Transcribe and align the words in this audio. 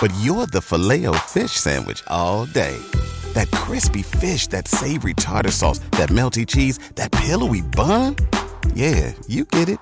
But 0.00 0.14
you're 0.20 0.46
the 0.46 0.60
filet 0.60 1.06
o 1.06 1.12
fish 1.12 1.52
Sandwich 1.52 2.02
all 2.06 2.46
day. 2.46 2.78
That 3.34 3.50
crispy 3.50 4.02
fish, 4.02 4.46
that 4.48 4.68
savory 4.68 5.14
tartar 5.14 5.50
sauce, 5.50 5.80
that 5.98 6.08
melty 6.08 6.46
cheese, 6.46 6.78
that 6.94 7.12
pillowy 7.12 7.62
bun. 7.62 8.16
Yeah, 8.74 9.12
you 9.26 9.44
get 9.44 9.68
it 9.68 9.80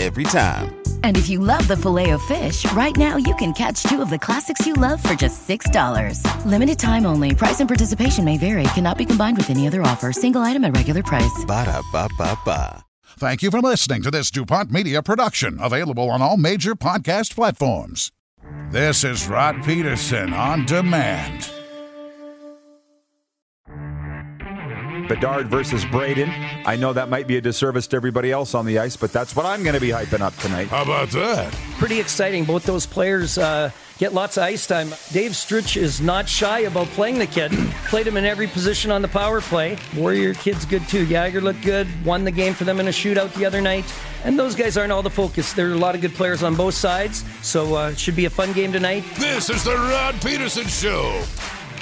every 0.00 0.24
time. 0.24 0.76
And 1.02 1.18
if 1.18 1.28
you 1.28 1.40
love 1.40 1.68
the 1.68 1.76
filet 1.76 2.10
of 2.10 2.22
fish, 2.22 2.64
right 2.72 2.96
now 2.96 3.16
you 3.16 3.34
can 3.34 3.52
catch 3.52 3.82
two 3.82 4.00
of 4.00 4.08
the 4.08 4.18
classics 4.18 4.66
you 4.66 4.72
love 4.74 5.02
for 5.02 5.14
just 5.14 5.46
$6. 5.46 6.24
Limited 6.46 6.78
time 6.78 7.04
only. 7.04 7.34
Price 7.34 7.60
and 7.60 7.68
participation 7.68 8.24
may 8.24 8.38
vary. 8.38 8.64
Cannot 8.74 8.96
be 8.96 9.04
combined 9.04 9.36
with 9.36 9.50
any 9.50 9.66
other 9.66 9.82
offer. 9.82 10.12
Single 10.12 10.40
item 10.40 10.64
at 10.64 10.74
regular 10.74 11.02
price. 11.02 11.44
Ba 11.46 11.66
da 11.66 11.82
ba 11.92 12.08
ba 12.16 12.38
ba. 12.46 12.84
Thank 13.18 13.42
you 13.42 13.50
for 13.50 13.60
listening 13.60 14.02
to 14.02 14.10
this 14.10 14.30
DuPont 14.30 14.70
Media 14.70 15.02
production, 15.02 15.58
available 15.60 16.08
on 16.08 16.22
all 16.22 16.38
major 16.38 16.74
podcast 16.74 17.34
platforms. 17.34 18.10
This 18.70 19.02
is 19.02 19.26
Rod 19.26 19.64
Pedersen 19.64 20.32
on 20.32 20.64
demand. 20.64 21.50
Bedard 25.08 25.48
versus 25.50 25.84
Brayden. 25.84 26.30
I 26.64 26.76
know 26.76 26.92
that 26.92 27.08
might 27.08 27.26
be 27.26 27.36
a 27.36 27.40
disservice 27.40 27.88
to 27.88 27.96
everybody 27.96 28.30
else 28.30 28.54
on 28.54 28.66
the 28.66 28.78
ice, 28.78 28.96
but 28.96 29.12
that's 29.12 29.34
what 29.34 29.44
I'm 29.44 29.64
going 29.64 29.74
to 29.74 29.80
be 29.80 29.88
hyping 29.88 30.20
up 30.20 30.36
tonight. 30.36 30.68
How 30.68 30.84
about 30.84 31.08
that? 31.10 31.52
Pretty 31.78 31.98
exciting. 31.98 32.44
Both 32.44 32.62
those 32.62 32.86
players 32.86 33.38
uh, 33.38 33.72
get 34.00 34.14
lots 34.14 34.38
of 34.38 34.42
ice 34.42 34.66
time. 34.66 34.88
Dave 35.12 35.36
Struch 35.36 35.76
is 35.76 36.00
not 36.00 36.26
shy 36.26 36.60
about 36.60 36.86
playing 36.88 37.18
the 37.18 37.26
kid. 37.26 37.52
Played 37.90 38.06
him 38.06 38.16
in 38.16 38.24
every 38.24 38.46
position 38.46 38.90
on 38.90 39.02
the 39.02 39.08
power 39.08 39.42
play. 39.42 39.76
Warrior 39.94 40.32
kid's 40.32 40.64
good 40.64 40.88
too. 40.88 41.04
Jagger 41.06 41.42
looked 41.42 41.62
good. 41.62 41.86
Won 42.04 42.24
the 42.24 42.30
game 42.30 42.54
for 42.54 42.64
them 42.64 42.80
in 42.80 42.88
a 42.88 42.90
shootout 42.90 43.32
the 43.34 43.44
other 43.44 43.60
night. 43.60 43.84
And 44.24 44.38
those 44.38 44.54
guys 44.54 44.78
aren't 44.78 44.90
all 44.90 45.02
the 45.02 45.10
focus. 45.10 45.52
There 45.52 45.68
are 45.68 45.74
a 45.74 45.76
lot 45.78 45.94
of 45.94 46.00
good 46.00 46.14
players 46.14 46.42
on 46.42 46.54
both 46.54 46.74
sides, 46.74 47.24
so 47.42 47.76
uh, 47.76 47.90
it 47.90 47.98
should 47.98 48.16
be 48.16 48.24
a 48.24 48.30
fun 48.30 48.52
game 48.52 48.72
tonight. 48.72 49.04
This 49.16 49.50
is 49.50 49.64
the 49.64 49.74
Rod 49.74 50.14
Pedersen 50.22 50.66
Show. 50.66 51.22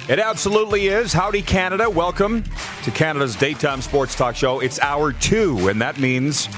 It 0.08 0.18
absolutely 0.18 0.88
is. 0.88 1.12
Howdy, 1.12 1.42
Canada. 1.42 1.88
Welcome 1.88 2.42
to 2.82 2.90
Canada's 2.90 3.36
daytime 3.36 3.80
sports 3.80 4.16
talk 4.16 4.34
show. 4.34 4.58
It's 4.58 4.80
hour 4.80 5.12
two, 5.12 5.68
and 5.68 5.80
that 5.80 6.00
means 6.00 6.48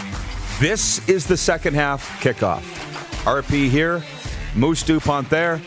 this 0.58 1.06
is 1.06 1.26
the 1.26 1.36
second 1.36 1.74
half 1.74 2.08
kickoff. 2.22 2.62
RP 3.24 3.68
here, 3.68 4.02
Moose 4.54 4.82
DuPont 4.82 5.30
there, 5.30 5.60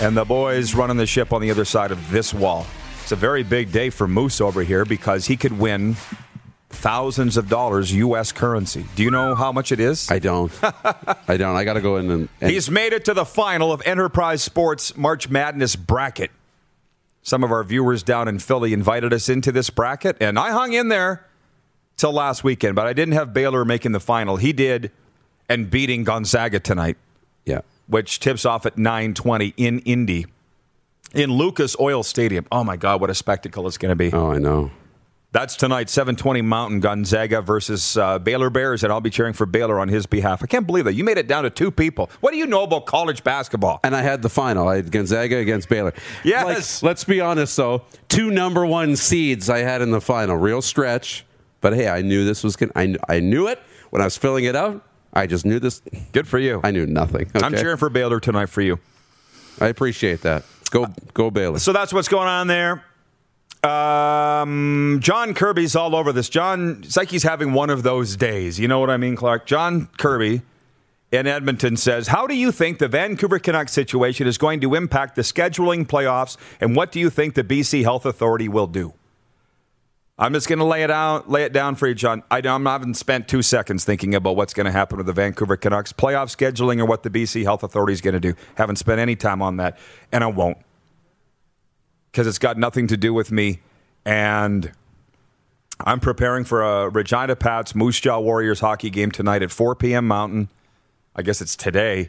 and 0.00 0.16
the 0.16 0.24
boys 0.24 0.74
running 0.74 0.96
the 0.96 1.06
ship 1.06 1.32
on 1.32 1.40
the 1.40 1.50
other 1.50 1.64
side 1.64 1.90
of 1.90 2.10
this 2.10 2.32
wall. 2.32 2.66
It's 3.02 3.12
a 3.12 3.16
very 3.16 3.42
big 3.42 3.72
day 3.72 3.90
for 3.90 4.06
Moose 4.06 4.40
over 4.40 4.62
here 4.62 4.84
because 4.84 5.26
he 5.26 5.36
could 5.36 5.58
win 5.58 5.96
thousands 6.70 7.36
of 7.36 7.48
dollars 7.48 7.92
U.S. 7.92 8.30
currency. 8.30 8.84
Do 8.94 9.02
you 9.02 9.10
know 9.10 9.34
how 9.34 9.50
much 9.50 9.72
it 9.72 9.80
is? 9.80 10.10
I 10.10 10.18
don't. 10.18 10.52
I 10.62 11.36
don't. 11.36 11.56
I 11.56 11.64
got 11.64 11.74
to 11.74 11.80
go 11.80 11.96
in 11.96 12.10
and, 12.10 12.28
and. 12.40 12.50
He's 12.50 12.70
made 12.70 12.92
it 12.92 13.04
to 13.06 13.14
the 13.14 13.24
final 13.24 13.72
of 13.72 13.82
Enterprise 13.84 14.42
Sports 14.42 14.96
March 14.96 15.28
Madness 15.28 15.74
bracket. 15.74 16.30
Some 17.22 17.42
of 17.42 17.50
our 17.50 17.64
viewers 17.64 18.02
down 18.02 18.28
in 18.28 18.38
Philly 18.38 18.72
invited 18.72 19.12
us 19.12 19.28
into 19.28 19.50
this 19.50 19.70
bracket, 19.70 20.16
and 20.20 20.38
I 20.38 20.52
hung 20.52 20.72
in 20.72 20.88
there 20.88 21.26
till 21.96 22.12
last 22.12 22.44
weekend, 22.44 22.76
but 22.76 22.86
I 22.86 22.92
didn't 22.92 23.14
have 23.14 23.34
Baylor 23.34 23.64
making 23.64 23.92
the 23.92 24.00
final. 24.00 24.36
He 24.36 24.52
did, 24.52 24.92
and 25.48 25.68
beating 25.68 26.04
Gonzaga 26.04 26.60
tonight, 26.60 26.96
yeah. 27.44 27.62
Which 27.88 28.20
tips 28.20 28.44
off 28.44 28.64
at 28.66 28.76
9:20 28.76 29.54
in 29.56 29.80
Indy, 29.80 30.26
in 31.14 31.32
Lucas 31.32 31.76
Oil 31.80 32.02
Stadium. 32.02 32.46
Oh 32.52 32.62
my 32.62 32.76
God, 32.76 33.00
what 33.00 33.10
a 33.10 33.14
spectacle 33.14 33.66
it's 33.66 33.78
going 33.78 33.90
to 33.90 33.96
be! 33.96 34.12
Oh, 34.12 34.30
I 34.30 34.38
know. 34.38 34.70
That's 35.30 35.56
tonight, 35.56 35.90
720 35.90 36.40
Mountain 36.40 36.80
Gonzaga 36.80 37.42
versus 37.42 37.98
uh, 37.98 38.18
Baylor 38.18 38.48
Bears, 38.48 38.82
and 38.82 38.90
I'll 38.90 39.02
be 39.02 39.10
cheering 39.10 39.34
for 39.34 39.44
Baylor 39.44 39.78
on 39.78 39.88
his 39.88 40.06
behalf. 40.06 40.42
I 40.42 40.46
can't 40.46 40.66
believe 40.66 40.86
that. 40.86 40.94
You 40.94 41.04
made 41.04 41.18
it 41.18 41.28
down 41.28 41.44
to 41.44 41.50
two 41.50 41.70
people. 41.70 42.08
What 42.20 42.30
do 42.30 42.38
you 42.38 42.46
know 42.46 42.62
about 42.62 42.86
college 42.86 43.22
basketball? 43.22 43.78
And 43.84 43.94
I 43.94 44.00
had 44.00 44.22
the 44.22 44.30
final. 44.30 44.68
I 44.68 44.76
had 44.76 44.90
Gonzaga 44.90 45.36
against 45.36 45.68
Baylor. 45.68 45.92
Yes. 46.24 46.82
Like, 46.82 46.88
let's 46.88 47.04
be 47.04 47.20
honest, 47.20 47.54
though. 47.58 47.82
Two 48.08 48.30
number 48.30 48.64
one 48.64 48.96
seeds 48.96 49.50
I 49.50 49.58
had 49.58 49.82
in 49.82 49.90
the 49.90 50.00
final. 50.00 50.34
Real 50.34 50.62
stretch. 50.62 51.26
But 51.60 51.74
hey, 51.74 51.88
I 51.88 52.00
knew 52.00 52.24
this 52.24 52.42
was 52.42 52.56
going 52.56 52.72
to. 52.72 52.98
I 53.06 53.20
knew 53.20 53.48
it 53.48 53.58
when 53.90 54.00
I 54.00 54.06
was 54.06 54.16
filling 54.16 54.44
it 54.44 54.56
out. 54.56 54.82
I 55.12 55.26
just 55.26 55.44
knew 55.44 55.58
this. 55.58 55.82
Good 56.12 56.28
for 56.28 56.38
you. 56.38 56.60
I 56.62 56.70
knew 56.70 56.86
nothing. 56.86 57.30
I'm 57.34 57.54
cheering 57.54 57.76
for 57.76 57.90
Baylor 57.90 58.20
tonight 58.20 58.46
for 58.46 58.60
you. 58.60 58.78
I 59.60 59.68
appreciate 59.68 60.22
that. 60.22 60.44
Go, 60.70 60.86
go 61.14 61.30
Baylor. 61.30 61.58
So 61.58 61.72
that's 61.72 61.92
what's 61.92 62.08
going 62.08 62.28
on 62.28 62.46
there. 62.46 62.84
Um, 63.64 64.98
John 65.02 65.34
Kirby's 65.34 65.74
all 65.74 65.96
over 65.96 66.12
this. 66.12 66.28
John, 66.28 66.82
it's 66.84 66.96
like 66.96 67.08
he's 67.10 67.24
having 67.24 67.52
one 67.52 67.70
of 67.70 67.82
those 67.82 68.16
days. 68.16 68.60
You 68.60 68.68
know 68.68 68.78
what 68.78 68.90
I 68.90 68.96
mean, 68.96 69.16
Clark? 69.16 69.46
John 69.46 69.88
Kirby 69.98 70.42
in 71.10 71.26
Edmonton 71.26 71.76
says, 71.76 72.08
How 72.08 72.26
do 72.26 72.36
you 72.36 72.52
think 72.52 72.78
the 72.78 72.88
Vancouver 72.88 73.38
Canucks 73.38 73.72
situation 73.72 74.26
is 74.26 74.38
going 74.38 74.60
to 74.60 74.74
impact 74.74 75.16
the 75.16 75.22
scheduling 75.22 75.86
playoffs, 75.86 76.36
and 76.60 76.76
what 76.76 76.92
do 76.92 77.00
you 77.00 77.10
think 77.10 77.34
the 77.34 77.44
BC 77.44 77.82
Health 77.82 78.06
Authority 78.06 78.48
will 78.48 78.66
do? 78.68 78.92
I'm 80.20 80.32
just 80.32 80.48
going 80.48 80.58
to 80.58 80.64
lay 80.64 80.82
it 80.82 80.90
out, 80.90 81.30
lay 81.30 81.44
it 81.44 81.52
down 81.52 81.76
for 81.76 81.86
you, 81.86 81.94
John. 81.94 82.24
I, 82.28 82.38
I 82.38 82.58
haven't 82.58 82.94
spent 82.94 83.28
two 83.28 83.40
seconds 83.40 83.84
thinking 83.84 84.16
about 84.16 84.34
what's 84.34 84.52
going 84.52 84.66
to 84.66 84.72
happen 84.72 84.96
with 84.96 85.06
the 85.06 85.12
Vancouver 85.12 85.56
Canucks 85.56 85.92
playoff 85.92 86.34
scheduling 86.34 86.80
or 86.80 86.86
what 86.86 87.04
the 87.04 87.10
BC 87.10 87.44
Health 87.44 87.62
Authority 87.62 87.92
is 87.92 88.00
going 88.00 88.14
to 88.14 88.20
do. 88.20 88.34
Haven't 88.56 88.76
spent 88.76 89.00
any 89.00 89.14
time 89.14 89.40
on 89.40 89.58
that, 89.58 89.78
and 90.10 90.24
I 90.24 90.26
won't 90.26 90.58
because 92.10 92.26
it's 92.26 92.38
got 92.38 92.58
nothing 92.58 92.88
to 92.88 92.96
do 92.96 93.14
with 93.14 93.30
me. 93.30 93.60
And 94.04 94.72
I'm 95.80 96.00
preparing 96.00 96.44
for 96.44 96.62
a 96.62 96.88
Regina 96.88 97.36
Pats 97.36 97.76
Moose 97.76 98.00
Jaw 98.00 98.18
Warriors 98.18 98.58
hockey 98.58 98.90
game 98.90 99.12
tonight 99.12 99.42
at 99.42 99.52
4 99.52 99.76
p.m. 99.76 100.08
Mountain. 100.08 100.48
I 101.14 101.22
guess 101.22 101.40
it's 101.40 101.54
today 101.54 102.08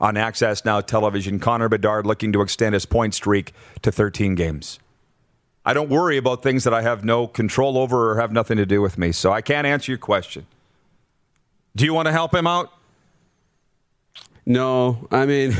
on 0.00 0.16
Access 0.16 0.64
Now 0.64 0.80
television. 0.80 1.38
Connor 1.38 1.68
Bedard 1.68 2.06
looking 2.06 2.32
to 2.32 2.40
extend 2.40 2.72
his 2.72 2.86
point 2.86 3.12
streak 3.12 3.52
to 3.82 3.92
13 3.92 4.34
games. 4.36 4.78
I 5.64 5.74
don't 5.74 5.88
worry 5.88 6.16
about 6.16 6.42
things 6.42 6.64
that 6.64 6.74
I 6.74 6.82
have 6.82 7.04
no 7.04 7.26
control 7.26 7.78
over 7.78 8.10
or 8.10 8.20
have 8.20 8.32
nothing 8.32 8.56
to 8.56 8.66
do 8.66 8.82
with 8.82 8.98
me, 8.98 9.12
so 9.12 9.32
I 9.32 9.40
can't 9.40 9.66
answer 9.66 9.92
your 9.92 9.98
question. 9.98 10.46
Do 11.76 11.84
you 11.84 11.94
want 11.94 12.06
to 12.06 12.12
help 12.12 12.34
him 12.34 12.46
out? 12.46 12.72
No, 14.44 15.06
I 15.10 15.24
mean, 15.26 15.56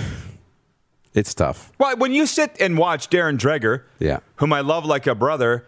it's 1.14 1.34
tough. 1.34 1.72
Well, 1.78 1.96
when 1.96 2.12
you 2.12 2.26
sit 2.26 2.56
and 2.60 2.76
watch 2.76 3.10
Darren 3.10 3.38
Dreger, 3.38 3.82
Yeah. 3.98 4.18
whom 4.36 4.52
I 4.52 4.60
love 4.60 4.84
like 4.84 5.06
a 5.06 5.14
brother, 5.14 5.66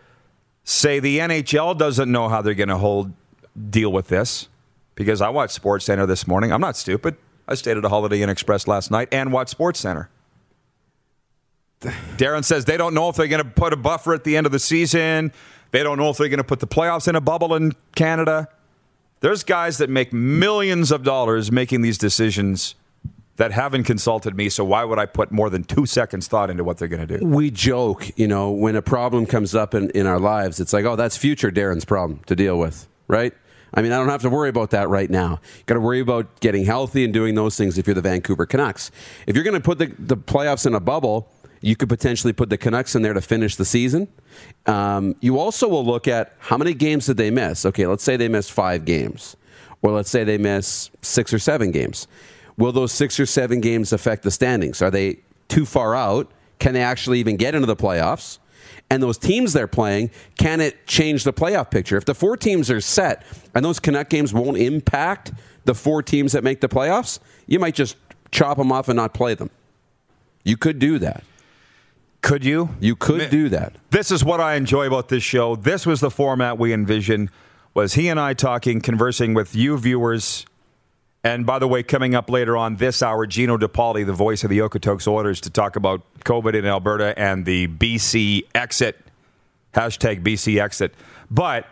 say 0.64 0.98
the 0.98 1.19
NHL 1.19 1.78
doesn't 1.78 2.10
know 2.10 2.28
how 2.28 2.42
they're 2.42 2.54
going 2.54 2.69
to 2.70 2.78
hold 2.78 3.12
deal 3.70 3.92
with 3.92 4.08
this 4.08 4.48
because 4.96 5.20
I 5.20 5.28
watched 5.28 5.52
Sports 5.54 5.84
Center 5.84 6.06
this 6.06 6.26
morning. 6.26 6.50
I'm 6.52 6.60
not 6.60 6.76
stupid. 6.76 7.16
I 7.46 7.54
stayed 7.54 7.76
at 7.76 7.84
a 7.84 7.88
Holiday 7.88 8.22
Inn 8.22 8.31
Express 8.31 8.66
last 8.66 8.90
night 8.90 9.08
and 9.12 9.32
watched 9.32 9.50
Sports 9.50 9.78
Center. 9.78 10.08
Darren 12.16 12.44
says 12.44 12.64
they 12.64 12.76
don't 12.76 12.94
know 12.94 13.08
if 13.08 13.16
they're 13.16 13.28
going 13.28 13.42
to 13.42 13.50
put 13.50 13.72
a 13.72 13.76
buffer 13.76 14.14
at 14.14 14.25
the 14.25 14.36
end 14.36 14.46
of 14.46 14.52
the 14.52 14.58
season. 14.58 15.32
They 15.70 15.82
don't 15.82 15.98
know 15.98 16.10
if 16.10 16.19
they're 16.19 16.28
going 16.28 16.38
to 16.38 16.44
put 16.44 16.60
the 16.60 16.66
playoffs 16.66 17.08
in 17.08 17.16
a 17.16 17.20
bubble 17.20 17.54
in 17.54 17.72
Canada. 17.94 18.48
There's 19.20 19.42
guys 19.42 19.78
that 19.78 19.90
make 19.90 20.12
millions 20.12 20.92
of 20.92 21.02
dollars 21.02 21.50
making 21.50 21.82
these 21.82 21.98
decisions 21.98 22.75
that 23.36 23.50
haven't 23.50 23.84
consulted 23.84 24.36
me. 24.36 24.48
So 24.48 24.64
why 24.64 24.84
would 24.84 24.98
I 24.98 25.06
put 25.06 25.32
more 25.32 25.50
than 25.50 25.64
two 25.64 25.86
seconds 25.86 26.28
thought 26.28 26.50
into 26.50 26.62
what 26.62 26.78
they're 26.78 26.88
going 26.88 27.06
to 27.06 27.19
do? 27.19 27.26
We 27.26 27.50
joke, 27.50 28.10
you 28.16 28.28
know, 28.28 28.50
when 28.50 28.76
a 28.76 28.82
problem 28.82 29.26
comes 29.26 29.54
up 29.54 29.75
in, 29.75 29.90
in 29.90 30.06
our 30.06 30.20
lives, 30.20 30.60
it's 30.60 30.72
like, 30.72 30.84
oh, 30.84 30.94
that's 30.96 31.16
future 31.16 31.50
Darren's 31.50 31.84
problem 31.84 32.20
to 32.26 32.36
deal 32.36 32.58
with, 32.58 32.86
right? 33.08 33.34
I 33.76 33.82
mean, 33.82 33.90
I 33.90 33.98
don't 33.98 34.08
have 34.08 34.22
to 34.22 34.31
worry 34.31 34.48
about 34.48 34.70
that 34.70 34.88
right 34.88 35.10
now. 35.10 35.40
Got 35.66 35.75
to 35.75 35.81
worry 35.81 35.98
about 35.98 36.38
getting 36.40 36.64
healthy 36.64 37.02
and 37.02 37.12
doing 37.12 37.34
those 37.34 37.56
things 37.56 37.76
if 37.76 37.88
you're 37.88 37.94
the 37.94 38.02
Vancouver 38.02 38.46
Canucks. 38.46 38.92
If 39.26 39.34
you're 39.34 39.42
going 39.44 39.54
to 39.54 39.60
put 39.60 39.78
the, 39.78 39.92
the 39.98 40.16
playoffs 40.16 40.64
in 40.64 40.75
a 40.75 40.81
bubble, 40.81 41.28
you 41.64 41.75
could 41.75 41.88
potentially 41.88 42.34
put 42.34 42.50
the 42.50 42.58
Canucks 42.58 42.94
in 42.94 43.00
there 43.00 43.14
to 43.14 43.22
finish 43.22 43.56
the 43.56 43.64
season. 43.64 44.06
Um, 44.66 45.16
you 45.20 45.38
also 45.38 45.66
will 45.66 45.84
look 45.84 46.06
at 46.06 46.34
how 46.38 46.58
many 46.58 46.75
games 46.75 47.06
did 47.06 47.16
they 47.16 47.31
miss. 47.31 47.64
Okay, 47.64 47.87
let's 47.87 48.05
say 48.05 48.19
they 48.19 48.28
missed 48.28 48.52
five 48.52 48.84
games, 48.84 49.34
or 49.81 49.93
let's 49.93 50.11
say 50.11 50.25
they 50.25 50.37
miss 50.37 50.90
six 51.00 51.32
or 51.32 51.38
seven 51.38 51.70
games. 51.70 52.06
Will 52.58 52.70
those 52.70 52.93
six 52.93 53.19
or 53.19 53.25
seven 53.25 53.62
games 53.62 53.94
affect 53.94 54.25
the 54.25 54.31
standings? 54.31 54.82
Are 54.82 54.90
they 54.90 55.20
too 55.49 55.64
far 55.64 55.94
out? 55.94 56.31
Can 56.58 56.75
they 56.75 56.82
actually 56.82 57.19
even 57.19 57.38
get 57.38 57.55
into 57.55 57.67
the 57.67 57.76
playoffs? 57.76 58.38
And 58.90 59.02
those 59.02 59.17
teams 59.17 59.55
they're 59.55 59.67
playing, 59.67 60.10
can 60.37 60.60
it 60.60 60.87
change 60.87 61.25
the 61.25 61.32
playoff 61.32 61.70
picture? 61.70 61.96
If 61.96 62.05
the 62.05 62.14
four 62.14 62.37
teams 62.37 62.70
are 62.70 62.82
set 62.82 63.25
and 63.55 63.64
those 63.64 63.81
Canuck 63.81 64.10
games 64.10 64.34
won't 64.34 64.58
impact 64.58 65.32
the 65.64 65.75
four 65.75 66.02
teams 66.02 66.32
that 66.32 66.44
make 66.44 66.60
the 66.60 66.69
playoffs, 66.69 67.20
you 67.46 67.58
might 67.58 67.75
just 67.75 67.96
chop 68.31 68.58
them 68.58 68.70
off 68.70 68.88
and 68.88 68.96
not 68.96 69.14
play 69.14 69.34
them. 69.34 69.49
You 70.44 70.58
could 70.58 70.78
do 70.78 70.99
that. 70.99 71.25
Could 72.24 72.44
you? 72.44 72.70
You 72.80 72.96
could 72.96 73.30
do 73.30 73.48
that. 73.50 73.74
This 73.90 74.10
is 74.10 74.24
what 74.24 74.40
I 74.40 74.54
enjoy 74.54 74.86
about 74.86 75.08
this 75.08 75.22
show. 75.22 75.54
This 75.54 75.86
was 75.86 76.00
the 76.00 76.10
format 76.10 76.58
we 76.58 76.72
envisioned. 76.72 77.30
Was 77.74 77.94
he 77.94 78.08
and 78.08 78.18
I 78.18 78.34
talking, 78.34 78.80
conversing 78.80 79.34
with 79.34 79.54
you 79.54 79.78
viewers 79.78 80.46
and 81.24 81.46
by 81.46 81.58
the 81.58 81.66
way, 81.66 81.82
coming 81.82 82.14
up 82.14 82.28
later 82.28 82.54
on 82.54 82.76
this 82.76 83.02
hour, 83.02 83.26
Gino 83.26 83.56
De 83.56 83.66
Paoli, 83.66 84.04
the 84.04 84.12
voice 84.12 84.44
of 84.44 84.50
the 84.50 84.58
Okotoks 84.58 85.08
Oilers, 85.08 85.40
to 85.40 85.50
talk 85.50 85.74
about 85.74 86.02
COVID 86.20 86.54
in 86.54 86.66
Alberta 86.66 87.18
and 87.18 87.46
the 87.46 87.66
BC 87.66 88.42
exit. 88.54 89.00
Hashtag 89.72 90.22
BC 90.22 90.62
exit. 90.62 90.94
But 91.30 91.66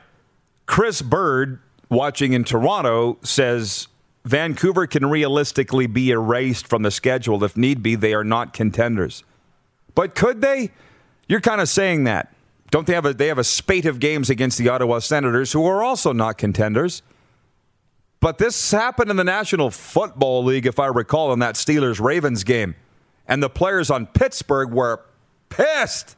Chris 0.65 1.03
Bird, 1.03 1.61
watching 1.91 2.33
in 2.33 2.45
Toronto, 2.45 3.19
says 3.23 3.89
Vancouver 4.25 4.87
can 4.87 5.05
realistically 5.05 5.87
be 5.87 6.11
erased 6.11 6.67
from 6.67 6.81
the 6.83 6.91
schedule 6.91 7.45
if 7.45 7.55
need 7.55 7.83
be. 7.83 7.95
They 7.95 8.15
are 8.15 8.25
not 8.25 8.55
contenders. 8.55 9.23
But 9.95 10.15
could 10.15 10.41
they? 10.41 10.71
You're 11.29 11.41
kind 11.41 11.61
of 11.61 11.69
saying 11.69 12.05
that. 12.05 12.35
Don't 12.71 12.87
they 12.87 12.95
have 12.95 13.05
a 13.05 13.13
they 13.13 13.27
have 13.27 13.39
a 13.39 13.45
spate 13.45 13.85
of 13.85 14.01
games 14.01 14.31
against 14.31 14.57
the 14.59 14.69
Ottawa 14.69 14.99
Senators 14.99 15.53
who 15.53 15.67
are 15.67 15.83
also 15.83 16.13
not 16.13 16.39
contenders? 16.39 17.03
But 18.21 18.39
this 18.39 18.71
happened 18.71 19.11
in 19.11 19.17
the 19.17 19.25
National 19.25 19.71
Football 19.71 20.45
League, 20.45 20.65
if 20.65 20.79
I 20.79 20.87
recall, 20.87 21.33
in 21.33 21.41
that 21.41 21.57
Steelers 21.57 22.01
Ravens 22.01 22.45
game. 22.45 22.77
And 23.27 23.43
the 23.43 23.51
players 23.51 23.91
on 23.91 24.07
Pittsburgh 24.07 24.71
were 24.73 25.05
pissed. 25.49 26.17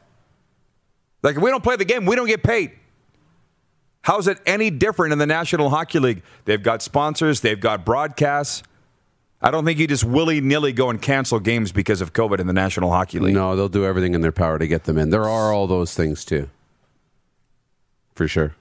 Like, 1.23 1.35
if 1.35 1.41
we 1.41 1.49
don't 1.49 1.63
play 1.63 1.75
the 1.75 1.85
game, 1.85 2.05
we 2.05 2.15
don't 2.15 2.27
get 2.27 2.43
paid. 2.43 2.73
How's 4.03 4.27
it 4.27 4.37
any 4.45 4.69
different 4.69 5.13
in 5.13 5.17
the 5.19 5.25
National 5.25 5.71
Hockey 5.71 5.97
League? 5.97 6.21
They've 6.45 6.61
got 6.61 6.83
sponsors, 6.83 7.41
they've 7.41 7.59
got 7.59 7.83
broadcasts. 7.83 8.61
I 9.41 9.51
don't 9.51 9.65
think 9.65 9.79
you 9.79 9.87
just 9.87 10.03
willy 10.03 10.41
nilly 10.41 10.73
go 10.73 10.89
and 10.89 11.01
cancel 11.01 11.39
games 11.39 11.71
because 11.71 12.01
of 12.01 12.13
COVID 12.13 12.39
in 12.39 12.47
the 12.47 12.53
National 12.53 12.89
Hockey 12.89 13.19
League. 13.19 13.35
No, 13.35 13.55
they'll 13.55 13.69
do 13.69 13.85
everything 13.85 14.13
in 14.13 14.21
their 14.21 14.31
power 14.31 14.57
to 14.57 14.67
get 14.67 14.85
them 14.85 14.97
in. 14.97 15.09
There 15.09 15.27
are 15.27 15.53
all 15.53 15.67
those 15.67 15.93
things 15.93 16.25
too. 16.25 16.49
For 18.15 18.27
sure. 18.27 18.55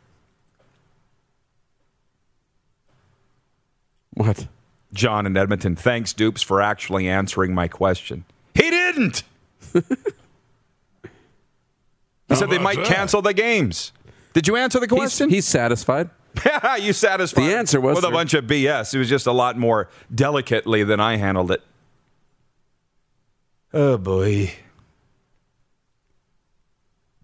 What? 4.15 4.47
John 4.93 5.27
in 5.27 5.37
Edmonton, 5.37 5.75
thanks, 5.75 6.13
Dupes, 6.13 6.43
for 6.43 6.63
actually 6.63 7.09
answering 7.09 7.55
my 7.55 7.67
question. 7.67 8.25
He 8.55 8.71
didn't. 8.71 9.25
he 9.73 9.83
said 12.35 12.51
they 12.51 12.59
might 12.59 12.85
cancel 12.85 13.23
the 13.23 13.35
games. 13.35 13.93
Did 14.33 14.47
you 14.47 14.57
answer 14.57 14.79
the 14.79 14.87
question? 14.89 15.29
He's, 15.29 15.37
he's 15.37 15.47
satisfied. 15.47 16.11
you 16.81 16.93
satisfied. 16.93 17.43
The 17.43 17.57
answer 17.57 17.81
was 17.81 17.97
with 17.97 18.05
a 18.05 18.11
bunch 18.11 18.35
of 18.35 18.45
BS. 18.45 18.95
It 18.95 18.99
was 18.99 19.09
just 19.09 19.27
a 19.27 19.33
lot 19.33 19.59
more 19.59 19.89
delicately 20.15 20.85
than 20.85 21.01
I 21.01 21.17
handled 21.17 21.51
it. 21.51 21.63
Oh 23.73 23.99
boy. 23.99 24.53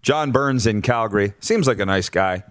John 0.01 0.31
Burns 0.31 0.65
in 0.65 0.81
Calgary 0.81 1.33
seems 1.39 1.67
like 1.67 1.79
a 1.79 1.85
nice 1.85 2.09
guy 2.09 2.43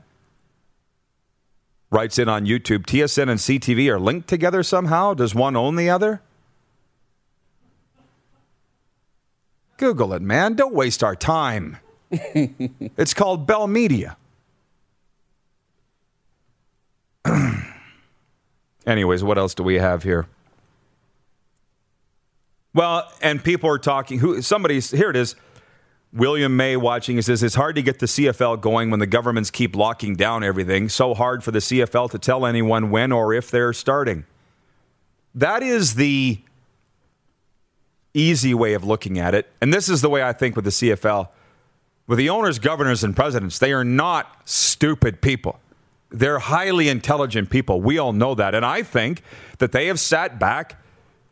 writes 1.90 2.18
in 2.18 2.28
on 2.28 2.46
YouTube 2.46 2.86
TSN 2.86 3.28
and 3.28 3.40
CTV 3.40 3.88
are 3.88 4.00
linked 4.00 4.28
together 4.28 4.62
somehow? 4.62 5.14
Does 5.14 5.34
one 5.34 5.56
own 5.56 5.76
the 5.76 5.90
other? 5.90 6.22
Google 9.76 10.12
it, 10.12 10.22
man. 10.22 10.54
Don't 10.54 10.74
waste 10.74 11.02
our 11.02 11.16
time. 11.16 11.78
it's 12.10 13.14
called 13.14 13.46
Bell 13.46 13.66
Media. 13.66 14.16
Anyways, 18.86 19.22
what 19.22 19.38
else 19.38 19.54
do 19.54 19.62
we 19.62 19.76
have 19.76 20.02
here? 20.02 20.26
Well, 22.72 23.10
and 23.20 23.42
people 23.42 23.68
are 23.68 23.78
talking. 23.78 24.20
Who 24.20 24.42
somebody's 24.42 24.90
here? 24.90 25.10
It 25.10 25.16
is. 25.16 25.34
William 26.12 26.56
May 26.56 26.76
watching 26.76 27.16
he 27.16 27.22
says 27.22 27.42
it's 27.42 27.54
hard 27.54 27.76
to 27.76 27.82
get 27.82 28.00
the 28.00 28.06
CFL 28.06 28.60
going 28.60 28.90
when 28.90 28.98
the 28.98 29.06
governments 29.06 29.50
keep 29.50 29.76
locking 29.76 30.16
down 30.16 30.42
everything. 30.42 30.88
So 30.88 31.14
hard 31.14 31.44
for 31.44 31.52
the 31.52 31.60
CFL 31.60 32.10
to 32.10 32.18
tell 32.18 32.44
anyone 32.44 32.90
when 32.90 33.12
or 33.12 33.32
if 33.32 33.50
they're 33.50 33.72
starting. 33.72 34.24
That 35.34 35.62
is 35.62 35.94
the 35.94 36.40
easy 38.12 38.54
way 38.54 38.74
of 38.74 38.82
looking 38.82 39.20
at 39.20 39.34
it. 39.34 39.48
And 39.60 39.72
this 39.72 39.88
is 39.88 40.00
the 40.00 40.10
way 40.10 40.22
I 40.22 40.32
think 40.32 40.56
with 40.56 40.64
the 40.64 40.72
CFL. 40.72 41.28
With 42.08 42.18
the 42.18 42.28
owners, 42.28 42.58
governors, 42.58 43.04
and 43.04 43.14
presidents, 43.14 43.60
they 43.60 43.72
are 43.72 43.84
not 43.84 44.48
stupid 44.48 45.20
people. 45.20 45.60
They're 46.10 46.38
highly 46.38 46.88
intelligent 46.88 47.50
people. 47.50 47.80
We 47.80 47.98
all 47.98 48.12
know 48.12 48.34
that. 48.34 48.54
And 48.54 48.64
I 48.64 48.82
think 48.82 49.22
that 49.58 49.72
they 49.72 49.86
have 49.86 50.00
sat 50.00 50.38
back 50.38 50.80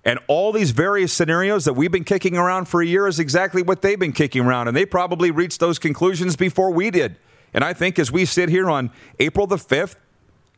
and 0.04 0.18
all 0.26 0.52
these 0.52 0.70
various 0.70 1.12
scenarios 1.12 1.64
that 1.64 1.74
we've 1.74 1.90
been 1.90 2.04
kicking 2.04 2.36
around 2.36 2.66
for 2.66 2.80
a 2.80 2.86
year 2.86 3.06
is 3.06 3.18
exactly 3.18 3.62
what 3.62 3.82
they've 3.82 3.98
been 3.98 4.12
kicking 4.12 4.46
around. 4.46 4.68
And 4.68 4.76
they 4.76 4.86
probably 4.86 5.30
reached 5.30 5.60
those 5.60 5.78
conclusions 5.78 6.36
before 6.36 6.70
we 6.70 6.90
did. 6.90 7.16
And 7.52 7.64
I 7.64 7.72
think 7.72 7.98
as 7.98 8.12
we 8.12 8.24
sit 8.24 8.48
here 8.48 8.70
on 8.70 8.90
April 9.18 9.46
the 9.46 9.56
5th, 9.56 9.96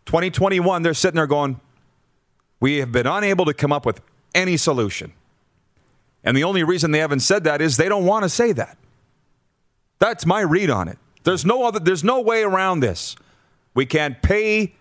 2021, 0.06 0.82
they're 0.82 0.94
sitting 0.94 1.16
there 1.16 1.26
going, 1.26 1.60
we 2.60 2.76
have 2.76 2.92
been 2.92 3.06
unable 3.06 3.44
to 3.46 3.54
come 3.54 3.72
up 3.72 3.86
with 3.86 4.00
any 4.34 4.56
solution. 4.56 5.12
And 6.22 6.36
the 6.36 6.44
only 6.44 6.62
reason 6.62 6.90
they 6.90 6.98
haven't 6.98 7.20
said 7.20 7.44
that 7.44 7.60
is 7.60 7.76
they 7.76 7.88
don't 7.88 8.04
want 8.04 8.24
to 8.24 8.28
say 8.28 8.52
that. 8.52 8.76
That's 9.98 10.26
my 10.26 10.40
read 10.42 10.70
on 10.70 10.88
it. 10.88 10.98
There's 11.24 11.44
no 11.44 11.64
other 11.64 11.78
there's 11.78 12.04
no 12.04 12.20
way 12.20 12.42
around 12.42 12.80
this. 12.80 13.16
We 13.74 13.86
can't 13.86 14.20
pay 14.22 14.74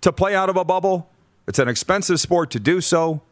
to 0.00 0.12
play 0.12 0.34
out 0.34 0.48
of 0.48 0.56
a 0.56 0.64
bubble. 0.64 1.10
It's 1.46 1.58
an 1.58 1.68
expensive 1.68 2.20
sport 2.20 2.50
to 2.52 2.60
do 2.60 2.80
so 2.80 3.22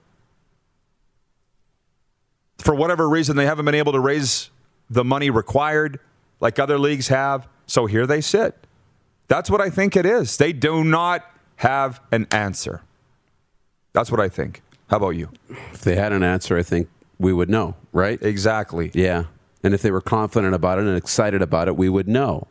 for 2.59 2.75
whatever 2.75 3.09
reason, 3.09 3.37
they 3.37 3.47
haven't 3.47 3.64
been 3.64 3.75
able 3.75 3.93
to 3.93 4.00
raise 4.00 4.50
the 4.88 5.05
money 5.05 5.31
required 5.31 6.00
like 6.41 6.59
other 6.59 6.79
leagues 6.79 7.09
have. 7.09 7.47
So 7.67 7.87
here 7.87 8.07
they 8.07 8.21
sit. 8.21 8.67
That's 9.29 9.50
what 9.50 9.61
I 9.61 9.71
think 9.71 9.97
it 9.97 10.07
is. 10.07 10.37
They 10.37 10.53
do 10.53 10.85
not 10.85 11.25
have 11.57 12.00
an 12.12 12.26
answer. 12.31 12.83
That's 13.93 14.11
what 14.11 14.21
I 14.21 14.29
think. 14.29 14.62
How 14.88 14.99
about 14.99 15.11
you? 15.11 15.31
If 15.73 15.83
they 15.83 15.97
had 15.97 16.12
an 16.12 16.23
answer, 16.23 16.59
I 16.59 16.62
think 16.62 16.88
we 17.19 17.33
would 17.33 17.49
know, 17.49 17.75
right? 17.93 18.21
Exactly. 18.23 18.91
Yeah. 18.95 19.25
And 19.62 19.73
if 19.73 19.83
they 19.83 19.91
were 19.91 20.03
confident 20.03 20.55
about 20.55 20.79
it 20.79 20.85
and 20.85 20.97
excited 20.97 21.41
about 21.43 21.69
it, 21.69 21.76
we 21.76 21.88
would 21.88 22.09
know. 22.09 22.49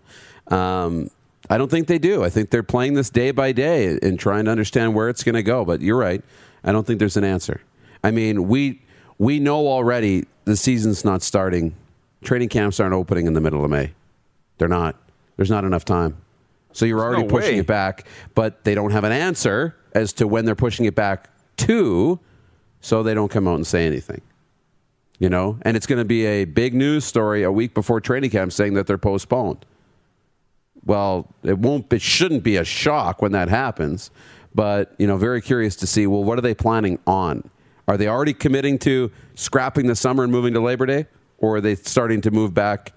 Um, 0.47 1.09
I 1.53 1.57
don't 1.59 1.69
think 1.69 1.85
they 1.85 1.99
do. 1.99 2.23
I 2.23 2.31
think 2.31 2.49
they're 2.49 2.63
playing 2.63 2.95
this 2.95 3.11
day 3.11 3.29
by 3.29 3.51
day 3.51 3.99
and 4.01 4.19
trying 4.19 4.45
to 4.45 4.51
understand 4.51 4.95
where 4.95 5.07
it's 5.07 5.23
going 5.23 5.35
to 5.35 5.43
go. 5.43 5.63
But 5.63 5.81
you're 5.81 5.99
right. 5.99 6.23
I 6.63 6.71
don't 6.71 6.87
think 6.87 6.97
there's 6.97 7.15
an 7.15 7.23
answer. 7.23 7.61
I 8.03 8.09
mean, 8.09 8.47
we 8.47 8.81
we 9.19 9.39
know 9.39 9.67
already 9.67 10.25
the 10.45 10.57
season's 10.57 11.05
not 11.05 11.21
starting. 11.21 11.75
Training 12.23 12.49
camps 12.49 12.79
aren't 12.79 12.95
opening 12.95 13.27
in 13.27 13.33
the 13.33 13.39
middle 13.39 13.63
of 13.63 13.69
May. 13.69 13.91
They're 14.57 14.67
not. 14.67 14.95
There's 15.37 15.51
not 15.51 15.63
enough 15.63 15.85
time. 15.85 16.17
So 16.71 16.85
you're 16.85 17.01
already 17.01 17.21
no 17.21 17.29
pushing 17.29 17.53
way. 17.53 17.59
it 17.59 17.67
back, 17.67 18.07
but 18.33 18.63
they 18.63 18.73
don't 18.73 18.89
have 18.89 19.03
an 19.03 19.11
answer 19.11 19.75
as 19.93 20.11
to 20.13 20.27
when 20.27 20.45
they're 20.45 20.55
pushing 20.55 20.87
it 20.87 20.95
back 20.95 21.29
to, 21.57 22.19
so 22.81 23.03
they 23.03 23.13
don't 23.13 23.29
come 23.29 23.47
out 23.47 23.57
and 23.57 23.67
say 23.67 23.85
anything. 23.85 24.21
You 25.19 25.29
know, 25.29 25.59
and 25.61 25.77
it's 25.77 25.85
going 25.85 25.99
to 25.99 26.05
be 26.05 26.25
a 26.25 26.45
big 26.45 26.73
news 26.73 27.05
story 27.05 27.43
a 27.43 27.51
week 27.51 27.75
before 27.75 28.01
training 28.01 28.31
camp 28.31 28.53
saying 28.53 28.73
that 28.73 28.87
they're 28.87 28.97
postponed. 28.97 29.67
Well, 30.85 31.33
it 31.43 31.57
won't. 31.57 31.91
It 31.93 32.01
shouldn't 32.01 32.43
be 32.43 32.57
a 32.57 32.65
shock 32.65 33.21
when 33.21 33.31
that 33.31 33.49
happens, 33.49 34.11
but 34.53 34.93
you 34.97 35.07
know, 35.07 35.17
very 35.17 35.41
curious 35.41 35.75
to 35.77 35.87
see. 35.87 36.07
Well, 36.07 36.23
what 36.23 36.37
are 36.37 36.41
they 36.41 36.55
planning 36.55 36.99
on? 37.07 37.49
Are 37.87 37.97
they 37.97 38.07
already 38.07 38.33
committing 38.33 38.79
to 38.79 39.11
scrapping 39.35 39.87
the 39.87 39.95
summer 39.95 40.23
and 40.23 40.31
moving 40.31 40.53
to 40.53 40.59
Labor 40.59 40.85
Day? 40.85 41.07
Or 41.37 41.57
are 41.57 41.61
they 41.61 41.75
starting 41.75 42.21
to 42.21 42.31
move 42.31 42.53
back 42.53 42.93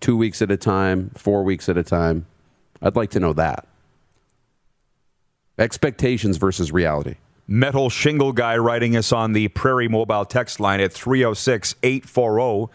two 0.00 0.16
weeks 0.16 0.40
at 0.42 0.50
a 0.50 0.56
time, 0.56 1.10
four 1.16 1.42
weeks 1.42 1.68
at 1.68 1.76
a 1.76 1.82
time? 1.82 2.26
I'd 2.80 2.96
like 2.96 3.10
to 3.10 3.20
know 3.20 3.32
that. 3.32 3.66
Expectations 5.58 6.36
versus 6.36 6.70
reality. 6.70 7.16
Metal 7.48 7.90
Shingle 7.90 8.32
Guy 8.32 8.56
writing 8.58 8.94
us 8.96 9.10
on 9.10 9.32
the 9.32 9.48
Prairie 9.48 9.88
Mobile 9.88 10.24
text 10.24 10.60
line 10.60 10.80
at 10.80 10.92
306 10.92 11.74
840 11.82 12.72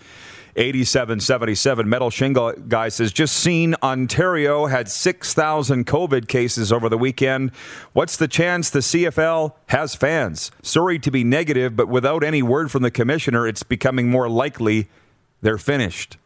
8777. 0.55 1.89
Metal 1.89 2.09
Shingle 2.09 2.53
guy 2.53 2.89
says, 2.89 3.11
just 3.11 3.35
seen 3.35 3.75
Ontario 3.81 4.67
had 4.67 4.89
6,000 4.89 5.85
COVID 5.85 6.27
cases 6.27 6.71
over 6.71 6.89
the 6.89 6.97
weekend. 6.97 7.51
What's 7.93 8.17
the 8.17 8.27
chance 8.27 8.69
the 8.69 8.79
CFL 8.79 9.53
has 9.67 9.95
fans? 9.95 10.51
Sorry 10.61 10.99
to 10.99 11.09
be 11.09 11.23
negative, 11.23 11.75
but 11.75 11.87
without 11.87 12.23
any 12.23 12.43
word 12.43 12.71
from 12.71 12.83
the 12.83 12.91
commissioner, 12.91 13.47
it's 13.47 13.63
becoming 13.63 14.09
more 14.09 14.29
likely 14.29 14.89
they're 15.41 15.57
finished. 15.57 16.17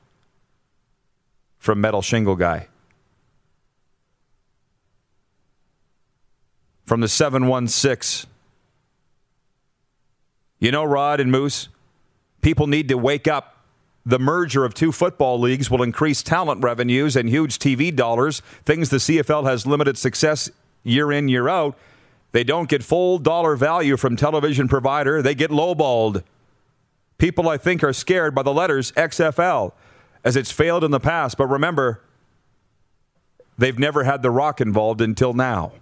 From 1.58 1.82
Metal 1.82 2.02
Shingle 2.02 2.36
guy. 2.36 2.68
From 6.86 7.02
the 7.02 7.08
716. 7.08 8.30
You 10.60 10.72
know, 10.72 10.84
Rod 10.84 11.20
and 11.20 11.32
Moose, 11.32 11.70
people 12.42 12.68
need 12.68 12.88
to 12.90 12.98
wake 12.98 13.28
up 13.28 13.57
the 14.08 14.18
merger 14.18 14.64
of 14.64 14.74
two 14.74 14.94
football 14.94 15.38
leagues 15.38 15.70
will 15.70 15.84
increase 15.84 16.24
talent 16.24 16.64
revenues 16.64 17.18
and 17.18 17.28
huge 17.28 17.60
TV 17.60 17.94
dollars, 17.94 18.42
things 18.64 18.90
the 18.90 18.98
CFL 18.98 19.44
has 19.44 19.68
limited 19.68 19.98
success 19.98 20.50
year 20.86 21.12
in, 21.12 21.28
year 21.28 21.50
out. 21.50 21.78
They 22.32 22.46
don't 22.46 22.70
get 22.70 22.84
full 22.84 23.20
dollar 23.20 23.58
value 23.58 23.98
from 23.98 24.16
television 24.16 24.70
provider, 24.70 25.22
they 25.22 25.36
get 25.36 25.52
lowballed. 25.52 26.24
People, 27.18 27.50
I 27.50 27.58
think, 27.58 27.84
are 27.84 27.92
scared 27.92 28.34
by 28.34 28.44
the 28.44 28.54
letters 28.54 28.94
XFL 28.94 29.74
as 30.24 30.38
it's 30.38 30.52
failed 30.52 30.86
in 30.86 30.92
the 30.92 31.02
past. 31.02 31.38
But 31.38 31.48
remember, 31.48 32.02
they've 33.58 33.78
never 33.78 34.06
had 34.06 34.22
The 34.22 34.32
Rock 34.32 34.62
involved 34.62 35.02
until 35.02 35.34
now. 35.34 35.74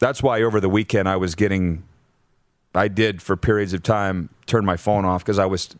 That's 0.00 0.20
why 0.20 0.42
over 0.42 0.60
the 0.60 0.68
weekend 0.68 1.08
I 1.08 1.16
was 1.16 1.36
getting, 1.36 1.84
I 2.74 2.88
did 2.88 3.22
for 3.22 3.36
periods 3.36 3.72
of 3.72 3.84
time 3.84 4.30
turn 4.46 4.64
my 4.64 4.76
phone 4.76 5.04
off 5.04 5.22
because 5.22 5.38
I 5.38 5.46
was 5.46 5.76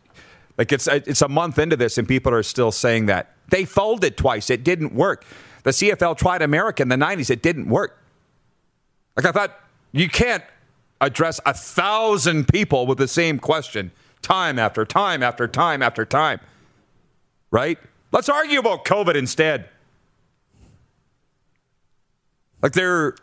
like 0.59 0.73
it's 0.73 0.87
it's 0.87 1.21
a 1.21 1.29
month 1.29 1.57
into 1.57 1.77
this, 1.77 1.97
and 1.97 2.05
people 2.05 2.33
are 2.33 2.43
still 2.43 2.73
saying 2.73 3.05
that 3.05 3.33
they 3.47 3.63
folded 3.63 4.17
twice. 4.17 4.49
It 4.49 4.65
didn't 4.65 4.93
work. 4.93 5.23
The 5.63 5.69
CFL 5.69 6.17
tried 6.17 6.41
America 6.41 6.83
in 6.83 6.89
the 6.89 6.97
'90s. 6.97 7.29
It 7.29 7.41
didn't 7.41 7.69
work. 7.69 7.97
Like 9.15 9.25
I 9.25 9.31
thought, 9.31 9.57
you 9.93 10.09
can't 10.09 10.43
address 10.99 11.39
a 11.45 11.53
thousand 11.53 12.49
people 12.49 12.85
with 12.85 12.97
the 12.97 13.07
same 13.07 13.39
question 13.39 13.93
time 14.21 14.59
after 14.59 14.83
time 14.83 15.23
after 15.23 15.47
time 15.47 15.81
after 15.81 16.03
time. 16.03 16.41
Right? 17.51 17.79
Let's 18.11 18.27
argue 18.27 18.59
about 18.59 18.83
COVID 18.83 19.15
instead. 19.15 19.69
Like 22.61 22.73
they're 22.73 23.15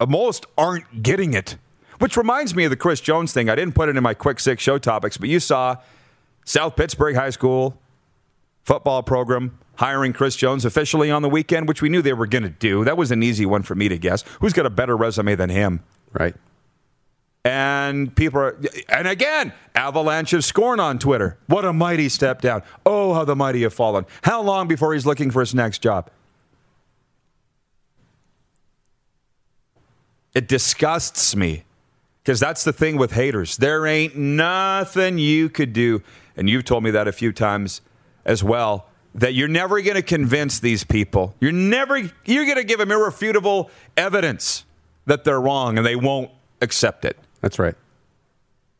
uh, 0.00 0.06
most 0.06 0.46
aren't 0.56 1.02
getting 1.02 1.34
it. 1.34 1.58
Which 1.98 2.16
reminds 2.16 2.54
me 2.54 2.64
of 2.64 2.70
the 2.70 2.76
Chris 2.76 3.02
Jones 3.02 3.34
thing. 3.34 3.50
I 3.50 3.54
didn't 3.54 3.74
put 3.74 3.90
it 3.90 3.96
in 3.98 4.02
my 4.02 4.14
quick 4.14 4.40
six 4.40 4.62
show 4.62 4.78
topics, 4.78 5.18
but 5.18 5.28
you 5.28 5.38
saw 5.38 5.76
South 6.50 6.74
Pittsburg 6.74 7.14
High 7.14 7.30
School 7.30 7.78
football 8.64 9.04
program 9.04 9.56
hiring 9.76 10.12
Chris 10.12 10.34
Jones 10.34 10.64
officially 10.64 11.08
on 11.08 11.22
the 11.22 11.28
weekend, 11.28 11.68
which 11.68 11.80
we 11.80 11.88
knew 11.88 12.02
they 12.02 12.12
were 12.12 12.26
going 12.26 12.42
to 12.42 12.50
do. 12.50 12.84
That 12.84 12.96
was 12.96 13.12
an 13.12 13.22
easy 13.22 13.46
one 13.46 13.62
for 13.62 13.76
me 13.76 13.88
to 13.88 13.96
guess. 13.96 14.24
Who's 14.40 14.52
got 14.52 14.66
a 14.66 14.70
better 14.70 14.96
resume 14.96 15.36
than 15.36 15.48
him? 15.48 15.84
Right. 16.12 16.34
And 17.44 18.14
people 18.16 18.40
are, 18.40 18.60
and 18.88 19.06
again, 19.06 19.52
avalanche 19.76 20.32
of 20.32 20.44
scorn 20.44 20.80
on 20.80 20.98
Twitter. 20.98 21.38
What 21.46 21.64
a 21.64 21.72
mighty 21.72 22.08
step 22.08 22.40
down. 22.40 22.64
Oh, 22.84 23.14
how 23.14 23.24
the 23.24 23.36
mighty 23.36 23.62
have 23.62 23.72
fallen. 23.72 24.04
How 24.22 24.42
long 24.42 24.66
before 24.66 24.92
he's 24.92 25.06
looking 25.06 25.30
for 25.30 25.38
his 25.38 25.54
next 25.54 25.82
job? 25.82 26.10
It 30.34 30.48
disgusts 30.48 31.36
me 31.36 31.62
because 32.24 32.40
that's 32.40 32.64
the 32.64 32.72
thing 32.72 32.96
with 32.96 33.12
haters. 33.12 33.56
There 33.56 33.86
ain't 33.86 34.16
nothing 34.16 35.18
you 35.18 35.48
could 35.48 35.72
do 35.72 36.02
and 36.40 36.48
you've 36.48 36.64
told 36.64 36.82
me 36.82 36.90
that 36.90 37.06
a 37.06 37.12
few 37.12 37.32
times 37.32 37.82
as 38.24 38.42
well, 38.42 38.86
that 39.14 39.34
you're 39.34 39.46
never 39.46 39.80
going 39.82 39.94
to 39.94 40.02
convince 40.02 40.58
these 40.58 40.84
people. 40.84 41.34
You're 41.38 41.52
never, 41.52 41.98
you're 42.24 42.46
going 42.46 42.56
to 42.56 42.64
give 42.64 42.78
them 42.78 42.90
irrefutable 42.90 43.70
evidence 43.94 44.64
that 45.04 45.24
they're 45.24 45.40
wrong 45.40 45.76
and 45.76 45.86
they 45.86 45.96
won't 45.96 46.30
accept 46.62 47.04
it. 47.04 47.18
That's 47.42 47.58
right. 47.58 47.74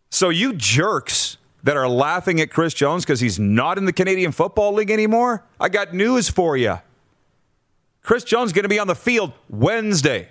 So 0.08 0.30
you 0.30 0.54
jerks 0.54 1.36
that 1.62 1.76
are 1.76 1.88
laughing 1.88 2.40
at 2.40 2.50
Chris 2.50 2.72
Jones 2.72 3.04
because 3.04 3.20
he's 3.20 3.38
not 3.38 3.76
in 3.76 3.84
the 3.84 3.92
Canadian 3.92 4.32
Football 4.32 4.72
League 4.72 4.90
anymore, 4.90 5.44
I 5.60 5.68
got 5.68 5.92
news 5.92 6.30
for 6.30 6.56
you. 6.56 6.78
Chris 8.02 8.24
Jones 8.24 8.48
is 8.48 8.52
going 8.54 8.62
to 8.62 8.70
be 8.70 8.78
on 8.78 8.86
the 8.86 8.94
field 8.94 9.34
Wednesday 9.50 10.30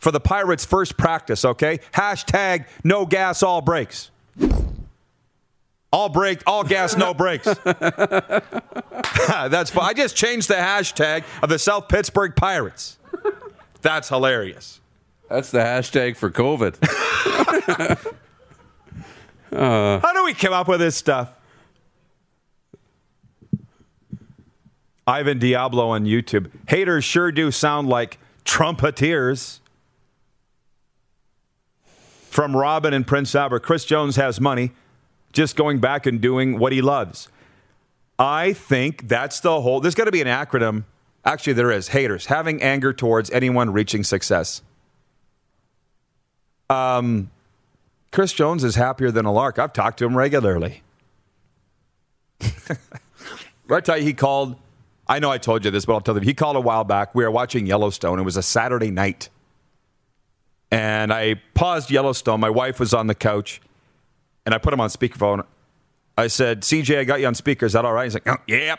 for 0.00 0.10
the 0.10 0.20
Pirates' 0.20 0.64
first 0.64 0.96
practice, 0.96 1.44
okay? 1.44 1.80
Hashtag 1.92 2.66
no 2.82 3.04
gas, 3.04 3.42
all 3.42 3.60
breaks. 3.60 4.10
All 5.96 6.10
break, 6.10 6.42
all 6.46 6.62
gas, 6.62 6.94
no 6.94 7.14
brakes. 7.22 7.46
That's 7.64 9.70
fun. 9.70 9.84
I 9.84 9.94
just 9.96 10.14
changed 10.14 10.46
the 10.46 10.56
hashtag 10.56 11.24
of 11.42 11.48
the 11.48 11.58
South 11.58 11.88
Pittsburg 11.88 12.36
Pirates. 12.36 12.98
That's 13.80 14.10
hilarious. 14.10 14.80
That's 15.30 15.50
the 15.50 15.60
hashtag 15.60 16.18
for 16.18 16.30
COVID. 16.30 16.76
uh, 19.52 20.00
How 20.00 20.12
do 20.12 20.24
we 20.26 20.34
come 20.34 20.52
up 20.52 20.68
with 20.68 20.80
this 20.80 20.96
stuff? 20.96 21.30
Ivan 25.06 25.38
Diablo 25.38 25.88
on 25.88 26.04
YouTube. 26.04 26.50
Haters 26.68 27.04
sure 27.04 27.32
do 27.32 27.50
sound 27.50 27.88
like 27.88 28.18
trumpeteers. 28.44 29.60
From 32.28 32.54
Robin 32.54 32.92
and 32.92 33.06
Prince 33.06 33.34
Albert, 33.34 33.60
Chris 33.60 33.86
Jones 33.86 34.16
has 34.16 34.38
money 34.38 34.72
just 35.36 35.54
going 35.54 35.78
back 35.78 36.06
and 36.06 36.20
doing 36.20 36.58
what 36.58 36.72
he 36.72 36.80
loves. 36.80 37.28
I 38.18 38.54
think 38.54 39.06
that's 39.06 39.40
the 39.40 39.60
whole. 39.60 39.80
There's 39.80 39.94
got 39.94 40.06
to 40.06 40.10
be 40.10 40.22
an 40.22 40.26
acronym. 40.26 40.84
Actually, 41.26 41.52
there 41.52 41.70
is. 41.70 41.88
Haters 41.88 42.26
having 42.26 42.62
anger 42.62 42.94
towards 42.94 43.30
anyone 43.30 43.70
reaching 43.70 44.02
success. 44.02 44.62
Um, 46.70 47.30
Chris 48.12 48.32
Jones 48.32 48.64
is 48.64 48.76
happier 48.76 49.10
than 49.10 49.26
a 49.26 49.32
lark. 49.32 49.58
I've 49.58 49.74
talked 49.74 49.98
to 49.98 50.06
him 50.06 50.16
regularly. 50.16 50.82
Tell 52.40 53.98
you, 53.98 54.04
he 54.04 54.14
called. 54.14 54.56
I 55.06 55.18
know 55.18 55.30
I 55.30 55.38
told 55.38 55.64
you 55.66 55.70
this, 55.70 55.84
but 55.84 55.92
I'll 55.92 56.00
tell 56.00 56.16
you. 56.16 56.22
He 56.22 56.34
called 56.34 56.56
a 56.56 56.60
while 56.60 56.84
back. 56.84 57.14
We 57.14 57.24
were 57.24 57.30
watching 57.30 57.66
Yellowstone. 57.66 58.18
It 58.18 58.22
was 58.22 58.36
a 58.36 58.42
Saturday 58.42 58.90
night, 58.90 59.28
and 60.70 61.12
I 61.12 61.34
paused 61.54 61.90
Yellowstone. 61.90 62.40
My 62.40 62.50
wife 62.50 62.80
was 62.80 62.94
on 62.94 63.06
the 63.06 63.14
couch 63.14 63.60
and 64.46 64.54
I 64.54 64.58
put 64.58 64.72
him 64.72 64.80
on 64.80 64.88
speakerphone. 64.88 65.44
I 66.16 66.28
said, 66.28 66.62
CJ, 66.62 66.98
I 66.98 67.04
got 67.04 67.20
you 67.20 67.26
on 67.26 67.34
speaker. 67.34 67.66
Is 67.66 67.74
that 67.74 67.84
all 67.84 67.92
right? 67.92 68.04
He's 68.04 68.14
like, 68.14 68.26
oh, 68.26 68.38
yeah. 68.46 68.76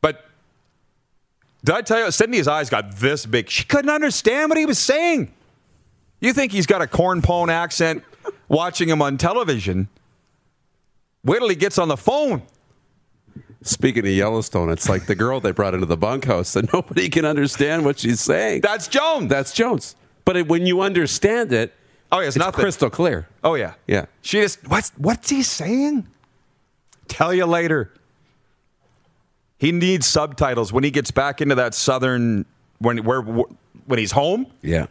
But 0.00 0.26
did 1.64 1.74
I 1.74 1.82
tell 1.82 2.04
you, 2.04 2.10
Sydney's 2.12 2.46
eyes 2.46 2.70
got 2.70 2.96
this 2.96 3.26
big. 3.26 3.50
She 3.50 3.64
couldn't 3.64 3.90
understand 3.90 4.50
what 4.50 4.58
he 4.58 4.66
was 4.66 4.78
saying. 4.78 5.32
You 6.20 6.32
think 6.32 6.52
he's 6.52 6.66
got 6.66 6.82
a 6.82 6.86
corn 6.86 7.22
pone 7.22 7.50
accent 7.50 8.04
watching 8.48 8.88
him 8.88 9.02
on 9.02 9.16
television. 9.16 9.88
Wait 11.24 11.38
till 11.38 11.48
he 11.48 11.56
gets 11.56 11.78
on 11.78 11.88
the 11.88 11.96
phone. 11.96 12.42
Speaking 13.62 14.04
of 14.04 14.12
Yellowstone, 14.12 14.70
it's 14.70 14.88
like 14.88 15.06
the 15.06 15.16
girl 15.16 15.40
they 15.40 15.50
brought 15.50 15.74
into 15.74 15.86
the 15.86 15.96
bunkhouse 15.96 16.52
that 16.52 16.72
nobody 16.72 17.08
can 17.08 17.24
understand 17.24 17.84
what 17.84 17.98
she's 17.98 18.20
saying. 18.20 18.60
That's 18.60 18.86
Jones. 18.86 19.28
That's 19.28 19.52
Jones. 19.52 19.96
But 20.24 20.36
it, 20.36 20.48
when 20.48 20.64
you 20.64 20.80
understand 20.80 21.52
it, 21.52 21.74
Oh, 22.10 22.20
yeah, 22.20 22.26
it's, 22.26 22.36
it's 22.36 22.44
nothing. 22.44 22.60
crystal 22.60 22.90
clear. 22.90 23.28
Oh 23.44 23.54
yeah, 23.54 23.74
yeah. 23.86 24.06
She 24.22 24.40
just 24.40 24.66
what's 24.68 24.90
what's 24.96 25.28
he 25.28 25.42
saying? 25.42 26.08
Tell 27.06 27.34
you 27.34 27.46
later. 27.46 27.92
He 29.58 29.72
needs 29.72 30.06
subtitles 30.06 30.72
when 30.72 30.84
he 30.84 30.90
gets 30.90 31.10
back 31.10 31.40
into 31.40 31.56
that 31.56 31.74
southern 31.74 32.46
when 32.78 32.98
where 33.04 33.20
when 33.20 33.98
he's 33.98 34.12
home. 34.12 34.46
Yeah. 34.62 34.86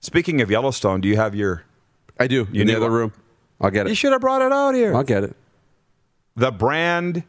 Speaking 0.00 0.42
of 0.42 0.50
Yellowstone, 0.50 1.00
do 1.00 1.08
you 1.08 1.16
have 1.16 1.34
your? 1.34 1.64
I 2.20 2.26
do. 2.26 2.46
You 2.52 2.60
in 2.60 2.66
the 2.66 2.76
other 2.76 2.90
room. 2.90 3.12
I'll 3.60 3.70
get 3.70 3.86
it. 3.86 3.88
You 3.88 3.94
should 3.94 4.12
have 4.12 4.20
brought 4.20 4.42
it 4.42 4.52
out 4.52 4.74
here. 4.74 4.94
I'll 4.94 5.02
get 5.02 5.24
it. 5.24 5.34
The 6.36 6.52
brand 6.52 7.22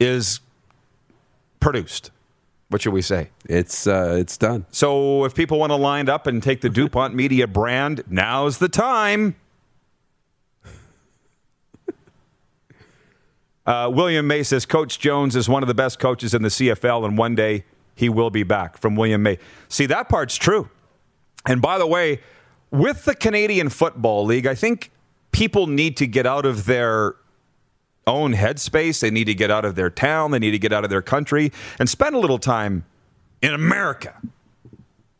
is 0.00 0.40
produced 1.60 2.10
what 2.74 2.82
should 2.82 2.92
we 2.92 3.02
say? 3.02 3.28
It's 3.48 3.86
uh, 3.86 4.16
it's 4.18 4.36
done. 4.36 4.66
So 4.72 5.24
if 5.24 5.32
people 5.32 5.60
want 5.60 5.70
to 5.70 5.76
line 5.76 6.08
up 6.08 6.26
and 6.26 6.42
take 6.42 6.60
the 6.60 6.68
DuPont 6.68 7.14
Media 7.14 7.46
brand, 7.46 8.02
now's 8.10 8.58
the 8.58 8.68
time. 8.68 9.36
Uh, 13.66 13.88
William 13.90 14.26
May 14.26 14.42
says 14.42 14.66
Coach 14.66 14.98
Jones 14.98 15.34
is 15.34 15.48
one 15.48 15.62
of 15.62 15.68
the 15.68 15.74
best 15.74 15.98
coaches 15.98 16.34
in 16.34 16.42
the 16.42 16.50
CFL, 16.50 17.06
and 17.06 17.16
one 17.16 17.34
day 17.34 17.64
he 17.94 18.10
will 18.10 18.28
be 18.28 18.42
back. 18.42 18.76
From 18.76 18.94
William 18.94 19.22
May. 19.22 19.38
See, 19.68 19.86
that 19.86 20.10
part's 20.10 20.36
true. 20.36 20.68
And 21.46 21.62
by 21.62 21.78
the 21.78 21.86
way, 21.86 22.20
with 22.70 23.06
the 23.06 23.14
Canadian 23.14 23.70
Football 23.70 24.26
League, 24.26 24.46
I 24.46 24.54
think 24.54 24.90
people 25.32 25.66
need 25.66 25.96
to 25.96 26.06
get 26.06 26.26
out 26.26 26.44
of 26.44 26.66
their 26.66 27.14
own 28.06 28.34
headspace. 28.34 29.00
They 29.00 29.10
need 29.10 29.24
to 29.24 29.34
get 29.34 29.50
out 29.50 29.64
of 29.64 29.74
their 29.74 29.90
town. 29.90 30.30
They 30.30 30.38
need 30.38 30.52
to 30.52 30.58
get 30.58 30.72
out 30.72 30.84
of 30.84 30.90
their 30.90 31.02
country 31.02 31.52
and 31.78 31.88
spend 31.88 32.14
a 32.14 32.18
little 32.18 32.38
time 32.38 32.84
in 33.42 33.52
America. 33.54 34.20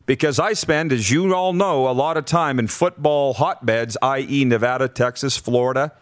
Because 0.05 0.39
I 0.39 0.53
spend, 0.53 0.91
as 0.91 1.09
you 1.09 1.33
all 1.33 1.53
know, 1.53 1.89
a 1.89 1.91
lot 1.91 2.15
of 2.15 2.25
time 2.25 2.59
in 2.59 2.67
football 2.67 3.33
hotbeds, 3.33 3.97
i.e., 4.01 4.45
Nevada, 4.45 4.87
Texas, 4.87 5.35
Florida, 5.35 5.93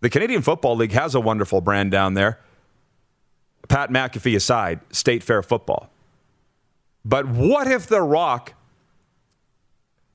The 0.00 0.10
Canadian 0.10 0.42
Football 0.42 0.76
League 0.76 0.92
has 0.92 1.14
a 1.14 1.20
wonderful 1.20 1.60
brand 1.60 1.92
down 1.92 2.14
there. 2.14 2.40
Pat 3.68 3.90
McAfee 3.90 4.34
aside, 4.34 4.80
state 4.90 5.22
fair 5.22 5.42
football. 5.42 5.88
But 7.04 7.28
what 7.28 7.68
if 7.68 7.86
The 7.86 8.02
Rock 8.02 8.54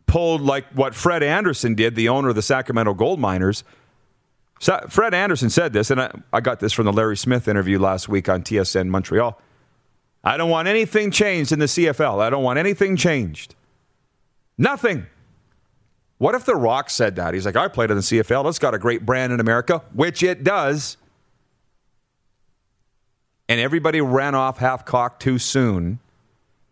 pulled 0.05 0.41
like 0.41 0.65
what 0.73 0.93
Fred 0.93 1.23
Anderson 1.23 1.75
did, 1.75 1.95
the 1.95 2.09
owner 2.09 2.29
of 2.29 2.35
the 2.35 2.41
Sacramento 2.41 2.93
Gold 2.93 3.19
Miners? 3.19 3.63
Fred 4.59 5.13
Anderson 5.13 5.49
said 5.49 5.73
this, 5.73 5.91
and 5.91 6.01
I, 6.01 6.11
I 6.33 6.41
got 6.41 6.59
this 6.59 6.73
from 6.73 6.85
the 6.85 6.93
Larry 6.93 7.17
Smith 7.17 7.47
interview 7.47 7.79
last 7.79 8.09
week 8.09 8.27
on 8.27 8.43
TSN 8.43 8.87
Montreal. 8.87 9.39
I 10.23 10.35
don't 10.35 10.49
want 10.49 10.67
anything 10.67 11.11
changed 11.11 11.51
in 11.51 11.59
the 11.59 11.65
CFL. 11.65 12.19
I 12.21 12.29
don't 12.29 12.43
want 12.43 12.59
anything 12.59 12.95
changed. 12.95 13.55
Nothing. 14.57 15.05
What 16.17 16.33
if 16.33 16.45
The 16.45 16.55
Rock 16.55 16.89
said 16.89 17.15
that? 17.17 17.33
He's 17.33 17.45
like, 17.45 17.55
I 17.55 17.67
played 17.67 17.91
in 17.91 17.97
the 17.97 18.01
CFL. 18.03 18.47
It's 18.49 18.59
got 18.59 18.73
a 18.73 18.79
great 18.79 19.05
brand 19.05 19.31
in 19.31 19.39
America, 19.39 19.83
which 19.93 20.23
it 20.23 20.43
does. 20.43 20.97
And 23.47 23.61
everybody 23.61 24.01
ran 24.01 24.35
off 24.35 24.57
half 24.57 24.83
cocked 24.83 25.21
too 25.21 25.37
soon, 25.37 25.99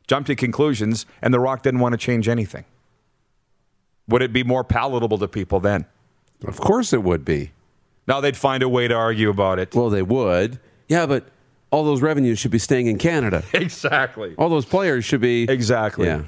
jumped 0.07 0.27
to 0.27 0.35
conclusions, 0.35 1.05
and 1.21 1.33
The 1.33 1.39
Rock 1.39 1.61
didn't 1.61 1.79
want 1.79 1.93
to 1.93 1.97
change 1.97 2.27
anything. 2.27 2.65
Would 4.07 4.21
it 4.21 4.33
be 4.33 4.43
more 4.43 4.63
palatable 4.63 5.19
to 5.19 5.27
people 5.27 5.59
then? 5.59 5.85
Of 6.45 6.59
course 6.59 6.91
it 6.91 7.03
would 7.03 7.23
be. 7.23 7.51
Now 8.07 8.21
they'd 8.21 8.37
find 8.37 8.61
a 8.63 8.69
way 8.69 8.87
to 8.87 8.93
argue 8.93 9.29
about 9.29 9.59
it. 9.59 9.73
Well, 9.73 9.89
they 9.89 10.01
would. 10.01 10.59
Yeah, 10.87 11.05
but 11.05 11.27
all 11.71 11.83
those 11.83 12.01
revenues 12.01 12.39
should 12.39 12.51
be 12.51 12.59
staying 12.59 12.87
in 12.87 12.97
Canada. 12.97 13.43
Exactly. 13.53 14.35
All 14.37 14.49
those 14.49 14.65
players 14.65 15.03
should 15.05 15.21
be. 15.21 15.43
Exactly. 15.43 16.07
Yeah. 16.07 16.23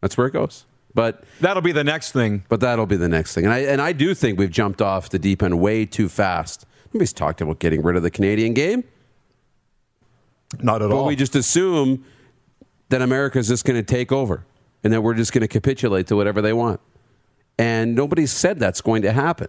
That's 0.00 0.16
where 0.16 0.26
it 0.26 0.32
goes. 0.32 0.66
But 0.94 1.24
that'll 1.40 1.62
be 1.62 1.72
the 1.72 1.82
next 1.82 2.12
thing. 2.12 2.44
But 2.48 2.60
that'll 2.60 2.86
be 2.86 2.96
the 2.96 3.08
next 3.08 3.34
thing. 3.34 3.44
And 3.44 3.52
I 3.52 3.58
and 3.60 3.80
I 3.82 3.92
do 3.92 4.14
think 4.14 4.38
we've 4.38 4.50
jumped 4.50 4.80
off 4.80 5.10
the 5.10 5.18
deep 5.18 5.42
end 5.42 5.60
way 5.60 5.86
too 5.86 6.08
fast. 6.08 6.66
Nobody's 6.92 7.12
talked 7.12 7.40
about 7.40 7.58
getting 7.58 7.82
rid 7.82 7.96
of 7.96 8.02
the 8.04 8.10
Canadian 8.10 8.54
game. 8.54 8.84
Not 10.60 10.82
at 10.82 10.84
all. 10.84 10.88
but 10.90 10.96
all. 10.98 11.06
we 11.06 11.16
just 11.16 11.34
assume 11.34 12.04
that 12.90 13.02
America's 13.02 13.48
just 13.48 13.64
going 13.64 13.76
to 13.78 13.82
take 13.82 14.12
over 14.12 14.44
and 14.84 14.92
that 14.92 15.00
we're 15.02 15.14
just 15.14 15.32
going 15.32 15.42
to 15.42 15.48
capitulate 15.48 16.06
to 16.06 16.16
whatever 16.16 16.40
they 16.40 16.52
want. 16.52 16.80
And 17.58 17.96
nobody 17.96 18.26
said 18.26 18.60
that's 18.60 18.80
going 18.80 19.02
to 19.02 19.12
happen. 19.12 19.48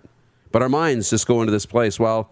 But 0.52 0.62
our 0.62 0.70
minds 0.70 1.10
just 1.10 1.28
go 1.28 1.42
into 1.42 1.52
this 1.52 1.66
place, 1.66 2.00
well, 2.00 2.32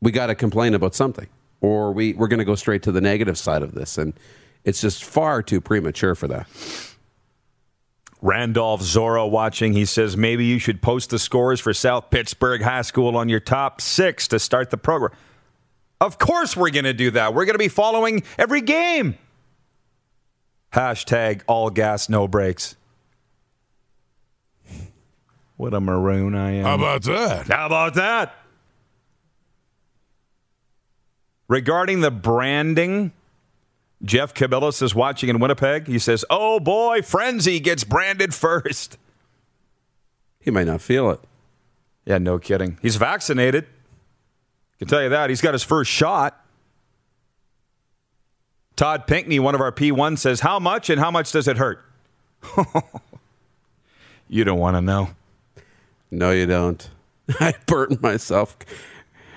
we 0.00 0.12
got 0.12 0.26
to 0.26 0.34
complain 0.34 0.74
about 0.74 0.94
something 0.94 1.28
or 1.60 1.92
we, 1.92 2.12
we're 2.12 2.28
going 2.28 2.38
to 2.38 2.44
go 2.44 2.54
straight 2.54 2.82
to 2.84 2.92
the 2.92 3.00
negative 3.00 3.38
side 3.38 3.62
of 3.62 3.74
this. 3.74 3.98
And 3.98 4.14
it's 4.64 4.80
just 4.80 5.04
far 5.04 5.42
too 5.42 5.60
premature 5.60 6.14
for 6.14 6.28
that. 6.28 6.46
Randolph 8.20 8.82
Zora 8.82 9.26
watching. 9.26 9.72
He 9.72 9.84
says 9.84 10.16
maybe 10.16 10.44
you 10.44 10.58
should 10.58 10.82
post 10.82 11.10
the 11.10 11.18
scores 11.18 11.60
for 11.60 11.72
South 11.72 12.10
Pittsburg 12.10 12.62
High 12.62 12.82
School 12.82 13.16
on 13.16 13.28
your 13.28 13.40
top 13.40 13.80
six 13.80 14.26
to 14.28 14.38
start 14.38 14.70
the 14.70 14.76
program. 14.76 15.12
Of 16.00 16.18
course, 16.18 16.56
we're 16.56 16.70
going 16.70 16.84
to 16.84 16.92
do 16.92 17.12
that. 17.12 17.34
We're 17.34 17.44
going 17.44 17.54
to 17.54 17.58
be 17.58 17.68
following 17.68 18.22
every 18.36 18.60
game. 18.60 19.18
Hashtag 20.72 21.42
all 21.46 21.70
gas, 21.70 22.08
no 22.08 22.28
brakes. 22.28 22.76
What 25.58 25.74
a 25.74 25.80
maroon 25.80 26.36
I 26.36 26.52
am. 26.52 26.64
How 26.64 26.74
about 26.76 27.02
that? 27.02 27.48
How 27.48 27.66
about 27.66 27.94
that? 27.94 28.34
Regarding 31.48 32.00
the 32.00 32.12
branding, 32.12 33.12
Jeff 34.04 34.34
Cabillas 34.34 34.80
is 34.82 34.94
watching 34.94 35.28
in 35.28 35.40
Winnipeg. 35.40 35.88
He 35.88 35.98
says, 35.98 36.24
Oh 36.30 36.60
boy, 36.60 37.02
Frenzy 37.02 37.58
gets 37.58 37.82
branded 37.82 38.34
first. 38.34 38.98
He 40.38 40.52
might 40.52 40.68
not 40.68 40.80
feel 40.80 41.10
it. 41.10 41.20
Yeah, 42.06 42.18
no 42.18 42.38
kidding. 42.38 42.78
He's 42.80 42.94
vaccinated. 42.94 43.66
Can 44.78 44.86
tell 44.86 45.02
you 45.02 45.08
that. 45.08 45.28
He's 45.28 45.40
got 45.40 45.54
his 45.54 45.64
first 45.64 45.90
shot. 45.90 46.40
Todd 48.76 49.08
Pinkney, 49.08 49.40
one 49.40 49.56
of 49.56 49.60
our 49.60 49.72
P1, 49.72 50.18
says, 50.18 50.38
How 50.38 50.60
much 50.60 50.88
and 50.88 51.00
how 51.00 51.10
much 51.10 51.32
does 51.32 51.48
it 51.48 51.56
hurt? 51.56 51.84
you 54.28 54.44
don't 54.44 54.60
want 54.60 54.76
to 54.76 54.80
know. 54.80 55.10
No, 56.10 56.30
you 56.30 56.46
don't. 56.46 56.88
I 57.40 57.54
burnt 57.66 58.02
myself. 58.02 58.56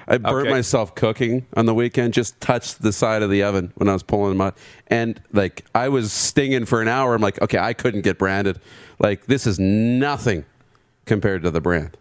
I 0.08 0.18
burnt 0.18 0.48
Okay. 0.48 0.50
myself 0.50 0.96
cooking 0.96 1.46
on 1.56 1.66
the 1.66 1.74
weekend. 1.74 2.14
Just 2.14 2.40
touched 2.42 2.82
the 2.82 2.92
side 2.92 3.22
of 3.22 3.30
the 3.30 3.44
oven 3.44 3.72
when 3.76 3.88
I 3.88 3.94
was 3.94 4.04
pulling 4.04 4.30
them 4.32 4.42
out, 4.42 4.58
and 4.88 5.22
like 5.32 5.64
I 5.76 5.90
was 5.90 6.12
stinging 6.12 6.66
for 6.66 6.82
an 6.82 6.88
hour. 6.88 7.14
I'm 7.14 7.22
like, 7.22 7.42
okay, 7.42 7.58
I 7.60 7.74
couldn't 7.74 8.02
get 8.02 8.18
branded. 8.18 8.60
Like 9.00 9.26
this 9.28 9.46
is 9.48 9.60
nothing 9.60 10.44
compared 11.06 11.44
to 11.44 11.52
the 11.52 11.62
brand. 11.62 11.98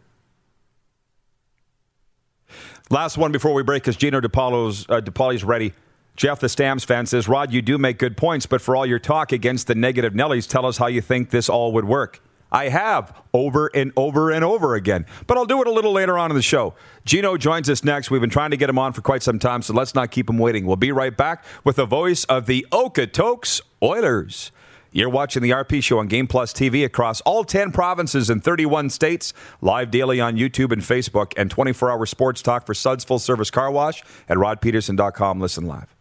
Last 2.91 3.17
one 3.17 3.31
before 3.33 3.55
we 3.55 3.63
break, 3.63 3.83
because 3.85 3.97
Gino 3.97 4.21
DePaulo's, 4.21 4.85
uh, 4.89 5.01
De 5.01 5.11
Paoli's 5.13 5.45
ready. 5.45 5.73
Jeff, 6.17 6.41
the 6.41 6.49
Stamps 6.49 6.83
fan, 6.85 7.07
says, 7.07 7.29
Rod, 7.29 7.53
you 7.53 7.63
do 7.63 7.79
make 7.79 7.99
good 7.99 8.17
points, 8.17 8.47
but 8.47 8.61
for 8.61 8.75
all 8.75 8.85
your 8.85 8.99
talk 8.99 9.31
against 9.31 9.69
the 9.69 9.77
negative 9.77 10.13
Nellies, 10.13 10.49
tell 10.49 10.67
us 10.67 10.77
how 10.77 10.87
you 10.89 11.01
think 11.01 11.31
this 11.31 11.49
all 11.49 11.73
would 11.73 11.85
work. 11.85 12.21
I 12.53 12.69
have 12.69 13.13
over 13.33 13.71
and 13.75 13.93
over 13.97 14.31
and 14.31 14.45
over 14.45 14.75
again, 14.75 15.07
but 15.27 15.39
I'll 15.39 15.47
do 15.47 15.61
it 15.61 15.67
a 15.67 15.73
little 15.73 15.93
later 15.93 16.19
on 16.19 16.31
in 16.31 16.37
the 16.37 16.43
show. 16.43 16.75
Gino 17.05 17.37
joins 17.37 17.71
us 17.71 17.85
next. 17.85 18.11
We've 18.11 18.21
been 18.21 18.31
trying 18.31 18.51
to 18.51 18.57
get 18.57 18.69
him 18.69 18.79
on 18.79 18.93
for 18.93 19.03
quite 19.03 19.23
some 19.23 19.39
time, 19.39 19.63
so 19.63 19.73
let's 19.73 19.95
not 19.95 20.11
keep 20.11 20.29
him 20.29 20.39
waiting. 20.39 20.67
We'll 20.67 20.77
be 20.77 20.93
right 20.93 21.17
back 21.17 21.45
with 21.65 21.77
the 21.77 21.87
voice 21.87 22.25
of 22.25 22.47
the 22.47 22.67
Okotoks 22.73 23.61
Oilers. 23.83 24.53
You're 24.93 25.09
watching 25.09 25.43
the 25.43 25.51
RP 25.51 25.83
Show 25.83 26.01
on 26.01 26.09
Game 26.09 26.27
Plus 26.27 26.53
TV 26.53 26.85
across 26.85 27.21
all 27.21 27.45
10 27.45 27.71
provinces 27.71 28.29
and 28.29 28.43
31 28.43 28.91
states, 28.91 29.33
live 29.61 29.91
daily 29.91 30.21
on 30.21 30.37
YouTube 30.37 30.73
and 30.73 30.83
Facebook, 30.83 31.33
and 31.37 31.49
24 31.51 31.91
hour 31.93 32.07
sports 32.07 32.43
talk 32.43 32.67
for 32.67 32.75
Suds 32.75 33.05
Full 33.05 33.21
Service 33.21 33.51
Car 33.51 33.71
Wash 33.71 34.03
at 34.29 34.37
rodpedersen.com. 34.37 35.41
Listen 35.41 35.67
live. 35.67 35.95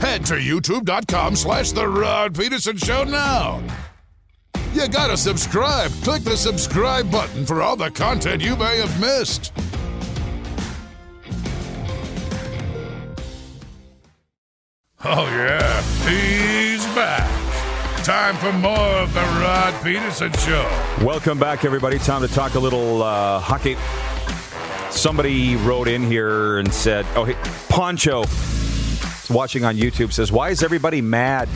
Head 0.00 0.24
to 0.26 0.34
youtube.com 0.34 1.36
slash 1.36 1.72
The 1.72 1.86
Rod 1.86 2.34
Pedersen 2.34 2.76
Show 2.76 3.04
now. 3.04 3.62
You 4.76 4.88
gotta 4.88 5.16
subscribe. 5.16 5.90
Click 6.02 6.22
the 6.22 6.36
subscribe 6.36 7.10
button 7.10 7.46
for 7.46 7.62
all 7.62 7.76
the 7.76 7.90
content 7.90 8.42
you 8.42 8.54
may 8.56 8.76
have 8.76 9.00
missed. 9.00 9.50
Oh, 15.02 15.24
yeah, 15.28 15.80
he's 16.06 16.84
back. 16.94 17.26
Time 18.04 18.36
for 18.36 18.52
more 18.52 18.76
of 18.76 19.14
The 19.14 19.20
Rod 19.20 19.72
Pedersen 19.82 20.32
Show. 20.34 20.68
Welcome 21.02 21.38
back, 21.38 21.64
everybody. 21.64 21.98
Time 21.98 22.20
to 22.20 22.28
talk 22.28 22.54
a 22.54 22.60
little 22.60 23.02
uh, 23.02 23.40
hockey. 23.40 23.78
Somebody 24.90 25.56
wrote 25.56 25.88
in 25.88 26.02
here 26.02 26.58
and 26.58 26.70
said, 26.70 27.06
"Oh, 27.14 27.24
hey, 27.24 27.34
Poncho, 27.70 28.24
watching 29.34 29.64
on 29.64 29.76
YouTube, 29.76 30.12
says, 30.12 30.30
why 30.30 30.50
is 30.50 30.62
everybody 30.62 31.00
mad?" 31.00 31.48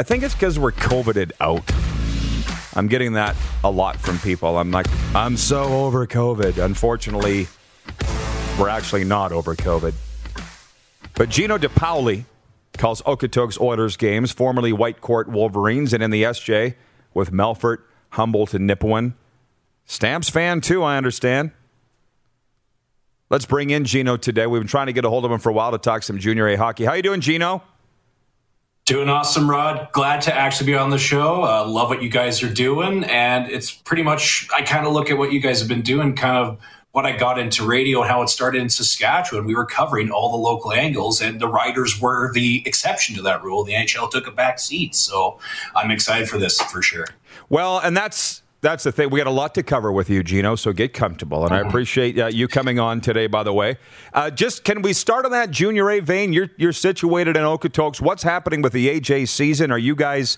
I 0.00 0.02
think 0.02 0.22
it's 0.22 0.32
because 0.32 0.58
we're 0.58 0.72
COVIDed 0.72 1.32
out. 1.40 1.70
I'm 2.74 2.88
getting 2.88 3.12
that 3.12 3.36
a 3.62 3.70
lot 3.70 3.98
from 3.98 4.18
people. 4.20 4.56
I'm 4.56 4.70
like, 4.70 4.86
I'm 5.14 5.36
so 5.36 5.84
over 5.84 6.06
COVID. 6.06 6.56
Unfortunately, 6.56 7.48
we're 8.58 8.70
actually 8.70 9.04
not 9.04 9.30
over 9.30 9.54
COVID. 9.54 9.92
But 11.16 11.28
Gino 11.28 11.58
De 11.58 11.68
Paoli 11.68 12.24
calls 12.78 13.02
Okotoks 13.02 13.60
Oilers 13.60 13.98
games, 13.98 14.32
formerly 14.32 14.72
Whitecourt 14.72 15.26
Wolverines, 15.26 15.92
and 15.92 16.02
in 16.02 16.10
the 16.10 16.22
SJ 16.22 16.76
with 17.12 17.30
Melfort, 17.30 17.82
Humboldt, 18.12 18.54
and 18.54 18.70
Nipawin. 18.70 19.12
Stamps 19.84 20.30
fan 20.30 20.62
too, 20.62 20.82
I 20.82 20.96
understand. 20.96 21.50
Let's 23.28 23.44
bring 23.44 23.68
in 23.68 23.84
Gino 23.84 24.16
today. 24.16 24.46
We've 24.46 24.62
been 24.62 24.66
trying 24.66 24.86
to 24.86 24.94
get 24.94 25.04
a 25.04 25.10
hold 25.10 25.26
of 25.26 25.30
him 25.30 25.40
for 25.40 25.50
a 25.50 25.52
while 25.52 25.72
to 25.72 25.78
talk 25.78 26.04
some 26.04 26.18
junior 26.18 26.48
A 26.48 26.56
hockey. 26.56 26.86
How 26.86 26.94
you 26.94 27.02
doing, 27.02 27.20
Gino? 27.20 27.62
Doing 28.90 29.08
awesome, 29.08 29.48
Rod. 29.48 29.86
Glad 29.92 30.22
to 30.22 30.34
actually 30.34 30.66
be 30.66 30.74
on 30.74 30.90
the 30.90 30.98
show. 30.98 31.44
Uh, 31.44 31.64
love 31.64 31.90
what 31.90 32.02
you 32.02 32.08
guys 32.08 32.42
are 32.42 32.52
doing. 32.52 33.04
And 33.04 33.48
it's 33.48 33.70
pretty 33.70 34.02
much, 34.02 34.48
I 34.52 34.62
kind 34.62 34.84
of 34.84 34.92
look 34.92 35.10
at 35.12 35.16
what 35.16 35.30
you 35.30 35.38
guys 35.38 35.60
have 35.60 35.68
been 35.68 35.82
doing, 35.82 36.16
kind 36.16 36.36
of 36.36 36.58
what 36.90 37.06
I 37.06 37.16
got 37.16 37.38
into 37.38 37.64
radio 37.64 38.00
and 38.00 38.10
how 38.10 38.20
it 38.22 38.30
started 38.30 38.60
in 38.60 38.68
Saskatchewan. 38.68 39.44
We 39.44 39.54
were 39.54 39.64
covering 39.64 40.10
all 40.10 40.32
the 40.32 40.38
local 40.38 40.72
angles, 40.72 41.20
and 41.20 41.40
the 41.40 41.46
Riders 41.46 42.00
were 42.00 42.32
the 42.32 42.64
exception 42.66 43.14
to 43.14 43.22
that 43.22 43.44
rule. 43.44 43.62
The 43.62 43.74
NHL 43.74 44.10
took 44.10 44.26
a 44.26 44.32
back 44.32 44.58
seat. 44.58 44.96
So 44.96 45.38
I'm 45.76 45.92
excited 45.92 46.28
for 46.28 46.38
this 46.38 46.60
for 46.60 46.82
sure. 46.82 47.06
Well, 47.48 47.78
and 47.78 47.96
that's 47.96 48.39
that's 48.60 48.84
the 48.84 48.92
thing. 48.92 49.10
We 49.10 49.18
got 49.18 49.26
a 49.26 49.30
lot 49.30 49.54
to 49.54 49.62
cover 49.62 49.90
with 49.90 50.10
you, 50.10 50.22
Gino. 50.22 50.54
So 50.54 50.72
get 50.72 50.92
comfortable, 50.92 51.44
and 51.44 51.54
I 51.54 51.60
appreciate 51.60 52.18
uh, 52.18 52.26
you 52.26 52.46
coming 52.46 52.78
on 52.78 53.00
today. 53.00 53.26
By 53.26 53.42
the 53.42 53.52
way, 53.52 53.76
uh, 54.12 54.30
just 54.30 54.64
can 54.64 54.82
we 54.82 54.92
start 54.92 55.24
on 55.24 55.30
that 55.32 55.50
junior 55.50 55.90
A 55.90 56.00
vein? 56.00 56.32
You're 56.32 56.50
you're 56.56 56.72
situated 56.72 57.36
in 57.36 57.42
Okotoks. 57.42 58.00
What's 58.00 58.22
happening 58.22 58.60
with 58.62 58.72
the 58.72 58.88
AJ 58.88 59.28
season? 59.28 59.70
Are 59.70 59.78
you 59.78 59.94
guys 59.94 60.36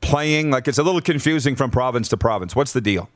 playing? 0.00 0.50
Like 0.50 0.66
it's 0.66 0.78
a 0.78 0.82
little 0.82 1.00
confusing 1.00 1.54
from 1.54 1.70
province 1.70 2.08
to 2.08 2.16
province. 2.16 2.56
What's 2.56 2.72
the 2.72 2.80
deal? 2.80 3.08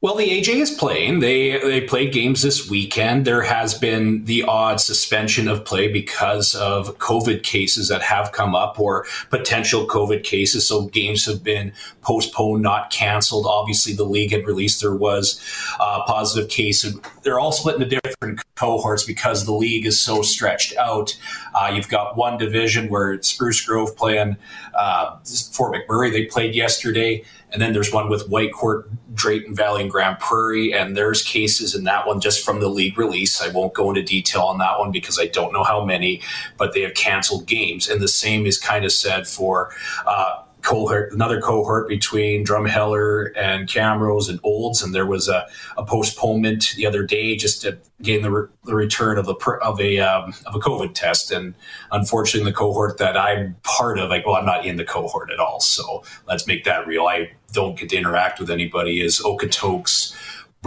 Well, 0.00 0.14
the 0.14 0.28
AJ 0.30 0.60
is 0.60 0.70
playing. 0.70 1.18
They 1.18 1.58
they 1.58 1.80
played 1.80 2.12
games 2.12 2.42
this 2.42 2.70
weekend. 2.70 3.24
There 3.24 3.42
has 3.42 3.74
been 3.74 4.24
the 4.26 4.44
odd 4.44 4.80
suspension 4.80 5.48
of 5.48 5.64
play 5.64 5.88
because 5.88 6.54
of 6.54 6.98
COVID 6.98 7.42
cases 7.42 7.88
that 7.88 8.02
have 8.02 8.30
come 8.30 8.54
up 8.54 8.78
or 8.78 9.06
potential 9.28 9.88
COVID 9.88 10.22
cases. 10.22 10.68
So 10.68 10.86
games 10.86 11.24
have 11.24 11.42
been 11.42 11.72
postponed, 12.00 12.62
not 12.62 12.90
canceled. 12.90 13.46
Obviously, 13.48 13.92
the 13.92 14.04
league 14.04 14.30
had 14.30 14.46
released 14.46 14.82
there 14.82 14.94
was 14.94 15.44
a 15.80 16.02
positive 16.02 16.48
case, 16.48 16.86
they're 17.24 17.40
all 17.40 17.50
split 17.50 17.82
into 17.82 18.00
different 18.00 18.40
cohorts 18.54 19.02
because 19.02 19.46
the 19.46 19.52
league 19.52 19.84
is 19.84 20.00
so 20.00 20.22
stretched 20.22 20.76
out. 20.76 21.18
Uh, 21.54 21.72
you've 21.74 21.88
got 21.88 22.16
one 22.16 22.38
division 22.38 22.88
where 22.88 23.20
Spruce 23.22 23.60
Grove 23.66 23.96
playing 23.96 24.36
uh, 24.74 25.16
Fort 25.50 25.74
McMurray. 25.74 26.12
They 26.12 26.26
played 26.26 26.54
yesterday. 26.54 27.24
And 27.52 27.62
then 27.62 27.72
there's 27.72 27.92
one 27.92 28.08
with 28.08 28.28
Whitecourt, 28.28 28.88
Drayton 29.14 29.54
Valley, 29.54 29.82
and 29.82 29.90
Grande 29.90 30.18
Prairie. 30.18 30.74
And 30.74 30.96
there's 30.96 31.22
cases 31.22 31.74
in 31.74 31.84
that 31.84 32.06
one 32.06 32.20
just 32.20 32.44
from 32.44 32.60
the 32.60 32.68
league 32.68 32.98
release. 32.98 33.40
I 33.40 33.48
won't 33.48 33.74
go 33.74 33.88
into 33.88 34.02
detail 34.02 34.42
on 34.42 34.58
that 34.58 34.78
one 34.78 34.90
because 34.90 35.18
I 35.18 35.26
don't 35.26 35.52
know 35.52 35.64
how 35.64 35.84
many, 35.84 36.20
but 36.56 36.74
they 36.74 36.82
have 36.82 36.94
canceled 36.94 37.46
games. 37.46 37.88
And 37.88 38.00
the 38.00 38.08
same 38.08 38.46
is 38.46 38.58
kind 38.58 38.84
of 38.84 38.92
said 38.92 39.26
for 39.26 39.70
uh, 40.06 40.42
cohort, 40.68 41.12
another 41.12 41.40
cohort 41.40 41.88
between 41.88 42.44
Drumheller 42.44 43.32
and 43.34 43.66
Camrose 43.66 44.28
and 44.28 44.38
Olds, 44.42 44.82
and 44.82 44.94
there 44.94 45.06
was 45.06 45.26
a, 45.26 45.46
a 45.78 45.84
postponement 45.84 46.74
the 46.76 46.86
other 46.86 47.04
day 47.04 47.36
just 47.36 47.62
to 47.62 47.78
gain 48.02 48.20
the, 48.20 48.30
re- 48.30 48.48
the 48.64 48.74
return 48.74 49.18
of 49.18 49.24
the 49.24 49.34
of 49.62 49.80
a 49.80 49.98
um, 49.98 50.34
of 50.44 50.54
a 50.54 50.58
COVID 50.58 50.92
test. 50.92 51.32
And 51.32 51.54
unfortunately, 51.90 52.50
the 52.50 52.56
cohort 52.56 52.98
that 52.98 53.16
I'm 53.16 53.56
part 53.62 53.98
of, 53.98 54.10
like, 54.10 54.26
well, 54.26 54.36
I'm 54.36 54.44
not 54.44 54.66
in 54.66 54.76
the 54.76 54.84
cohort 54.84 55.30
at 55.30 55.38
all, 55.38 55.60
so 55.60 56.04
let's 56.26 56.46
make 56.46 56.64
that 56.64 56.86
real. 56.86 57.06
I 57.06 57.32
don't 57.52 57.78
get 57.78 57.88
to 57.88 57.96
interact 57.96 58.38
with 58.38 58.50
anybody. 58.50 59.00
Is 59.00 59.20
Okotoks, 59.20 60.14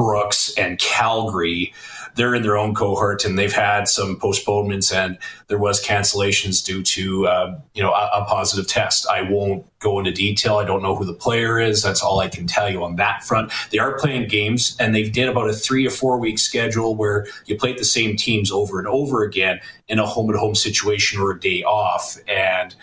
Brooks, 0.01 0.53
and 0.57 0.79
Calgary 0.79 1.73
they're 2.15 2.35
in 2.35 2.43
their 2.43 2.57
own 2.57 2.73
cohort 2.73 3.23
and 3.25 3.37
they've 3.37 3.53
had 3.53 3.87
some 3.87 4.17
postponements 4.17 4.91
and 4.91 5.17
there 5.47 5.57
was 5.57 5.83
cancellations 5.83 6.63
due 6.63 6.83
to 6.83 7.27
uh, 7.27 7.59
you 7.73 7.81
know 7.81 7.91
a, 7.91 8.09
a, 8.13 8.25
positive 8.25 8.67
test. 8.67 9.07
I 9.09 9.21
won't 9.21 9.65
go 9.79 9.99
into 9.99 10.11
detail. 10.11 10.57
I 10.57 10.65
don't 10.65 10.81
know 10.81 10.95
who 10.95 11.05
the 11.05 11.13
player 11.13 11.59
is. 11.59 11.81
That's 11.81 12.01
all 12.01 12.19
I 12.19 12.27
can 12.27 12.47
tell 12.47 12.69
you 12.69 12.83
on 12.83 12.95
that 12.97 13.23
front. 13.23 13.51
They 13.71 13.77
are 13.77 13.97
playing 13.97 14.27
games 14.27 14.75
and 14.79 14.93
they 14.93 15.09
did 15.09 15.27
about 15.27 15.49
a 15.49 15.53
three 15.53 15.85
or 15.85 15.89
four 15.89 16.19
week 16.19 16.39
schedule 16.39 16.95
where 16.95 17.27
you 17.45 17.57
played 17.57 17.77
the 17.77 17.85
same 17.85 18.15
teams 18.15 18.51
over 18.51 18.79
and 18.79 18.87
over 18.87 19.23
again 19.23 19.59
in 19.87 19.99
a 19.99 20.05
home 20.05 20.29
and 20.29 20.39
home 20.39 20.55
situation 20.55 21.19
or 21.19 21.31
a 21.31 21.39
day 21.39 21.63
off 21.63 22.17
and 22.27 22.75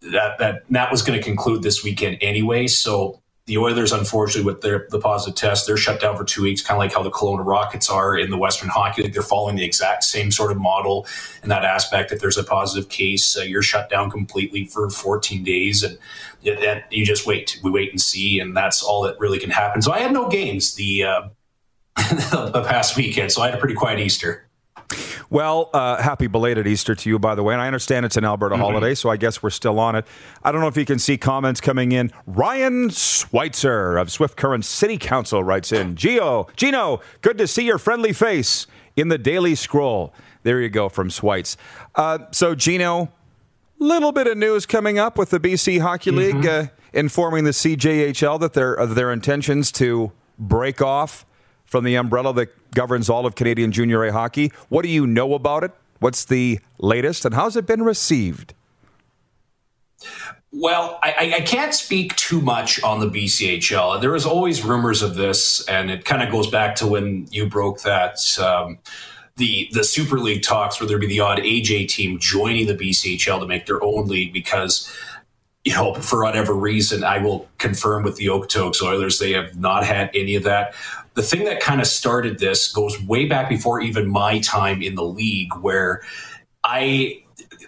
that 0.00 0.38
that 0.38 0.62
that 0.70 0.90
was 0.90 1.02
going 1.02 1.18
to 1.18 1.24
conclude 1.24 1.62
this 1.62 1.82
weekend 1.82 2.18
anyway. 2.20 2.66
So 2.66 3.20
the 3.46 3.58
Oilers, 3.58 3.92
unfortunately, 3.92 4.52
with 4.52 4.60
their 4.60 4.88
the 4.90 4.98
positive 4.98 5.36
test, 5.36 5.68
they're 5.68 5.76
shut 5.76 6.00
down 6.00 6.16
for 6.16 6.24
two 6.24 6.42
weeks, 6.42 6.62
kind 6.62 6.76
of 6.76 6.80
like 6.80 6.92
how 6.92 7.02
the 7.02 7.12
Kelowna 7.12 7.46
Rockets 7.46 7.88
are 7.88 8.18
in 8.18 8.30
the 8.30 8.36
Western 8.36 8.68
Hockey 8.68 9.02
League. 9.02 9.12
They're 9.12 9.22
following 9.22 9.54
the 9.54 9.64
exact 9.64 10.02
same 10.02 10.32
sort 10.32 10.50
of 10.50 10.58
model 10.58 11.06
in 11.44 11.48
that 11.50 11.64
aspect. 11.64 12.10
If 12.10 12.20
there's 12.20 12.36
a 12.36 12.42
positive 12.42 12.88
case, 12.90 13.38
uh, 13.38 13.42
you're 13.42 13.62
shut 13.62 13.88
down 13.88 14.10
completely 14.10 14.64
for 14.64 14.90
14 14.90 15.44
days, 15.44 15.84
and, 15.84 15.96
you 16.90 17.04
just 17.04 17.24
wait. 17.24 17.60
We 17.62 17.70
wait 17.70 17.90
and 17.90 18.00
see, 18.00 18.40
and 18.40 18.56
that's 18.56 18.82
all 18.82 19.02
that 19.02 19.18
really 19.20 19.38
can 19.38 19.50
happen. 19.50 19.80
So 19.80 19.92
I 19.92 20.00
had 20.00 20.12
no 20.12 20.28
games 20.28 20.74
the 20.74 21.04
uh, 21.04 21.28
the 21.96 22.64
past 22.68 22.96
weekend, 22.96 23.30
so 23.30 23.42
I 23.42 23.46
had 23.46 23.54
a 23.54 23.58
pretty 23.58 23.74
quiet 23.74 24.00
Easter. 24.00 24.48
Well, 25.28 25.70
uh, 25.72 26.00
happy 26.02 26.26
belated 26.26 26.66
Easter 26.66 26.94
to 26.94 27.08
you, 27.08 27.18
by 27.18 27.34
the 27.34 27.42
way. 27.42 27.54
And 27.54 27.62
I 27.62 27.66
understand 27.66 28.06
it's 28.06 28.16
an 28.16 28.24
Alberta 28.24 28.54
mm-hmm. 28.54 28.62
holiday, 28.62 28.94
so 28.94 29.10
I 29.10 29.16
guess 29.16 29.42
we're 29.42 29.50
still 29.50 29.78
on 29.78 29.96
it. 29.96 30.06
I 30.42 30.52
don't 30.52 30.60
know 30.60 30.68
if 30.68 30.76
you 30.76 30.84
can 30.84 30.98
see 30.98 31.16
comments 31.16 31.60
coming 31.60 31.92
in. 31.92 32.12
Ryan 32.26 32.90
Schweitzer 32.90 33.96
of 33.96 34.10
Swift 34.10 34.36
Current 34.36 34.64
City 34.64 34.98
Council 34.98 35.42
writes 35.42 35.72
in 35.72 35.96
Geo, 35.96 36.46
Gino, 36.56 37.00
good 37.22 37.38
to 37.38 37.46
see 37.46 37.64
your 37.64 37.78
friendly 37.78 38.12
face 38.12 38.66
in 38.94 39.08
the 39.08 39.18
Daily 39.18 39.54
Scroll. 39.54 40.14
There 40.42 40.60
you 40.60 40.68
go 40.68 40.88
from 40.88 41.10
Schweitz. 41.10 41.56
Uh, 41.96 42.18
so, 42.30 42.54
Gino, 42.54 43.10
little 43.78 44.12
bit 44.12 44.26
of 44.26 44.38
news 44.38 44.64
coming 44.64 44.98
up 44.98 45.18
with 45.18 45.30
the 45.30 45.40
BC 45.40 45.80
Hockey 45.80 46.10
mm-hmm. 46.10 46.38
League 46.38 46.46
uh, 46.46 46.66
informing 46.92 47.44
the 47.44 47.50
CJHL 47.50 48.40
that 48.40 48.52
their, 48.52 48.72
of 48.72 48.94
their 48.94 49.12
intentions 49.12 49.72
to 49.72 50.12
break 50.38 50.80
off 50.80 51.26
from 51.66 51.84
the 51.84 51.94
umbrella 51.96 52.32
that 52.34 52.48
governs 52.72 53.10
all 53.10 53.26
of 53.26 53.34
Canadian 53.34 53.72
Junior 53.72 54.04
A 54.04 54.12
hockey. 54.12 54.52
What 54.68 54.82
do 54.82 54.88
you 54.88 55.06
know 55.06 55.34
about 55.34 55.64
it? 55.64 55.72
What's 55.98 56.24
the 56.24 56.60
latest, 56.78 57.24
and 57.24 57.34
how's 57.34 57.56
it 57.56 57.66
been 57.66 57.82
received? 57.82 58.54
Well, 60.52 60.98
I, 61.02 61.34
I, 61.36 61.40
can't 61.40 61.74
speak 61.74 62.16
too 62.16 62.40
much 62.40 62.82
on 62.82 63.00
the 63.00 63.06
BCHL. 63.06 64.00
There 64.00 64.12
was 64.12 64.24
always 64.24 64.64
rumors 64.64 65.02
of 65.02 65.14
this, 65.14 65.66
and 65.68 65.90
it 65.90 66.04
kind 66.04 66.22
of 66.22 66.30
goes 66.30 66.46
back 66.46 66.76
to 66.76 66.86
when 66.86 67.26
you 67.30 67.46
broke 67.46 67.82
that 67.82 68.18
um, 68.38 68.78
the 69.36 69.68
the 69.72 69.84
Super 69.84 70.18
League 70.18 70.42
talks, 70.42 70.80
where 70.80 70.88
there'd 70.88 71.00
be 71.00 71.06
the 71.06 71.20
odd 71.20 71.38
AJ 71.38 71.88
team 71.88 72.18
joining 72.18 72.66
the 72.66 72.74
BCHL 72.74 73.40
to 73.40 73.46
make 73.46 73.66
their 73.66 73.82
own 73.82 74.06
league 74.06 74.32
because 74.32 74.90
you 75.66 75.74
know, 75.74 75.94
for 75.94 76.22
whatever 76.22 76.54
reason, 76.54 77.02
I 77.02 77.18
will 77.18 77.48
confirm 77.58 78.04
with 78.04 78.16
the 78.16 78.26
Okotoks 78.26 78.80
Oilers, 78.82 79.18
they 79.18 79.32
have 79.32 79.56
not 79.56 79.84
had 79.84 80.10
any 80.14 80.36
of 80.36 80.44
that 80.44 80.74
the 81.16 81.22
thing 81.22 81.44
that 81.44 81.60
kind 81.60 81.80
of 81.80 81.86
started 81.86 82.38
this 82.38 82.70
goes 82.70 83.02
way 83.02 83.24
back 83.24 83.48
before 83.48 83.80
even 83.80 84.06
my 84.06 84.38
time 84.40 84.82
in 84.82 84.94
the 84.94 85.02
league, 85.02 85.52
where 85.56 86.02
I 86.62 87.22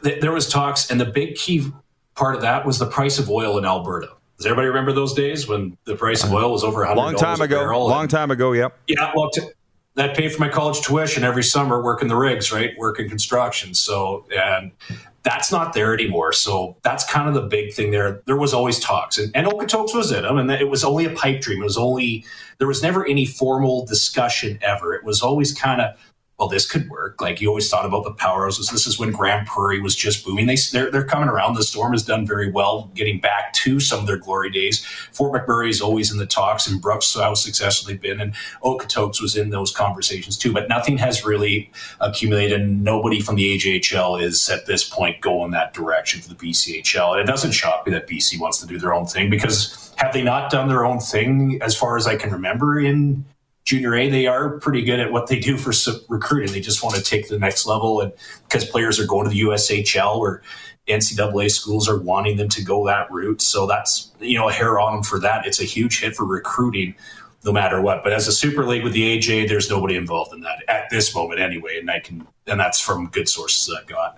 th- 0.04 0.20
there 0.20 0.32
was 0.32 0.48
talks, 0.48 0.90
and 0.90 1.00
the 1.00 1.06
big 1.06 1.34
key 1.34 1.66
part 2.14 2.34
of 2.34 2.42
that 2.42 2.66
was 2.66 2.78
the 2.78 2.86
price 2.86 3.18
of 3.18 3.30
oil 3.30 3.56
in 3.58 3.64
Alberta. 3.64 4.10
Does 4.36 4.46
everybody 4.46 4.68
remember 4.68 4.92
those 4.92 5.14
days 5.14 5.48
when 5.48 5.76
the 5.84 5.96
price 5.96 6.22
of 6.22 6.30
uh-huh. 6.30 6.44
oil 6.44 6.52
was 6.52 6.62
over 6.62 6.84
a 6.84 6.94
Long 6.94 7.16
time 7.16 7.40
ago. 7.40 7.64
Long 7.86 8.06
time 8.06 8.30
ago. 8.30 8.52
Yep. 8.52 8.78
Yeah. 8.86 9.12
Well, 9.16 9.30
t- 9.30 9.48
that 9.98 10.16
paid 10.16 10.32
for 10.32 10.40
my 10.40 10.48
college 10.48 10.80
tuition 10.80 11.24
every 11.24 11.42
summer 11.42 11.82
working 11.82 12.08
the 12.08 12.16
rigs, 12.16 12.52
right? 12.52 12.70
Working 12.78 13.08
construction. 13.08 13.74
So, 13.74 14.24
and 14.32 14.70
that's 15.24 15.50
not 15.50 15.72
there 15.72 15.92
anymore. 15.92 16.32
So 16.32 16.76
that's 16.82 17.04
kind 17.04 17.28
of 17.28 17.34
the 17.34 17.42
big 17.42 17.74
thing 17.74 17.90
there. 17.90 18.22
There 18.26 18.36
was 18.36 18.54
always 18.54 18.78
talks, 18.78 19.18
and, 19.18 19.30
and 19.34 19.46
Okotoks 19.46 19.94
was 19.94 20.12
in 20.12 20.22
them, 20.22 20.38
and 20.38 20.50
it 20.50 20.68
was 20.68 20.84
only 20.84 21.04
a 21.04 21.10
pipe 21.10 21.40
dream. 21.40 21.60
It 21.60 21.64
was 21.64 21.76
only 21.76 22.24
there 22.58 22.68
was 22.68 22.82
never 22.82 23.04
any 23.06 23.26
formal 23.26 23.84
discussion 23.86 24.58
ever. 24.62 24.94
It 24.94 25.04
was 25.04 25.20
always 25.20 25.52
kind 25.52 25.80
of 25.80 25.96
well, 26.38 26.48
this 26.48 26.70
could 26.70 26.88
work. 26.88 27.20
Like 27.20 27.40
you 27.40 27.48
always 27.48 27.68
thought 27.68 27.84
about 27.84 28.04
the 28.04 28.12
powerhouses. 28.12 28.70
This 28.70 28.86
is 28.86 28.96
when 28.96 29.10
Grande 29.10 29.46
Prairie 29.46 29.80
was 29.80 29.96
just 29.96 30.24
booming. 30.24 30.46
They 30.46 30.56
they're, 30.72 30.90
they're 30.90 31.04
coming 31.04 31.28
around. 31.28 31.54
The 31.54 31.64
Storm 31.64 31.92
has 31.92 32.04
done 32.04 32.24
very 32.24 32.48
well, 32.48 32.92
getting 32.94 33.18
back 33.18 33.52
to 33.54 33.80
some 33.80 34.00
of 34.00 34.06
their 34.06 34.18
glory 34.18 34.50
days. 34.50 34.84
Fort 35.10 35.32
McMurray 35.32 35.70
is 35.70 35.80
always 35.80 36.12
in 36.12 36.18
the 36.18 36.26
talks, 36.26 36.68
and 36.68 36.80
Brooks 36.80 37.12
how 37.14 37.34
successful 37.34 37.88
they've 37.88 38.00
been, 38.00 38.20
and 38.20 38.34
Okotoks 38.62 39.20
was 39.20 39.36
in 39.36 39.50
those 39.50 39.72
conversations 39.72 40.38
too. 40.38 40.52
But 40.52 40.68
nothing 40.68 40.96
has 40.98 41.24
really 41.24 41.72
accumulated. 42.00 42.68
Nobody 42.68 43.20
from 43.20 43.34
the 43.34 43.58
AJHL 43.58 44.22
is 44.22 44.48
at 44.48 44.66
this 44.66 44.88
point 44.88 45.20
going 45.20 45.50
that 45.50 45.74
direction 45.74 46.20
for 46.20 46.28
the 46.28 46.36
BCHL. 46.36 47.12
And 47.12 47.20
it 47.20 47.26
doesn't 47.26 47.52
shock 47.52 47.84
me 47.84 47.92
that 47.92 48.06
BC 48.06 48.38
wants 48.38 48.58
to 48.60 48.66
do 48.66 48.78
their 48.78 48.94
own 48.94 49.06
thing 49.06 49.28
because 49.28 49.92
have 49.96 50.12
they 50.12 50.22
not 50.22 50.50
done 50.50 50.68
their 50.68 50.84
own 50.84 51.00
thing 51.00 51.58
as 51.62 51.76
far 51.76 51.96
as 51.96 52.06
I 52.06 52.14
can 52.14 52.30
remember 52.30 52.78
in 52.78 53.24
junior 53.68 53.94
A, 53.94 54.08
they 54.08 54.26
are 54.26 54.58
pretty 54.60 54.82
good 54.82 54.98
at 54.98 55.12
what 55.12 55.26
they 55.26 55.38
do 55.38 55.58
for 55.58 55.72
recruiting. 56.08 56.50
They 56.50 56.60
just 56.60 56.82
want 56.82 56.96
to 56.96 57.02
take 57.02 57.28
the 57.28 57.38
next 57.38 57.66
level, 57.66 58.00
and 58.00 58.14
because 58.48 58.64
players 58.64 58.98
are 58.98 59.04
going 59.04 59.24
to 59.24 59.30
the 59.30 59.42
USHL 59.42 60.16
or 60.16 60.42
NCAA 60.88 61.50
schools 61.50 61.86
are 61.86 61.98
wanting 61.98 62.38
them 62.38 62.48
to 62.48 62.64
go 62.64 62.86
that 62.86 63.10
route, 63.10 63.42
so 63.42 63.66
that's 63.66 64.10
you 64.20 64.38
know 64.38 64.48
a 64.48 64.52
hair 64.52 64.80
on 64.80 64.94
them 64.94 65.02
for 65.02 65.20
that. 65.20 65.44
It's 65.44 65.60
a 65.60 65.64
huge 65.64 66.00
hit 66.00 66.16
for 66.16 66.24
recruiting, 66.24 66.94
no 67.44 67.52
matter 67.52 67.82
what. 67.82 68.02
But 68.02 68.14
as 68.14 68.26
a 68.26 68.32
super 68.32 68.64
league 68.64 68.84
with 68.84 68.94
the 68.94 69.18
AJ, 69.18 69.48
there's 69.48 69.68
nobody 69.68 69.96
involved 69.96 70.32
in 70.32 70.40
that 70.40 70.64
at 70.66 70.88
this 70.88 71.14
moment 71.14 71.38
anyway, 71.38 71.78
and 71.78 71.90
I 71.90 72.00
can 72.00 72.26
and 72.46 72.58
that's 72.58 72.80
from 72.80 73.08
good 73.08 73.28
sources 73.28 73.74
I've 73.78 73.86
got. 73.86 74.16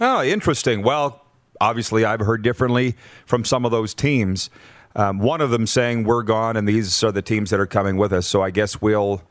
Oh, 0.00 0.24
interesting. 0.24 0.82
Well, 0.82 1.24
obviously, 1.60 2.04
I've 2.04 2.18
heard 2.18 2.42
differently 2.42 2.96
from 3.26 3.44
some 3.44 3.64
of 3.64 3.70
those 3.70 3.94
teams. 3.94 4.50
Um, 4.94 5.18
one 5.18 5.40
of 5.40 5.50
them 5.50 5.66
saying 5.66 6.04
we're 6.04 6.22
gone, 6.22 6.56
and 6.56 6.68
these 6.68 7.02
are 7.02 7.12
the 7.12 7.22
teams 7.22 7.50
that 7.50 7.60
are 7.60 7.66
coming 7.66 7.96
with 7.96 8.12
us. 8.12 8.26
So 8.26 8.42
I 8.42 8.50
guess 8.50 8.80
we'll 8.80 9.22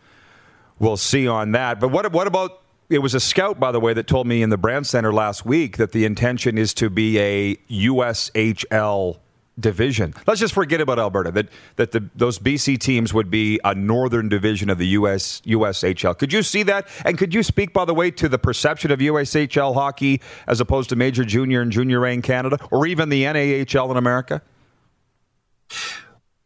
we'll 0.79 0.97
see 0.97 1.27
on 1.27 1.51
that. 1.51 1.79
But 1.79 1.89
what 1.89 2.11
what 2.11 2.27
about? 2.27 2.59
It 2.89 2.99
was 2.99 3.13
a 3.13 3.21
scout, 3.21 3.57
by 3.57 3.71
the 3.71 3.79
way, 3.79 3.93
that 3.93 4.05
told 4.05 4.27
me 4.27 4.41
in 4.43 4.49
the 4.49 4.57
Brandt 4.57 4.85
Centre 4.85 5.13
last 5.13 5.45
week 5.45 5.77
that 5.77 5.93
the 5.93 6.03
intention 6.03 6.57
is 6.57 6.73
to 6.73 6.89
be 6.89 7.17
a 7.19 7.55
USHL 7.69 9.17
division. 9.57 10.13
Let's 10.27 10.39
just 10.39 10.53
forget 10.53 10.81
about 10.81 10.99
Alberta. 10.99 11.31
That 11.31 11.47
that 11.77 11.91
the, 11.91 12.09
those 12.15 12.39
BC 12.39 12.79
teams 12.79 13.13
would 13.13 13.29
be 13.29 13.59
a 13.63 13.73
northern 13.75 14.27
division 14.27 14.69
of 14.69 14.77
the 14.77 14.87
US 14.87 15.41
USHL. 15.41 16.17
Could 16.17 16.33
you 16.33 16.43
see 16.43 16.63
that? 16.63 16.87
And 17.05 17.17
could 17.17 17.33
you 17.33 17.43
speak, 17.43 17.71
by 17.71 17.85
the 17.85 17.93
way, 17.93 18.11
to 18.11 18.27
the 18.27 18.39
perception 18.39 18.91
of 18.91 18.99
USHL 18.99 19.73
hockey 19.73 20.21
as 20.47 20.59
opposed 20.59 20.89
to 20.89 20.95
Major 20.95 21.23
Junior 21.23 21.61
and 21.61 21.71
Junior 21.71 22.05
A 22.05 22.13
in 22.13 22.21
Canada, 22.21 22.57
or 22.71 22.85
even 22.87 23.09
the 23.09 23.23
NAHL 23.23 23.91
in 23.91 23.97
America? 23.97 24.41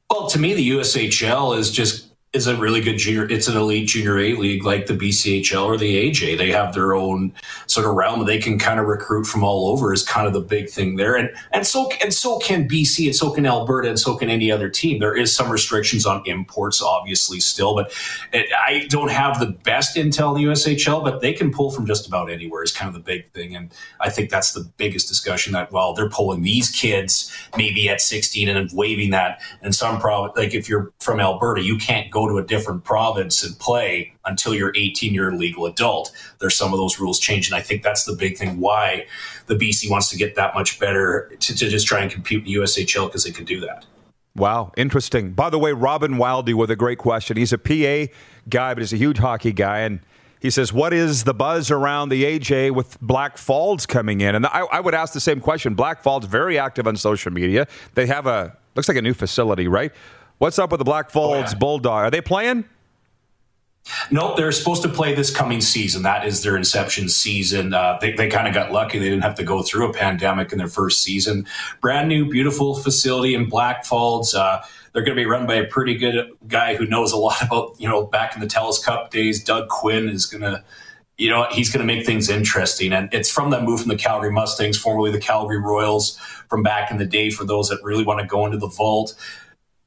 Well, 0.09 0.27
to 0.29 0.39
me, 0.39 0.53
the 0.53 0.69
USHL 0.71 1.57
is 1.57 1.71
just 1.71 2.14
is 2.36 2.48
a 2.48 2.56
really 2.56 2.82
good 2.82 2.98
junior. 2.98 3.26
It's 3.30 3.48
an 3.48 3.56
elite 3.56 3.88
junior 3.88 4.19
A 4.19 4.36
league 4.36 4.65
like 4.65 4.88
the 4.88 4.93
BCHL 4.93 5.65
or 5.65 5.78
the 5.78 6.10
AJ. 6.12 6.38
They 6.38 6.52
have 6.52 6.74
their 6.74 6.93
own 6.93 7.34
sort 7.67 7.88
of 7.88 7.95
realm. 7.95 8.26
They 8.26 8.39
can 8.39 8.60
kind 8.60 8.80
of 8.80 8.88
recruit 8.88 9.24
from 9.24 9.43
all 9.43 9.69
over. 9.69 9.93
Is 9.93 10.04
kind 10.04 10.28
of 10.28 10.34
the 10.34 10.41
big 10.41 10.69
thing 10.69 10.98
there, 10.98 11.15
and 11.15 11.30
and 11.54 11.65
so 11.65 11.89
and 12.04 12.13
so 12.13 12.38
can 12.39 12.67
BC, 12.67 13.06
and 13.06 13.15
so 13.15 13.32
can 13.32 13.45
Alberta, 13.45 13.88
and 13.89 14.00
so 14.00 14.15
can 14.15 14.30
any 14.30 14.52
other 14.52 14.69
team. 14.69 15.00
There 15.00 15.15
is 15.15 15.34
some 15.34 15.50
restrictions 15.50 16.06
on 16.06 16.24
imports, 16.26 16.82
obviously, 16.82 17.39
still, 17.39 17.74
but 17.74 17.93
it, 18.34 18.48
I 18.58 18.86
don't 18.89 19.12
have 19.12 19.39
the 19.39 19.48
best 19.48 19.95
intel 19.95 20.36
in 20.36 20.43
the 20.43 20.52
USHL, 20.52 21.04
but 21.04 21.21
they 21.21 21.32
can 21.32 21.52
pull 21.52 21.71
from 21.71 21.86
just 21.86 22.06
about 22.06 22.30
anywhere. 22.30 22.63
Is 22.63 22.74
kind 22.74 22.89
of 22.89 22.93
the 22.93 23.00
big 23.00 23.32
thing, 23.32 23.56
and 23.56 23.71
I 24.02 24.10
think 24.10 24.30
that's 24.30 24.52
the 24.52 24.69
biggest 24.76 25.08
discussion. 25.08 25.54
That 25.54 25.71
well, 25.71 25.93
they're 25.93 26.10
pulling 26.10 26.41
these 26.41 26.69
kids 26.69 27.32
maybe 27.58 27.88
at 27.88 28.02
16 28.02 28.50
and 28.50 28.69
waiving 28.74 29.12
that, 29.12 29.41
and 29.62 29.74
some 29.74 30.00
probably 30.00 30.43
like 30.43 30.54
if 30.54 30.67
you're 30.67 30.91
from 31.00 31.21
Alberta, 31.21 31.62
you 31.62 31.78
can't 31.78 32.12
go 32.12 32.24
to 32.27 32.38
a 32.38 32.43
different 32.43 32.83
province 32.83 33.43
and 33.43 33.57
play 33.59 34.13
until 34.25 34.53
you're 34.53 34.73
18 34.75 35.13
year 35.13 35.31
legal 35.31 35.65
adult. 35.65 36.11
There's 36.39 36.55
some 36.55 36.73
of 36.73 36.79
those 36.79 36.99
rules 36.99 37.19
change. 37.19 37.47
And 37.47 37.55
I 37.55 37.61
think 37.61 37.83
that's 37.83 38.05
the 38.05 38.15
big 38.15 38.38
thing 38.38 38.59
why 38.59 39.07
the 39.47 39.55
BC 39.55 39.89
wants 39.89 40.09
to 40.09 40.17
get 40.17 40.35
that 40.35 40.53
much 40.55 40.79
better 40.79 41.31
to, 41.39 41.55
to 41.55 41.69
just 41.69 41.88
try 41.88 42.01
and 42.01 42.11
compete 42.11 42.43
with 42.43 42.51
USHL 42.51 43.07
because 43.07 43.23
they 43.23 43.31
can 43.31 43.45
do 43.45 43.59
that. 43.61 43.85
Wow, 44.35 44.73
interesting. 44.75 45.31
By 45.31 45.49
the 45.49 45.57
way, 45.57 45.71
Robin 45.71 46.15
Wildy 46.15 46.53
with 46.53 46.69
a 46.69 46.75
great 46.75 46.97
question. 46.97 47.38
He's 47.38 47.53
a 47.53 47.57
PA 47.57 48.11
guy, 48.49 48.73
but 48.73 48.79
he's 48.79 48.91
a 48.91 48.97
huge 48.97 49.17
hockey 49.17 49.53
guy. 49.53 49.79
And 49.79 50.01
he 50.41 50.49
says, 50.49 50.73
What 50.73 50.93
is 50.93 51.23
the 51.23 51.33
buzz 51.33 51.71
around 51.71 52.09
the 52.09 52.23
AJ 52.23 52.71
with 52.71 52.99
Blackfalds 53.01 53.88
coming 53.88 54.21
in? 54.21 54.35
And 54.35 54.45
I, 54.45 54.65
I 54.71 54.79
would 54.81 54.93
ask 54.93 55.13
the 55.13 55.21
same 55.21 55.39
question. 55.39 55.75
Blackfalds, 55.75 56.25
very 56.25 56.59
active 56.59 56.85
on 56.85 56.97
social 56.97 57.31
media. 57.31 57.65
They 57.93 58.07
have 58.07 58.27
a, 58.27 58.55
looks 58.75 58.89
like 58.89 58.97
a 58.97 59.01
new 59.01 59.13
facility, 59.13 59.69
right? 59.69 59.93
What's 60.38 60.60
up 60.60 60.71
with 60.71 60.80
the 60.80 60.86
Blackfalds 60.86 61.15
oh, 61.15 61.36
yeah. 61.36 61.54
Bulldog? 61.56 62.06
Are 62.06 62.12
they 62.12 62.21
playing? 62.21 62.65
Nope, 64.10 64.36
they're 64.36 64.52
supposed 64.52 64.82
to 64.82 64.89
play 64.89 65.13
this 65.13 65.34
coming 65.34 65.62
season. 65.62 66.04
That 66.04 66.26
is 66.26 66.41
their 66.41 66.58
inception 66.58 67.08
season. 67.08 67.74
Uh, 67.74 67.98
they 68.02 68.13
they 68.13 68.28
kind 68.28 68.48
of 68.48 68.54
got 68.54 68.71
lucky. 68.71 68.98
They 68.98 69.10
didn't 69.10 69.21
have 69.21 69.36
to 69.36 69.43
go 69.43 69.62
through 69.62 69.89
a 69.89 69.93
pandemic 69.93 70.52
in 70.52 70.58
their 70.58 70.67
first 70.67 71.04
season. 71.04 71.45
Brand 71.82 72.10
new, 72.10 72.28
beautiful 72.28 72.76
facility 72.76 73.36
in 73.36 73.50
Blackfalds. 73.50 74.34
Uh, 74.34 74.62
they're 74.91 75.04
going 75.04 75.15
to 75.15 75.21
be 75.21 75.28
run 75.28 75.45
by 75.45 75.56
a 75.56 75.67
pretty 75.67 75.95
good 75.95 76.32
guy 76.48 76.76
who 76.76 76.86
knows 76.88 77.12
a 77.12 77.17
lot 77.17 77.41
about, 77.45 77.76
you 77.80 77.88
know, 77.88 78.06
back 78.06 78.34
in 78.34 78.41
the 78.41 78.48
Telus 78.48 78.84
Cup 78.84 79.12
days. 79.12 79.43
Doug 79.43 79.67
Quinn 79.67 80.10
is 80.10 80.26
going 80.26 80.41
to, 80.41 80.63
you 81.17 81.30
know, 81.30 81.48
he's 81.52 81.69
going 81.69 81.86
to 81.86 81.93
make 81.93 82.06
things 82.06 82.30
interesting. 82.30 82.91
And 82.91 83.13
it's 83.13 83.30
from 83.30 83.52
that 83.52 83.63
move 83.63 83.82
from 83.82 83.89
the 83.89 83.98
Calgary 83.98 84.32
Mustangs, 84.32 84.78
formerly 84.78 85.12
the 85.12 85.19
Calgary 85.19 85.60
Royals, 85.60 86.17
from 86.50 86.63
back 86.63 86.91
in 86.91 86.98
the 86.98 87.06
day 87.06 87.30
for 87.30 87.43
those 87.43 87.69
that 87.69 87.84
really 87.84 88.04
want 88.04 88.19
to 88.21 88.26
go 88.26 88.45
into 88.45 88.58
the 88.58 88.67
vault 88.67 89.15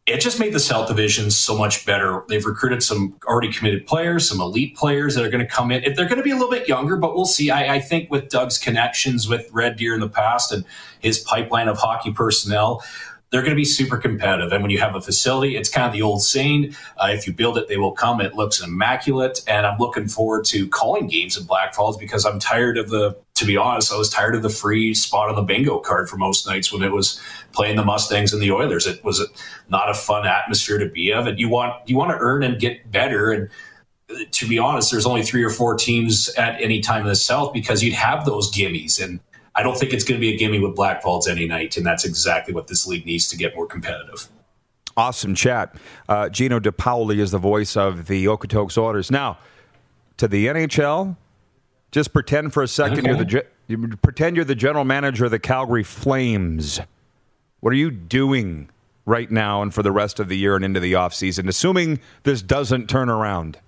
it 0.09 0.21
just 0.21 0.41
made 0.41 0.53
the 0.53 0.61
South 0.61 0.89
Division 0.89 1.31
so 1.31 1.57
much 1.57 1.85
better. 1.85 2.25
They've 2.29 2.45
recruited 2.45 2.83
some 2.83 3.19
already 3.27 3.53
committed 3.53 3.87
players, 3.87 4.29
some 4.29 4.41
elite 4.41 4.77
players 4.77 5.15
that 5.15 5.25
are 5.25 5.31
going 5.31 5.45
to 5.45 5.51
come 5.51 5.71
in. 5.71 5.85
If 5.85 5.97
they're 5.97 6.09
going 6.09 6.19
to 6.19 6.23
be 6.23 6.31
a 6.31 6.35
little 6.35 6.51
bit 6.51 6.67
younger, 6.67 6.97
but 6.97 7.15
we'll 7.15 7.27
see. 7.27 7.51
I, 7.51 7.75
I, 7.75 7.81
think 7.81 8.11
with 8.11 8.29
Doug's 8.29 8.59
connections 8.59 9.29
with 9.29 9.49
Red 9.53 9.77
Deer 9.77 9.95
in 9.95 10.01
the 10.01 10.09
past 10.09 10.51
and 10.53 10.65
his 11.01 11.19
pipeline 11.19 11.69
of 11.69 11.79
hockey 11.79 12.11
personnel, 12.11 12.83
they're 13.31 13.43
going 13.43 13.53
to 13.53 13.57
be 13.57 13.65
super 13.65 13.99
competitive. 13.99 14.53
And 14.53 14.63
when 14.63 14.71
you 14.71 14.79
have 14.79 14.95
a 14.95 15.01
facility, 15.01 15.57
it's 15.57 15.69
kind 15.69 15.87
of 15.87 15.93
the 15.93 16.03
old 16.03 16.23
saying: 16.23 16.75
uh, 16.97 17.09
if 17.11 17.27
you 17.27 17.33
build 17.33 17.59
it, 17.59 17.69
they 17.69 17.77
will 17.77 17.93
come. 17.93 18.21
It 18.21 18.35
looks 18.35 18.63
immaculate, 18.63 19.43
and 19.47 19.67
I'm 19.67 19.79
looking 19.79 20.09
forward 20.09 20.47
to 20.47 20.67
calling 20.69 21.07
games 21.07 21.37
in 21.37 21.45
Blackfalds 21.45 21.99
because 21.99 22.25
I'm 22.25 22.39
tired 22.39 22.79
of 22.79 22.89
the 22.89 23.17
to 23.39 23.47
be 23.47 23.57
honest, 23.57 23.93
I 23.93 23.97
was 23.97 24.11
tired 24.11 24.35
of 24.35 24.43
the 24.43 24.49
free 24.49 24.95
spot 24.95 25.29
on 25.29 25.37
the 25.37 25.43
bingo 25.43 25.79
card 25.79 26.09
for 26.09 26.17
most 26.17 26.45
nights 26.45 26.73
when 26.73 26.83
it 26.83 26.91
was 26.91 27.21
playing 27.59 27.75
the 27.75 27.85
Mustangs 27.85 28.33
and 28.33 28.41
the 28.41 28.53
Oilers. 28.53 28.87
It 28.87 29.03
was 29.03 29.21
not 29.69 29.91
a 29.91 29.95
fun 29.95 30.25
atmosphere 30.25 30.79
to 30.79 30.89
be 30.89 31.13
of, 31.13 31.27
and 31.27 31.41
you 31.41 31.49
want 31.49 31.75
you 31.89 31.97
want 31.97 32.13
to 32.13 32.17
earn 32.17 32.45
and 32.45 32.61
get 32.61 32.93
better. 32.93 33.33
And 33.33 33.51
to 34.31 34.47
be 34.47 34.61
honest, 34.61 34.93
there's 34.93 35.07
only 35.07 35.25
three 35.25 35.43
or 35.43 35.51
four 35.51 35.75
teams 35.75 36.29
at 36.37 36.63
any 36.63 36.79
time 36.81 37.03
in 37.03 37.09
the 37.09 37.17
South 37.17 37.53
because 37.53 37.83
you'd 37.83 37.95
have 37.95 38.25
those 38.25 38.49
gimmies, 38.53 39.03
and 39.03 39.19
I 39.57 39.65
don't 39.65 39.77
think 39.77 39.93
it's 39.93 40.05
going 40.05 40.21
to 40.21 40.25
be 40.25 40.33
a 40.33 40.37
gimme 40.37 40.61
with 40.61 40.77
Blackfalds 40.77 41.27
any 41.27 41.49
night, 41.49 41.77
and 41.77 41.85
that's 41.85 42.05
exactly 42.05 42.55
what 42.55 42.69
this 42.69 42.87
league 42.87 43.05
needs 43.05 43.27
to 43.27 43.37
get 43.37 43.57
more 43.57 43.67
competitive. 43.67 44.29
Awesome 44.97 45.35
chat. 45.35 45.75
Uh, 46.09 46.29
Gino 46.29 46.61
De 46.61 46.71
Paoli 46.71 47.21
is 47.21 47.33
the 47.33 47.39
voice 47.39 47.77
of 47.77 48.07
the 48.07 48.27
Okotoks 48.27 48.79
Oilers. 48.79 49.11
Now, 49.11 49.39
to 50.19 50.29
the 50.29 50.47
NHL, 50.47 51.17
just 51.91 52.13
pretend 52.13 52.53
for 52.53 52.63
a 52.63 52.69
second 52.69 53.01
okay. 53.01 53.43
you're 53.67 53.89
the 53.89 53.97
pretend 54.01 54.37
you're 54.37 54.45
the 54.45 54.55
general 54.55 54.85
manager 54.85 55.25
of 55.25 55.33
the 55.33 55.41
Calgary 55.41 55.83
Flames. 55.83 56.81
What 57.61 57.73
are 57.73 57.77
you 57.77 57.91
doing 57.91 58.69
right 59.05 59.31
now 59.31 59.63
and 59.63 59.73
for 59.73 59.83
the 59.83 59.93
rest 59.93 60.21
of 60.21 60.29
the 60.29 60.37
year 60.37 60.57
and 60.57 60.65
into 60.65 60.81
the 60.81 60.93
offseason, 60.93 61.49
assuming 61.49 62.01
this 62.23 62.43
doesn't 62.43 62.89
turn 62.89 63.09
around? 63.09 63.59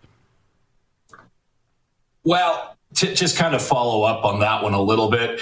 Well, 2.24 2.76
to 2.96 3.14
just 3.14 3.36
kind 3.36 3.54
of 3.54 3.62
follow 3.62 4.02
up 4.02 4.24
on 4.24 4.40
that 4.40 4.62
one 4.62 4.74
a 4.74 4.82
little 4.82 5.10
bit. 5.10 5.40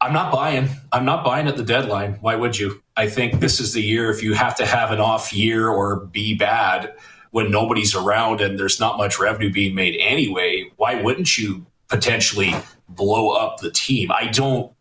I'm 0.00 0.12
not 0.12 0.30
buying. 0.30 0.68
I'm 0.92 1.04
not 1.04 1.24
buying 1.24 1.48
at 1.48 1.56
the 1.56 1.64
deadline. 1.64 2.14
Why 2.20 2.36
would 2.36 2.58
you? 2.58 2.82
I 2.96 3.08
think 3.08 3.40
this 3.40 3.60
is 3.60 3.72
the 3.72 3.82
year 3.82 4.10
if 4.10 4.22
you 4.22 4.34
have 4.34 4.54
to 4.56 4.66
have 4.66 4.92
an 4.92 5.00
off 5.00 5.32
year 5.32 5.68
or 5.68 6.00
be 6.06 6.34
bad 6.34 6.94
when 7.30 7.50
nobody's 7.50 7.94
around 7.94 8.40
and 8.40 8.58
there's 8.58 8.78
not 8.78 8.98
much 8.98 9.18
revenue 9.18 9.50
being 9.50 9.74
made 9.74 9.96
anyway, 9.98 10.70
why 10.76 11.00
wouldn't 11.02 11.36
you 11.36 11.66
potentially 11.88 12.54
blow 12.88 13.30
up 13.30 13.58
the 13.58 13.70
team. 13.70 14.10
I 14.10 14.28
don't. 14.28 14.72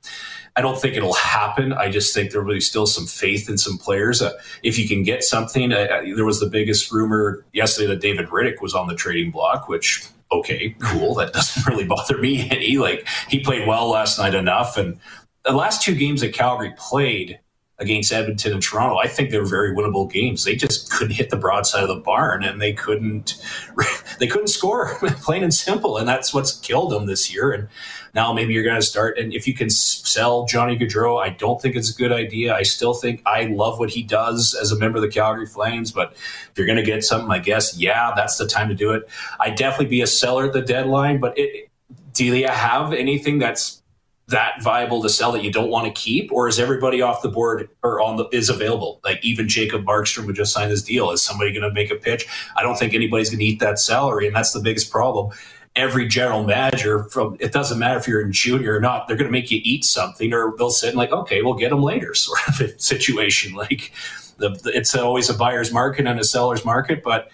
I 0.57 0.61
don't 0.61 0.79
think 0.79 0.95
it'll 0.95 1.13
happen. 1.13 1.73
I 1.73 1.89
just 1.89 2.13
think 2.13 2.31
there 2.31 2.41
will 2.41 2.53
be 2.53 2.61
still 2.61 2.87
some 2.87 3.05
faith 3.05 3.49
in 3.49 3.57
some 3.57 3.77
players. 3.77 4.21
Uh, 4.21 4.31
if 4.63 4.79
you 4.79 4.87
can 4.87 5.03
get 5.03 5.23
something, 5.23 5.69
there 5.69 6.25
was 6.25 6.39
the 6.39 6.49
biggest 6.49 6.91
rumor 6.91 7.45
yesterday 7.51 7.87
that 7.87 8.01
David 8.01 8.29
Rittich 8.29 8.61
was 8.61 8.73
on 8.73 8.87
the 8.87 8.95
trading 8.95 9.31
block, 9.31 9.67
which 9.67 10.07
okay, 10.31 10.75
cool. 10.79 11.15
That 11.15 11.33
doesn't 11.33 11.67
really 11.67 11.85
bother 11.85 12.17
me 12.17 12.49
any. 12.49 12.77
Like 12.77 13.07
he 13.27 13.39
played 13.39 13.67
well 13.67 13.89
last 13.89 14.17
night 14.17 14.33
enough, 14.33 14.77
and 14.77 14.99
the 15.43 15.51
last 15.51 15.81
two 15.81 15.95
games 15.95 16.21
that 16.21 16.33
Calgary 16.33 16.73
played, 16.77 17.39
against 17.77 18.11
Edmonton 18.11 18.53
and 18.53 18.61
Toronto, 18.61 18.97
I 18.97 19.07
think 19.07 19.29
they 19.29 19.37
were 19.37 19.45
very 19.45 19.75
winnable 19.75 20.09
games. 20.09 20.43
They 20.43 20.55
just 20.55 20.91
couldn't 20.91 21.15
hit 21.15 21.29
the 21.29 21.37
broadside 21.37 21.83
of 21.83 21.89
the 21.89 21.95
barn, 21.95 22.43
and 22.43 22.61
they 22.61 22.73
couldn't 22.73 23.35
they 24.19 24.27
couldn't 24.27 24.47
score, 24.47 24.95
plain 25.21 25.43
and 25.43 25.53
simple. 25.53 25.97
And 25.97 26.07
that's 26.07 26.33
what's 26.33 26.57
killed 26.59 26.91
them 26.91 27.05
this 27.05 27.33
year. 27.33 27.51
And 27.51 27.67
now 28.15 28.31
maybe 28.31 28.53
you're 28.53 28.63
going 28.63 28.77
to 28.79 28.81
start. 28.81 29.17
And 29.17 29.33
if 29.33 29.45
you 29.45 29.53
can 29.53 29.69
sell 29.69 30.45
Johnny 30.45 30.77
Gaudreau, 30.77 31.21
I 31.21 31.29
don't 31.29 31.61
think 31.61 31.75
it's 31.75 31.93
a 31.93 31.93
good 31.93 32.13
idea. 32.13 32.55
I 32.55 32.63
still 32.63 32.93
think 32.93 33.21
I 33.25 33.43
love 33.43 33.77
what 33.77 33.89
he 33.89 34.01
does 34.01 34.57
as 34.59 34.71
a 34.71 34.79
member 34.79 34.97
of 34.97 35.01
the 35.01 35.09
Calgary 35.09 35.45
Flames. 35.45 35.91
But 35.91 36.13
if 36.13 36.51
you're 36.55 36.65
going 36.65 36.77
to 36.77 36.83
get 36.83 37.03
something, 37.03 37.29
I 37.29 37.39
guess 37.39 37.77
yeah, 37.77 38.13
that's 38.15 38.37
the 38.37 38.47
time 38.47 38.69
to 38.69 38.75
do 38.75 38.91
it. 38.93 39.07
I'd 39.41 39.55
definitely 39.55 39.87
be 39.87 40.01
a 40.01 40.07
seller 40.07 40.45
at 40.45 40.53
the 40.53 40.61
deadline. 40.61 41.19
But 41.19 41.37
it, 41.37 41.69
do 42.13 42.23
you 42.23 42.47
have 42.47 42.93
anything 42.93 43.37
that's 43.37 43.81
that 44.27 44.61
viable 44.63 45.01
to 45.03 45.09
sell 45.09 45.31
that 45.33 45.43
you 45.43 45.51
don't 45.51 45.69
want 45.69 45.85
to 45.85 46.01
keep, 46.01 46.31
or 46.31 46.47
is 46.47 46.59
everybody 46.59 47.01
off 47.01 47.21
the 47.21 47.29
board 47.29 47.69
or 47.83 48.01
on 48.01 48.15
the 48.15 48.25
is 48.29 48.49
available? 48.49 48.99
Like 49.03 49.23
even 49.23 49.47
Jacob 49.47 49.85
Markstrom 49.85 50.25
would 50.25 50.35
just 50.35 50.53
sign 50.53 50.69
this 50.69 50.81
deal. 50.81 51.11
Is 51.11 51.21
somebody 51.21 51.51
going 51.51 51.67
to 51.67 51.71
make 51.71 51.91
a 51.91 51.95
pitch? 51.95 52.25
I 52.55 52.63
don't 52.63 52.77
think 52.77 52.93
anybody's 52.93 53.29
going 53.29 53.39
to 53.39 53.45
eat 53.45 53.59
that 53.59 53.77
salary, 53.77 54.25
and 54.25 54.35
that's 54.35 54.53
the 54.53 54.61
biggest 54.61 54.89
problem. 54.89 55.31
Every 55.75 56.07
general 56.07 56.43
manager 56.43 57.03
from 57.05 57.37
it 57.39 57.51
doesn't 57.51 57.79
matter 57.79 57.99
if 57.99 58.07
you're 58.07 58.21
in 58.21 58.31
junior 58.31 58.75
or 58.75 58.79
not, 58.79 59.07
they're 59.07 59.17
going 59.17 59.27
to 59.27 59.31
make 59.31 59.51
you 59.51 59.59
eat 59.63 59.83
something, 59.83 60.33
or 60.33 60.53
they'll 60.57 60.69
sit 60.69 60.89
and 60.89 60.97
like, 60.97 61.11
okay, 61.11 61.41
we'll 61.41 61.55
get 61.55 61.69
them 61.69 61.83
later, 61.83 62.13
sort 62.15 62.39
of 62.47 62.81
situation. 62.81 63.53
Like 63.53 63.91
the, 64.37 64.59
it's 64.73 64.95
always 64.95 65.29
a 65.29 65.33
buyer's 65.33 65.73
market 65.73 66.07
and 66.07 66.19
a 66.19 66.23
seller's 66.23 66.63
market, 66.63 67.03
but 67.03 67.29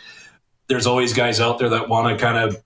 there's 0.67 0.87
always 0.87 1.13
guys 1.13 1.39
out 1.39 1.59
there 1.59 1.69
that 1.69 1.89
want 1.89 2.17
to 2.17 2.23
kind 2.23 2.37
of 2.37 2.63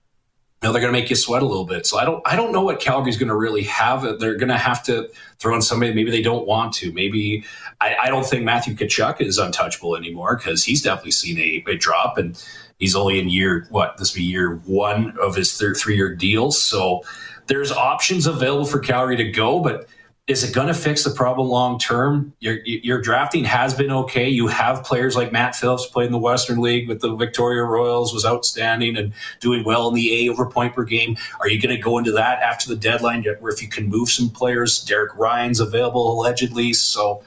know, 0.66 0.72
they're 0.72 0.82
going 0.82 0.92
to 0.92 0.98
make 0.98 1.10
you 1.10 1.16
sweat 1.16 1.42
a 1.42 1.46
little 1.46 1.64
bit. 1.64 1.86
So 1.86 1.98
I 1.98 2.04
don't, 2.04 2.22
I 2.26 2.36
don't 2.36 2.52
know 2.52 2.62
what 2.62 2.80
Calgary's 2.80 3.16
going 3.16 3.28
to 3.28 3.36
really 3.36 3.62
have. 3.64 4.02
They're 4.18 4.36
going 4.36 4.48
to 4.48 4.58
have 4.58 4.82
to 4.84 5.08
throw 5.38 5.54
in 5.54 5.62
somebody. 5.62 5.92
Maybe 5.92 6.10
they 6.10 6.22
don't 6.22 6.46
want 6.46 6.72
to. 6.74 6.92
Maybe 6.92 7.44
I, 7.80 7.96
I 8.04 8.06
don't 8.08 8.26
think 8.26 8.44
Matthew 8.44 8.74
Tkachuk 8.74 9.20
is 9.20 9.38
untouchable 9.38 9.96
anymore 9.96 10.36
because 10.36 10.64
he's 10.64 10.82
definitely 10.82 11.12
seen 11.12 11.38
a, 11.38 11.70
a, 11.70 11.76
drop 11.76 12.18
and 12.18 12.42
he's 12.78 12.96
only 12.96 13.18
in 13.18 13.28
year 13.28 13.66
what 13.70 13.96
this 13.98 14.12
be 14.12 14.22
year 14.22 14.56
one 14.66 15.16
of 15.20 15.34
his 15.34 15.56
three 15.56 15.96
year 15.96 16.14
deals. 16.14 16.60
So 16.60 17.02
there's 17.46 17.70
options 17.70 18.26
available 18.26 18.66
for 18.66 18.78
Calgary 18.78 19.16
to 19.16 19.30
go, 19.30 19.60
but 19.60 19.88
is 20.26 20.42
it 20.42 20.52
going 20.52 20.66
to 20.66 20.74
fix 20.74 21.04
the 21.04 21.10
problem 21.10 21.46
long 21.46 21.78
term? 21.78 22.32
Your, 22.40 22.58
your 22.64 23.00
drafting 23.00 23.44
has 23.44 23.74
been 23.74 23.92
okay. 23.92 24.28
You 24.28 24.48
have 24.48 24.82
players 24.82 25.14
like 25.14 25.30
Matt 25.30 25.54
Phillips 25.54 25.86
played 25.86 26.06
in 26.06 26.12
the 26.12 26.18
Western 26.18 26.60
League 26.60 26.88
with 26.88 27.00
the 27.00 27.14
Victoria 27.14 27.62
Royals, 27.62 28.12
was 28.12 28.26
outstanding 28.26 28.96
and 28.96 29.12
doing 29.38 29.62
well 29.62 29.86
in 29.88 29.94
the 29.94 30.26
A 30.26 30.32
over 30.32 30.46
point 30.46 30.74
per 30.74 30.82
game. 30.82 31.16
Are 31.40 31.48
you 31.48 31.60
going 31.60 31.74
to 31.74 31.80
go 31.80 31.96
into 31.96 32.10
that 32.12 32.42
after 32.42 32.68
the 32.68 32.74
deadline, 32.74 33.22
yet 33.22 33.40
where 33.40 33.52
if 33.52 33.62
you 33.62 33.68
can 33.68 33.88
move 33.88 34.10
some 34.10 34.28
players? 34.28 34.82
Derek 34.82 35.16
Ryan's 35.16 35.60
available 35.60 36.12
allegedly, 36.12 36.72
so 36.72 37.22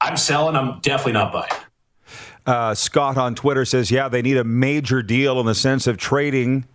I'm 0.00 0.16
selling. 0.16 0.54
I'm 0.54 0.78
definitely 0.80 1.14
not 1.14 1.32
buying. 1.32 1.52
Uh, 2.46 2.74
Scott 2.74 3.16
on 3.16 3.34
Twitter 3.34 3.64
says, 3.64 3.90
"Yeah, 3.90 4.08
they 4.08 4.22
need 4.22 4.36
a 4.36 4.44
major 4.44 5.02
deal 5.02 5.40
in 5.40 5.46
the 5.46 5.54
sense 5.54 5.88
of 5.88 5.96
trading." 5.96 6.66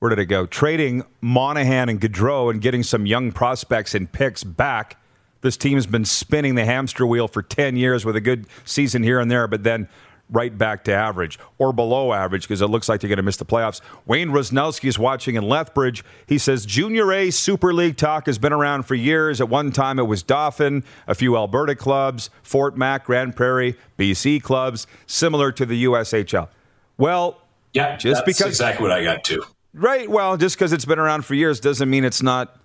Where 0.00 0.08
did 0.08 0.18
it 0.18 0.26
go? 0.26 0.46
Trading 0.46 1.04
Monahan 1.20 1.90
and 1.90 2.00
Gaudreau 2.00 2.50
and 2.50 2.62
getting 2.62 2.82
some 2.82 3.04
young 3.04 3.32
prospects 3.32 3.94
and 3.94 4.10
picks 4.10 4.42
back. 4.42 4.96
This 5.42 5.58
team's 5.58 5.86
been 5.86 6.06
spinning 6.06 6.54
the 6.54 6.64
hamster 6.64 7.06
wheel 7.06 7.28
for 7.28 7.42
10 7.42 7.76
years 7.76 8.06
with 8.06 8.16
a 8.16 8.20
good 8.20 8.46
season 8.64 9.02
here 9.02 9.20
and 9.20 9.30
there, 9.30 9.46
but 9.46 9.62
then 9.62 9.88
right 10.30 10.56
back 10.56 10.84
to 10.84 10.92
average 10.92 11.38
or 11.58 11.74
below 11.74 12.14
average 12.14 12.44
because 12.44 12.62
it 12.62 12.68
looks 12.68 12.88
like 12.88 13.02
they're 13.02 13.08
going 13.08 13.18
to 13.18 13.22
miss 13.22 13.36
the 13.36 13.44
playoffs. 13.44 13.82
Wayne 14.06 14.30
Rosnowski 14.30 14.88
is 14.88 14.98
watching 14.98 15.34
in 15.34 15.42
Lethbridge. 15.42 16.02
He 16.26 16.38
says 16.38 16.64
Junior 16.64 17.12
A 17.12 17.30
Super 17.30 17.74
League 17.74 17.98
talk 17.98 18.24
has 18.24 18.38
been 18.38 18.54
around 18.54 18.84
for 18.84 18.94
years. 18.94 19.38
At 19.38 19.50
one 19.50 19.70
time, 19.70 19.98
it 19.98 20.06
was 20.06 20.22
Dauphin, 20.22 20.82
a 21.06 21.14
few 21.14 21.36
Alberta 21.36 21.74
clubs, 21.74 22.30
Fort 22.42 22.74
Mac, 22.74 23.04
Grande 23.04 23.36
Prairie, 23.36 23.76
BC 23.98 24.42
clubs, 24.42 24.86
similar 25.06 25.52
to 25.52 25.66
the 25.66 25.84
USHL. 25.84 26.48
Well, 26.96 27.42
yeah, 27.74 27.96
just 27.96 28.24
because 28.24 28.46
exactly 28.46 28.82
what 28.82 28.92
I 28.92 29.04
got 29.04 29.24
too. 29.24 29.44
Right. 29.72 30.10
Well, 30.10 30.36
just 30.36 30.56
because 30.56 30.72
it's 30.72 30.84
been 30.84 30.98
around 30.98 31.24
for 31.24 31.34
years 31.34 31.60
doesn't 31.60 31.88
mean 31.88 32.04
it's 32.04 32.22
not 32.22 32.56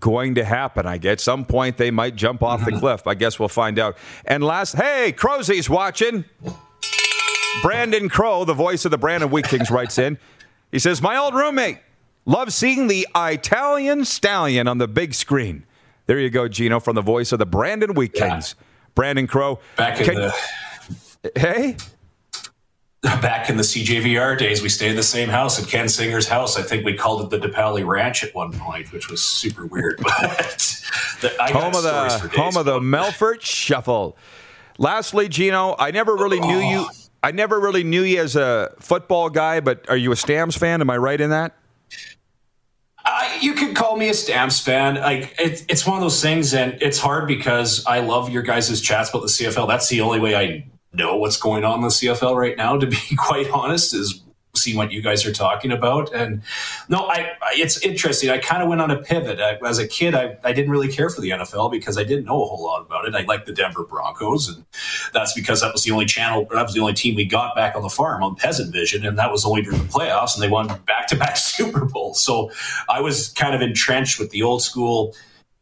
going 0.00 0.36
to 0.36 0.44
happen. 0.44 0.86
I 0.86 0.98
guess 0.98 1.12
at 1.12 1.20
some 1.20 1.44
point 1.44 1.76
they 1.76 1.90
might 1.90 2.16
jump 2.16 2.42
off 2.42 2.64
the 2.64 2.72
cliff. 2.78 3.06
I 3.06 3.14
guess 3.14 3.38
we'll 3.38 3.48
find 3.48 3.78
out. 3.78 3.96
And 4.24 4.42
last, 4.42 4.74
hey, 4.74 5.12
Crowsey's 5.16 5.68
watching. 5.68 6.24
Brandon 7.62 8.08
Crow, 8.08 8.44
the 8.44 8.54
voice 8.54 8.84
of 8.84 8.90
the 8.90 8.98
Brandon 8.98 9.30
Wheat 9.30 9.46
Kings, 9.46 9.70
writes 9.70 9.98
in. 9.98 10.18
He 10.72 10.78
says, 10.78 11.00
My 11.00 11.16
old 11.16 11.34
roommate 11.34 11.78
loves 12.24 12.54
seeing 12.54 12.88
the 12.88 13.06
Italian 13.14 14.04
stallion 14.04 14.66
on 14.66 14.78
the 14.78 14.88
big 14.88 15.14
screen. 15.14 15.64
There 16.06 16.18
you 16.18 16.30
go, 16.30 16.48
Gino, 16.48 16.80
from 16.80 16.96
the 16.96 17.02
voice 17.02 17.32
of 17.32 17.38
the 17.38 17.46
Brandon 17.46 17.94
Wheat 17.94 18.12
Kings. 18.12 18.54
Yeah. 18.58 18.66
Brandon 18.94 19.26
Crow. 19.26 19.60
Back 19.76 20.00
in 20.00 20.06
Can, 20.06 20.14
the. 20.16 20.34
Hey? 21.36 21.76
Back 23.04 23.50
in 23.50 23.58
the 23.58 23.62
CJVR 23.62 24.38
days, 24.38 24.62
we 24.62 24.70
stayed 24.70 24.90
in 24.90 24.96
the 24.96 25.02
same 25.02 25.28
house 25.28 25.62
at 25.62 25.68
Ken 25.68 25.88
Singer's 25.88 26.26
house. 26.26 26.58
I 26.58 26.62
think 26.62 26.86
we 26.86 26.94
called 26.94 27.22
it 27.22 27.30
the 27.30 27.46
De 27.46 27.52
Paoli 27.52 27.84
Ranch 27.84 28.24
at 28.24 28.34
one 28.34 28.52
point, 28.52 28.92
which 28.92 29.10
was 29.10 29.22
super 29.22 29.66
weird. 29.66 30.00
But 31.20 31.30
the, 31.38 31.52
home 31.52 31.74
of 31.74 31.82
the 31.82 32.30
home 32.36 32.56
of 32.56 32.64
the 32.64 32.80
Melfort 32.80 33.40
Shuffle. 33.40 34.16
Lastly, 34.78 35.28
Gino, 35.28 35.74
I 35.78 35.90
never 35.90 36.16
really 36.16 36.40
knew 36.40 36.56
oh. 36.56 36.70
you 36.70 36.88
I 37.22 37.30
never 37.30 37.58
really 37.58 37.84
knew 37.84 38.02
you 38.02 38.20
as 38.20 38.36
a 38.36 38.74
football 38.80 39.30
guy, 39.30 39.60
but 39.60 39.88
are 39.88 39.96
you 39.96 40.12
a 40.12 40.16
Stamps 40.16 40.56
fan? 40.56 40.82
Am 40.82 40.90
I 40.90 40.98
right 40.98 41.18
in 41.18 41.30
that? 41.30 41.56
Uh, 43.02 43.38
you 43.40 43.54
could 43.54 43.74
call 43.74 43.96
me 43.96 44.10
a 44.10 44.14
Stamps 44.14 44.60
fan. 44.60 44.96
Like 44.96 45.34
it, 45.38 45.64
it's 45.68 45.86
one 45.86 45.96
of 45.96 46.02
those 46.02 46.20
things, 46.20 46.52
and 46.52 46.76
it's 46.82 46.98
hard 46.98 47.26
because 47.26 47.84
I 47.86 48.00
love 48.00 48.28
your 48.28 48.42
guys' 48.42 48.78
chats 48.82 49.08
about 49.08 49.22
the 49.22 49.28
CFL. 49.28 49.66
That's 49.66 49.88
the 49.88 50.02
only 50.02 50.20
way 50.20 50.34
I 50.34 50.66
know 50.94 51.16
what's 51.16 51.36
going 51.36 51.64
on 51.64 51.76
in 51.76 51.82
the 51.82 51.88
CFL 51.88 52.36
right 52.36 52.56
now. 52.56 52.76
To 52.76 52.86
be 52.86 52.98
quite 53.16 53.50
honest, 53.50 53.94
is 53.94 54.24
see 54.56 54.76
what 54.76 54.92
you 54.92 55.02
guys 55.02 55.26
are 55.26 55.32
talking 55.32 55.72
about. 55.72 56.12
And 56.14 56.42
no, 56.88 57.06
I, 57.06 57.32
I 57.42 57.54
it's 57.56 57.78
interesting. 57.82 58.30
I 58.30 58.38
kind 58.38 58.62
of 58.62 58.68
went 58.68 58.80
on 58.80 58.90
a 58.90 58.96
pivot. 58.96 59.40
I, 59.40 59.58
as 59.66 59.78
a 59.78 59.86
kid, 59.86 60.14
I, 60.14 60.36
I 60.44 60.52
didn't 60.52 60.70
really 60.70 60.88
care 60.88 61.10
for 61.10 61.20
the 61.20 61.30
NFL 61.30 61.70
because 61.70 61.98
I 61.98 62.04
didn't 62.04 62.24
know 62.24 62.42
a 62.42 62.46
whole 62.46 62.62
lot 62.62 62.82
about 62.82 63.06
it. 63.06 63.14
I 63.14 63.22
liked 63.22 63.46
the 63.46 63.52
Denver 63.52 63.84
Broncos, 63.84 64.48
and 64.48 64.64
that's 65.12 65.32
because 65.34 65.60
that 65.60 65.72
was 65.72 65.82
the 65.84 65.90
only 65.90 66.06
channel, 66.06 66.46
that 66.52 66.62
was 66.62 66.74
the 66.74 66.80
only 66.80 66.94
team 66.94 67.14
we 67.14 67.24
got 67.24 67.54
back 67.54 67.76
on 67.76 67.82
the 67.82 67.88
farm 67.88 68.22
on 68.22 68.36
Peasant 68.36 68.72
Vision, 68.72 69.04
and 69.04 69.18
that 69.18 69.30
was 69.30 69.44
only 69.44 69.62
during 69.62 69.78
the 69.78 69.88
playoffs, 69.88 70.34
and 70.34 70.42
they 70.42 70.48
won 70.48 70.68
back 70.86 71.06
to 71.08 71.16
back 71.16 71.36
Super 71.36 71.84
Bowls. 71.84 72.22
So 72.22 72.50
I 72.88 73.00
was 73.00 73.28
kind 73.28 73.54
of 73.54 73.62
entrenched 73.62 74.18
with 74.18 74.30
the 74.30 74.42
old 74.42 74.62
school 74.62 75.14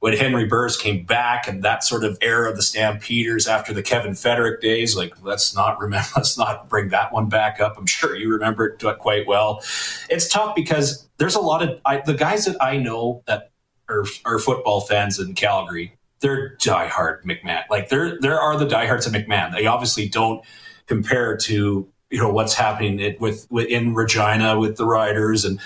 when 0.03 0.17
Henry 0.17 0.47
Burris 0.47 0.77
came 0.77 1.05
back 1.05 1.47
and 1.47 1.63
that 1.63 1.85
sort 1.85 2.03
of 2.03 2.19
era 2.21 2.51
of 2.51 2.57
the 2.57 2.63
Stampeders 2.63 3.47
after 3.47 3.73
the 3.73 3.85
Kevin 3.85 4.15
Feterik 4.15 4.61
days, 4.61 4.97
like 4.97 5.15
let's 5.23 5.55
not 5.55 5.79
remember, 5.79 6.09
let's 6.17 6.37
not 6.37 6.69
bring 6.69 6.89
that 6.89 7.13
one 7.13 7.29
back 7.29 7.61
up. 7.61 7.79
I'm 7.79 7.87
sure 7.87 8.17
you 8.17 8.29
remember 8.29 8.67
it 8.67 8.99
quite 8.99 9.29
well. 9.29 9.63
It's 10.11 10.27
tough 10.27 10.57
because 10.57 11.09
there's 11.19 11.37
a 11.37 11.41
lot 11.41 11.63
of 11.63 11.81
I, 11.87 11.99
the 11.99 12.15
guys 12.15 12.47
that 12.47 12.61
I 12.61 12.79
know 12.79 13.23
that 13.27 13.53
are, 13.89 14.05
are 14.25 14.41
football 14.41 14.81
fans 14.81 15.21
in 15.21 15.35
Calgary. 15.35 15.97
They're 16.19 16.57
diehard 16.57 17.23
McMahon. 17.23 17.63
Like 17.71 17.89
there, 17.89 18.19
there 18.21 18.41
are 18.41 18.59
the 18.59 18.67
diehards 18.67 19.07
of 19.07 19.13
McMahon. 19.13 19.53
They 19.53 19.67
obviously 19.67 20.09
don't 20.09 20.45
compare 20.87 21.37
to 21.37 21.89
you 22.11 22.19
know 22.19 22.33
what's 22.33 22.55
happening 22.55 23.17
with, 23.21 23.47
with 23.53 23.69
in 23.69 23.95
Regina 23.95 24.59
with 24.59 24.79
the 24.79 24.85
Riders 24.85 25.45
and 25.45 25.61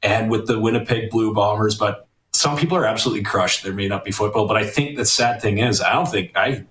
and 0.00 0.30
with 0.30 0.46
the 0.46 0.60
Winnipeg 0.60 1.10
Blue 1.10 1.34
Bombers, 1.34 1.74
but 1.74 2.06
some 2.40 2.56
people 2.56 2.74
are 2.74 2.86
absolutely 2.86 3.22
crushed. 3.22 3.62
There 3.62 3.74
may 3.74 3.86
not 3.86 4.02
be 4.02 4.10
football, 4.10 4.48
but 4.48 4.56
I 4.56 4.64
think 4.64 4.96
the 4.96 5.04
sad 5.04 5.42
thing 5.42 5.58
is, 5.58 5.82
I 5.82 5.92
don't 5.92 6.08
think 6.08 6.32
I. 6.34 6.64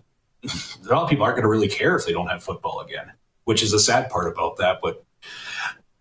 A 0.43 0.89
lot 0.89 1.03
of 1.03 1.10
people 1.10 1.23
aren't 1.23 1.36
going 1.36 1.43
to 1.43 1.49
really 1.49 1.67
care 1.67 1.95
if 1.95 2.08
they 2.08 2.12
don't 2.12 2.25
have 2.25 2.41
football 2.43 2.79
again, 2.79 3.12
which 3.43 3.62
is 3.62 3.71
the 3.71 3.79
sad 3.79 4.10
part 4.10 4.32
about 4.32 4.58
that. 4.58 4.79
But 4.82 5.03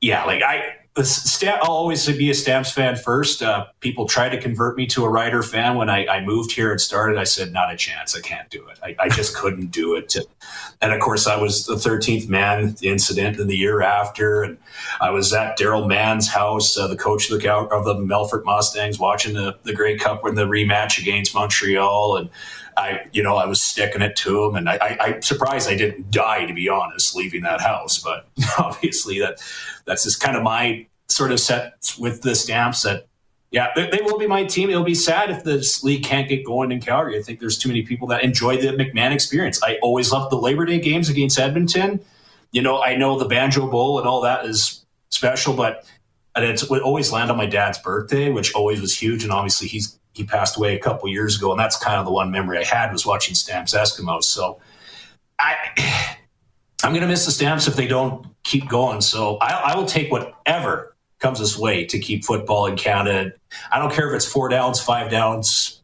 yeah, 0.00 0.24
like 0.24 0.42
I, 0.42 0.62
I'll 0.96 1.70
always 1.70 2.06
be 2.06 2.30
a 2.30 2.34
Stamps 2.34 2.72
fan 2.72 2.96
first. 2.96 3.42
Uh, 3.42 3.66
people 3.80 4.06
tried 4.06 4.30
to 4.30 4.40
convert 4.40 4.76
me 4.76 4.86
to 4.88 5.04
a 5.04 5.08
Rider 5.08 5.42
fan 5.42 5.76
when 5.76 5.88
I, 5.88 6.06
I, 6.06 6.24
moved 6.24 6.50
here 6.50 6.72
and 6.72 6.80
started. 6.80 7.18
I 7.18 7.24
said, 7.24 7.52
not 7.52 7.72
a 7.72 7.76
chance. 7.76 8.16
I 8.16 8.20
can't 8.20 8.50
do 8.50 8.66
it. 8.66 8.78
I, 8.82 8.96
I 8.98 9.08
just 9.08 9.36
couldn't 9.36 9.70
do 9.70 9.94
it. 9.94 10.16
And 10.80 10.92
of 10.92 11.00
course, 11.00 11.26
I 11.26 11.36
was 11.36 11.66
the 11.66 11.76
13th 11.76 12.28
man 12.28 12.74
the 12.80 12.88
incident 12.88 13.38
in 13.38 13.46
the 13.46 13.56
year 13.56 13.80
after. 13.80 14.42
And 14.42 14.58
I 15.00 15.10
was 15.10 15.32
at 15.32 15.56
Daryl 15.58 15.86
Mann's 15.86 16.28
house, 16.28 16.76
uh, 16.76 16.88
the 16.88 16.96
coach 16.96 17.30
of 17.30 17.40
the, 17.40 17.52
of 17.52 17.84
the 17.84 17.94
Melfort 17.94 18.44
Mustangs, 18.44 18.98
watching 18.98 19.34
the, 19.34 19.56
the 19.62 19.74
Grey 19.74 19.96
Cup 19.96 20.24
when 20.24 20.34
the 20.34 20.46
rematch 20.46 21.00
against 21.00 21.34
Montreal. 21.34 22.16
And 22.16 22.30
I, 22.78 23.06
you 23.12 23.22
know, 23.22 23.36
I 23.36 23.46
was 23.46 23.60
sticking 23.60 24.02
it 24.02 24.14
to 24.16 24.44
him, 24.44 24.54
and 24.54 24.68
I, 24.68 24.76
I, 25.00 25.06
am 25.14 25.22
surprised 25.22 25.68
I 25.68 25.76
didn't 25.76 26.10
die, 26.10 26.46
to 26.46 26.54
be 26.54 26.68
honest, 26.68 27.16
leaving 27.16 27.42
that 27.42 27.60
house. 27.60 27.98
But 27.98 28.28
obviously, 28.58 29.18
that 29.18 29.40
that's 29.84 30.04
just 30.04 30.20
kind 30.20 30.36
of 30.36 30.42
my 30.42 30.86
sort 31.08 31.32
of 31.32 31.40
set 31.40 31.94
with 31.98 32.22
the 32.22 32.34
stamps 32.34 32.82
that, 32.82 33.06
yeah, 33.50 33.68
they, 33.74 33.90
they, 33.90 34.00
will 34.02 34.18
be 34.18 34.26
my 34.26 34.44
team. 34.44 34.70
It'll 34.70 34.84
be 34.84 34.94
sad 34.94 35.30
if 35.30 35.42
this 35.42 35.82
league 35.82 36.04
can't 36.04 36.28
get 36.28 36.44
going 36.44 36.70
in 36.70 36.80
Calgary. 36.80 37.18
I 37.18 37.22
think 37.22 37.40
there's 37.40 37.58
too 37.58 37.68
many 37.68 37.82
people 37.82 38.06
that 38.08 38.22
enjoy 38.22 38.58
the 38.58 38.68
McMahon 38.68 39.12
experience. 39.12 39.62
I 39.62 39.78
always 39.82 40.12
loved 40.12 40.30
the 40.30 40.36
Labor 40.36 40.64
Day 40.64 40.78
games 40.78 41.08
against 41.08 41.38
Edmonton. 41.38 42.00
You 42.52 42.62
know, 42.62 42.80
I 42.80 42.94
know 42.94 43.18
the 43.18 43.24
Banjo 43.26 43.68
Bowl 43.68 43.98
and 43.98 44.06
all 44.06 44.20
that 44.22 44.44
is 44.44 44.84
special, 45.10 45.54
but 45.54 45.84
and 46.34 46.44
it 46.44 46.62
would 46.70 46.82
always 46.82 47.10
land 47.10 47.30
on 47.30 47.36
my 47.36 47.46
dad's 47.46 47.78
birthday, 47.78 48.30
which 48.30 48.54
always 48.54 48.80
was 48.80 48.96
huge. 48.96 49.24
And 49.24 49.32
obviously, 49.32 49.66
he's 49.66 49.97
he 50.18 50.24
passed 50.24 50.56
away 50.56 50.76
a 50.76 50.80
couple 50.80 51.08
years 51.08 51.38
ago, 51.38 51.52
and 51.52 51.60
that's 51.60 51.76
kind 51.76 51.96
of 51.96 52.04
the 52.04 52.10
one 52.10 52.32
memory 52.32 52.58
I 52.58 52.64
had 52.64 52.92
was 52.92 53.06
watching 53.06 53.36
Stamps 53.36 53.72
Eskimos. 53.72 54.24
So 54.24 54.60
I 55.38 55.54
I'm 56.84 56.92
to 56.92 57.06
miss 57.06 57.24
the 57.24 57.32
Stamps 57.32 57.66
if 57.68 57.76
they 57.76 57.86
don't 57.86 58.26
keep 58.44 58.68
going. 58.68 59.00
So 59.00 59.36
I, 59.38 59.72
I 59.72 59.76
will 59.76 59.86
take 59.86 60.12
whatever 60.12 60.96
comes 61.18 61.38
this 61.38 61.56
way 61.56 61.84
to 61.84 61.98
keep 61.98 62.24
football 62.24 62.66
in 62.66 62.76
Canada. 62.76 63.32
I 63.72 63.78
don't 63.78 63.92
care 63.92 64.08
if 64.08 64.16
it's 64.16 64.26
four 64.26 64.48
downs, 64.48 64.80
five 64.80 65.10
downs, 65.10 65.82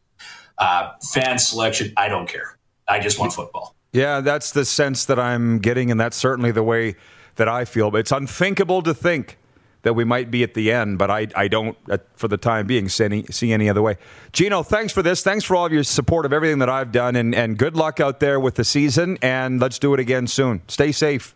uh, 0.57 0.91
fan 1.01 1.37
selection. 1.37 1.93
I 1.97 2.07
don't 2.09 2.27
care. 2.27 2.57
I 2.87 2.99
just 2.99 3.19
want 3.19 3.33
football. 3.33 3.75
Yeah, 3.93 4.19
that's 4.19 4.51
the 4.51 4.65
sense 4.65 5.05
that 5.05 5.19
I'm 5.19 5.59
getting, 5.59 5.91
and 5.91 5.99
that's 5.99 6.17
certainly 6.17 6.51
the 6.51 6.63
way 6.63 6.95
that 7.35 7.47
I 7.47 7.63
feel. 7.63 7.89
But 7.89 7.99
it's 7.99 8.11
unthinkable 8.11 8.81
to 8.81 8.93
think 8.93 9.37
that 9.85 9.93
we 9.93 10.03
might 10.03 10.31
be 10.31 10.41
at 10.41 10.55
the 10.55 10.71
end, 10.71 10.97
but 10.97 11.11
I, 11.11 11.27
I 11.35 11.47
don't, 11.47 11.77
uh, 11.91 11.99
for 12.15 12.27
the 12.27 12.37
time 12.37 12.65
being, 12.65 12.89
see 12.89 13.05
any, 13.05 13.23
see 13.27 13.53
any 13.53 13.69
other 13.69 13.83
way. 13.83 13.97
Gino, 14.33 14.63
thanks 14.63 14.91
for 14.91 15.03
this. 15.03 15.21
Thanks 15.21 15.45
for 15.45 15.55
all 15.55 15.67
of 15.67 15.71
your 15.71 15.83
support 15.83 16.25
of 16.25 16.33
everything 16.33 16.57
that 16.57 16.69
I've 16.69 16.91
done, 16.91 17.15
and, 17.15 17.35
and 17.35 17.55
good 17.55 17.75
luck 17.75 17.99
out 17.99 18.19
there 18.19 18.39
with 18.39 18.55
the 18.55 18.63
season, 18.63 19.19
and 19.21 19.61
let's 19.61 19.77
do 19.77 19.93
it 19.93 19.99
again 19.99 20.25
soon. 20.25 20.63
Stay 20.67 20.91
safe. 20.91 21.35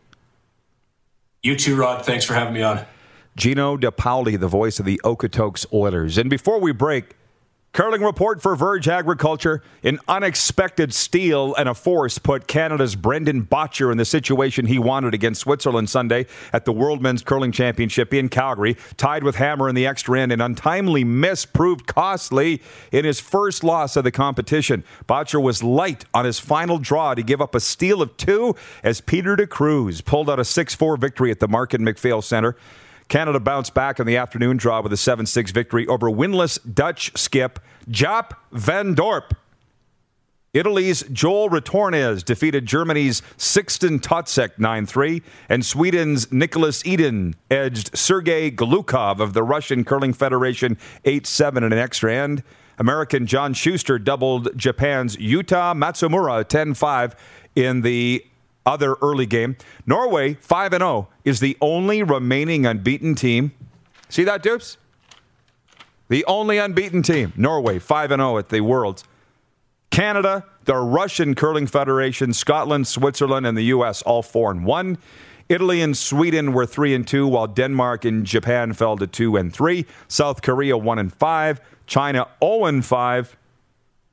You 1.44 1.56
too, 1.56 1.76
Rod. 1.76 2.04
Thanks 2.04 2.26
for 2.26 2.34
having 2.34 2.56
me 2.56 2.64
on. 2.64 2.86
Gino 3.38 3.78
De 3.78 3.92
Paoli, 3.92 4.36
the 4.36 4.48
voice 4.48 4.80
of 4.80 4.86
the 4.86 5.00
Okotoks 5.04 5.72
Oilers. 5.72 6.18
And 6.18 6.28
before 6.28 6.60
we 6.60 6.72
break, 6.72 7.16
Curling 7.72 8.02
report 8.02 8.42
for 8.42 8.56
Verge 8.56 8.88
Agriculture. 8.88 9.62
An 9.84 10.00
unexpected 10.08 10.92
steal 10.92 11.54
and 11.54 11.70
a 11.70 11.76
force 11.76 12.18
put 12.18 12.48
Canada's 12.48 12.96
Brendan 12.96 13.46
Bottcher 13.46 13.92
in 13.92 13.98
the 13.98 14.06
situation 14.06 14.66
he 14.66 14.80
wanted 14.80 15.14
against 15.14 15.42
Switzerland 15.42 15.88
Sunday 15.88 16.26
at 16.52 16.66
the 16.66 16.74
World 16.74 17.00
Men's 17.02 17.22
Curling 17.22 17.52
Championship 17.52 18.12
in 18.12 18.28
Calgary. 18.28 18.76
Tied 18.98 19.24
with 19.24 19.36
Hammer 19.36 19.70
in 19.70 19.76
the 19.76 19.86
extra 19.86 20.20
end, 20.20 20.32
an 20.32 20.42
untimely 20.42 21.04
miss 21.04 21.46
proved 21.46 21.86
costly 21.86 22.60
in 22.92 23.06
his 23.06 23.20
first 23.20 23.64
loss 23.64 23.96
of 23.96 24.04
the 24.04 24.12
competition. 24.12 24.84
Bottcher 25.08 25.42
was 25.42 25.62
light 25.62 26.06
on 26.12 26.26
his 26.26 26.40
final 26.40 26.80
draw 26.80 27.14
to 27.14 27.22
give 27.22 27.40
up 27.40 27.54
a 27.54 27.60
steal 27.60 28.02
of 28.02 28.18
two 28.18 28.56
as 28.84 29.00
Peter 29.00 29.36
de 29.36 29.46
Cruz 29.46 30.02
pulled 30.02 30.28
out 30.30 30.40
a 30.40 30.46
6 30.46 30.74
4 30.74 30.98
victory 30.98 31.30
at 31.30 31.40
the 31.40 31.48
Markin 31.48 31.84
MacPhail 31.84 32.24
Center. 32.24 32.56
Canada 33.10 33.40
bounced 33.40 33.74
back 33.74 34.00
in 34.00 34.06
the 34.06 34.16
afternoon 34.16 34.56
draw 34.56 34.82
with 34.82 34.94
a 34.94 34.98
7 34.98 35.26
6 35.26 35.52
victory 35.52 35.86
over 35.88 36.10
winless 36.10 36.60
Dutch 36.74 37.12
skip 37.18 37.60
Jaap 37.90 38.32
van 38.52 38.96
Dorp. 38.96 39.32
Italy's 40.52 41.04
Joel 41.04 41.50
Retornaz 41.50 42.24
defeated 42.26 42.66
Germany's 42.66 43.22
Sixten 43.38 44.00
Totzek 44.00 44.58
9 44.58 44.86
3, 44.86 45.22
and 45.48 45.64
Sweden's 45.64 46.28
Niklas 46.28 46.82
Edin 46.92 47.36
edged 47.52 47.96
Sergey 47.96 48.50
Glukhov 48.50 49.20
of 49.20 49.34
the 49.34 49.44
Russian 49.44 49.84
Curling 49.84 50.14
Federation 50.14 50.78
8 51.06 51.28
7 51.28 51.64
in 51.64 51.74
an 51.74 51.80
extra 51.80 52.16
end. 52.16 52.42
American 52.80 53.28
John 53.28 53.54
Shuster 53.54 54.00
doubled 54.00 54.56
Japan's 54.58 55.18
Yuta 55.18 55.76
Matsumura 55.76 56.48
10 56.48 56.74
5 56.74 57.16
in 57.56 57.82
the 57.82 58.26
other 58.66 58.96
early 59.02 59.26
game. 59.26 59.56
Norway, 59.86 60.36
5 60.36 60.72
0, 60.74 61.08
is 61.26 61.40
the 61.40 61.58
only 61.62 62.04
remaining 62.04 62.66
unbeaten 62.66 63.16
team. 63.16 63.52
See 64.10 64.24
that, 64.24 64.44
Dupes? 64.44 64.78
The 66.08 66.26
only 66.26 66.58
unbeaten 66.58 67.04
team. 67.04 67.34
Norway, 67.36 67.80
5 67.80 68.10
0 68.10 68.38
at 68.38 68.50
the 68.50 68.62
Worlds. 68.62 69.04
Canada, 69.92 70.46
the 70.66 70.76
Russian 70.76 71.36
Curling 71.36 71.68
Federation, 71.68 72.34
Scotland, 72.34 72.88
Switzerland, 72.88 73.46
and 73.46 73.58
the 73.58 73.64
U.S. 73.64 74.02
all 74.04 74.22
four 74.22 74.52
and 74.52 74.66
one. 74.66 74.98
Italy 75.50 75.82
and 75.82 75.98
Sweden 75.98 76.54
were 76.54 76.68
three 76.68 76.94
and 76.94 77.08
two, 77.08 77.28
while 77.28 77.48
Denmark 77.48 78.06
and 78.06 78.24
Japan 78.24 78.74
fell 78.74 78.98
to 78.98 79.08
two 79.08 79.36
and 79.36 79.52
three. 79.52 79.86
South 80.08 80.44
Korea 80.44 80.78
one 80.78 81.00
and 81.00 81.12
five. 81.12 81.60
China 81.88 82.28
0 82.44 82.66
and 82.66 82.86
five. 82.86 83.36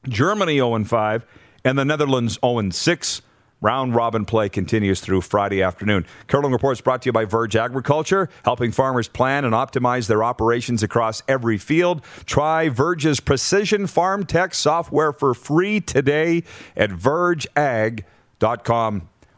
Germany 0.09 0.57
0 0.57 0.75
and 0.75 0.89
five, 0.89 1.27
and 1.65 1.79
the 1.79 1.85
Netherlands 1.85 2.39
0 2.43 2.59
and 2.59 2.75
six. 2.75 3.23
Round 3.61 3.95
robin 3.95 4.25
play 4.27 4.49
continues 4.49 5.01
through 5.01 5.23
Friday 5.23 5.63
afternoon. 5.63 6.07
Curling 6.27 6.53
Reports 6.53 6.81
brought 6.81 7.03
to 7.03 7.09
you 7.09 7.13
by 7.13 7.25
Verge 7.25 7.57
Agriculture, 7.57 8.29
helping 8.45 8.71
farmers 8.71 9.09
plan 9.09 9.45
and 9.45 9.55
optimize 9.55 10.09
their 10.09 10.23
operations 10.23 10.83
across 10.83 11.23
every 11.27 11.57
field. 11.57 12.05
Try 12.27 12.69
Verge's 12.69 13.21
precision 13.21 13.87
farm 13.87 14.27
tech 14.27 14.55
software 14.55 15.13
for 15.13 15.33
free 15.33 15.81
today 15.81 16.45
at 16.77 16.91
vergeag.com. 16.91 18.03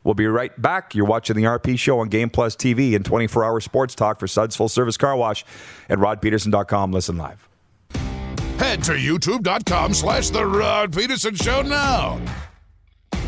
We'll 0.04 0.14
be 0.14 0.26
right 0.26 0.60
back. 0.60 0.94
You're 0.94 1.04
watching 1.04 1.36
the 1.36 1.44
RP 1.44 1.78
Show 1.78 2.00
on 2.00 2.08
Game 2.08 2.30
Plus 2.30 2.56
TV 2.56 2.96
and 2.96 3.04
24 3.04 3.44
hour 3.44 3.60
sports 3.60 3.94
talk 3.94 4.18
for 4.18 4.26
Suds 4.26 4.56
Full 4.56 4.68
Service 4.68 4.96
Car 4.96 5.16
Wash 5.16 5.44
at 5.88 5.98
rodpedersen.com. 5.98 6.92
Listen 6.92 7.16
live. 7.18 7.48
Head 8.58 8.82
to 8.84 8.92
youtube.com 8.92 9.94
slash 9.94 10.30
The 10.30 10.44
Rod 10.44 10.92
Pedersen 10.92 11.36
Show 11.36 11.62
now. 11.62 12.20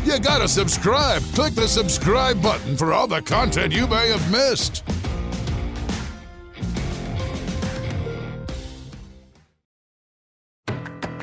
You 0.03 0.19
gotta 0.19 0.47
subscribe. 0.47 1.21
Click 1.35 1.53
the 1.53 1.67
subscribe 1.67 2.41
button 2.41 2.75
for 2.75 2.91
all 2.91 3.07
the 3.07 3.21
content 3.21 3.71
you 3.71 3.85
may 3.85 4.09
have 4.09 4.31
missed. 4.31 4.83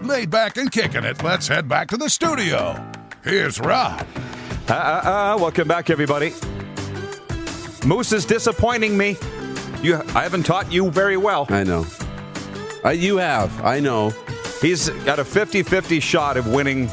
Laid 0.05 0.31
back 0.31 0.57
and 0.57 0.71
kicking 0.71 1.05
it, 1.05 1.23
let's 1.25 1.49
head 1.49 1.69
back 1.69 1.89
to 1.89 1.97
the 1.97 2.09
studio. 2.09 2.83
Here's 3.25 3.61
Rod. 3.61 4.07
Uh, 4.69 4.73
uh, 4.73 4.75
uh, 4.75 5.39
welcome 5.39 5.67
back, 5.67 5.91
everybody. 5.91 6.33
Moose 7.85 8.13
is 8.13 8.25
disappointing 8.25 8.97
me. 8.97 9.17
You, 9.83 9.97
I 10.15 10.23
haven't 10.23 10.45
taught 10.45 10.73
you 10.73 10.91
very 10.91 11.17
well. 11.17 11.47
I 11.51 11.65
know. 11.65 11.85
Uh, 12.85 12.91
you 12.91 13.17
have. 13.17 13.65
I 13.65 13.81
know. 13.81 14.11
He's 14.63 14.89
got 14.89 15.19
a 15.19 15.25
50 15.25 15.63
50 15.63 16.01
shot 16.01 16.37
of 16.37 16.47
winning 16.47 16.89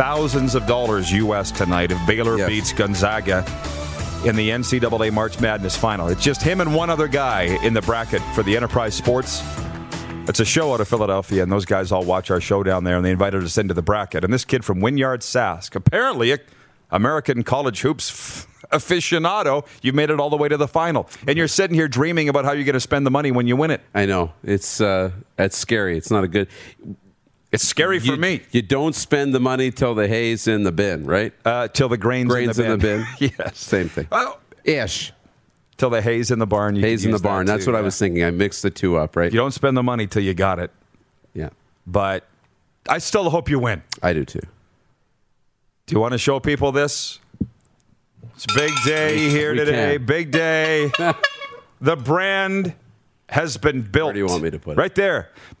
thousands 0.00 0.54
of 0.54 0.66
dollars 0.66 1.12
U.S. 1.12 1.50
tonight 1.50 1.90
if 1.92 2.06
Baylor 2.06 2.38
Yes. 2.38 2.48
beats 2.48 2.72
Gonzaga 2.72 3.40
in 4.24 4.34
the 4.34 4.48
NCAA 4.48 5.12
March 5.12 5.38
Madness 5.40 5.76
final. 5.76 6.08
It's 6.08 6.22
just 6.22 6.40
him 6.40 6.62
and 6.62 6.74
one 6.74 6.88
other 6.88 7.06
guy 7.06 7.42
in 7.62 7.74
the 7.74 7.82
bracket 7.82 8.22
for 8.34 8.42
the 8.42 8.56
Enterprise 8.56 8.94
Sports. 8.94 9.42
It's 10.26 10.40
a 10.40 10.44
show 10.46 10.72
out 10.72 10.80
of 10.80 10.88
Philadelphia, 10.88 11.42
and 11.42 11.52
those 11.52 11.66
guys 11.66 11.92
all 11.92 12.02
watch 12.02 12.30
our 12.30 12.40
show 12.40 12.62
down 12.62 12.84
there, 12.84 12.96
and 12.96 13.04
they 13.04 13.10
invited 13.10 13.44
us 13.44 13.58
into 13.58 13.74
the 13.74 13.82
bracket. 13.82 14.24
And 14.24 14.32
this 14.32 14.46
kid 14.46 14.64
from 14.64 14.80
Wynyard 14.80 15.20
Sask, 15.20 15.74
apparently 15.74 16.32
a 16.32 16.38
American 16.90 17.42
college 17.42 17.82
hoops 17.82 18.10
f- 18.10 18.46
aficionado, 18.72 19.66
you've 19.82 19.94
made 19.94 20.08
it 20.08 20.18
all 20.18 20.30
the 20.30 20.36
way 20.38 20.48
to 20.48 20.56
the 20.56 20.66
final. 20.68 21.10
And 21.28 21.36
you're 21.36 21.46
sitting 21.46 21.74
here 21.74 21.88
dreaming 21.88 22.30
about 22.30 22.46
how 22.46 22.52
you're 22.52 22.64
going 22.64 22.72
to 22.72 22.80
spend 22.80 23.04
the 23.04 23.10
money 23.10 23.32
when 23.32 23.46
you 23.46 23.54
win 23.54 23.70
it. 23.70 23.82
I 23.94 24.06
know. 24.06 24.32
It's 24.42 24.80
uh, 24.80 25.10
it's 25.38 25.58
scary. 25.58 25.98
It's 25.98 26.10
not 26.10 26.24
a 26.24 26.28
good. 26.28 26.48
It's 27.52 27.66
scary 27.66 27.98
for 27.98 28.06
you, 28.06 28.16
me. 28.16 28.42
You 28.52 28.62
don't 28.62 28.94
spend 28.94 29.34
the 29.34 29.40
money 29.40 29.70
till 29.72 29.94
the 29.94 30.06
hay's 30.06 30.46
in 30.46 30.62
the 30.62 30.70
bin, 30.72 31.04
right? 31.04 31.32
Uh, 31.44 31.66
till 31.68 31.88
the 31.88 31.96
grains, 31.98 32.28
Grains 32.28 32.58
in 32.58 32.70
the 32.70 32.76
bin. 32.78 33.04
yes. 33.18 33.58
Same 33.58 33.88
thing. 33.88 34.06
Oh. 34.12 34.38
Ish. 34.64 35.12
till 35.76 35.90
the 35.90 36.00
hay's 36.02 36.30
in 36.30 36.38
the 36.38 36.46
barn. 36.46 36.76
You 36.76 36.82
Hay's 36.82 37.00
can 37.00 37.08
in 37.08 37.10
the 37.12 37.14
use 37.16 37.22
that 37.22 37.28
barn. 37.28 37.46
That's 37.46 37.64
too, 37.64 37.72
what 37.72 37.78
I 37.78 37.82
was 37.82 37.98
thinking. 37.98 38.22
I 38.22 38.30
mixed 38.30 38.62
the 38.62 38.70
two 38.70 38.96
up, 38.96 39.16
right? 39.16 39.32
You 39.32 39.38
don't 39.38 39.50
spend 39.52 39.76
the 39.76 39.82
money 39.82 40.06
till 40.06 40.22
you 40.22 40.32
got 40.34 40.58
it. 40.60 40.70
Yeah, 41.34 41.48
But 41.86 42.26
I 42.88 42.98
still 42.98 43.28
hope 43.30 43.48
you 43.48 43.58
win. 43.58 43.82
I 44.02 44.12
do 44.12 44.24
too. 44.24 44.40
Do 45.86 45.94
you 45.94 46.00
want 46.00 46.12
to 46.12 46.18
show 46.18 46.38
people 46.40 46.70
this? 46.72 47.18
It's 48.34 48.44
a 48.44 48.54
big 48.54 48.72
day 48.84 49.28
here 49.28 49.52
we 49.52 49.58
today. 49.58 49.96
can. 49.96 50.06
Big 50.06 50.30
day. 50.30 50.90
the 51.80 51.96
brand 51.96 52.74
has 53.28 53.56
been 53.56 53.82
built. 53.82 54.06
Where 54.08 54.12
do 54.14 54.18
you 54.20 54.26
want 54.26 54.42
me 54.42 54.50
to 54.50 54.58
put 54.58 54.72
it? 54.72 54.76
Right 54.78 54.94
there. 54.94 55.30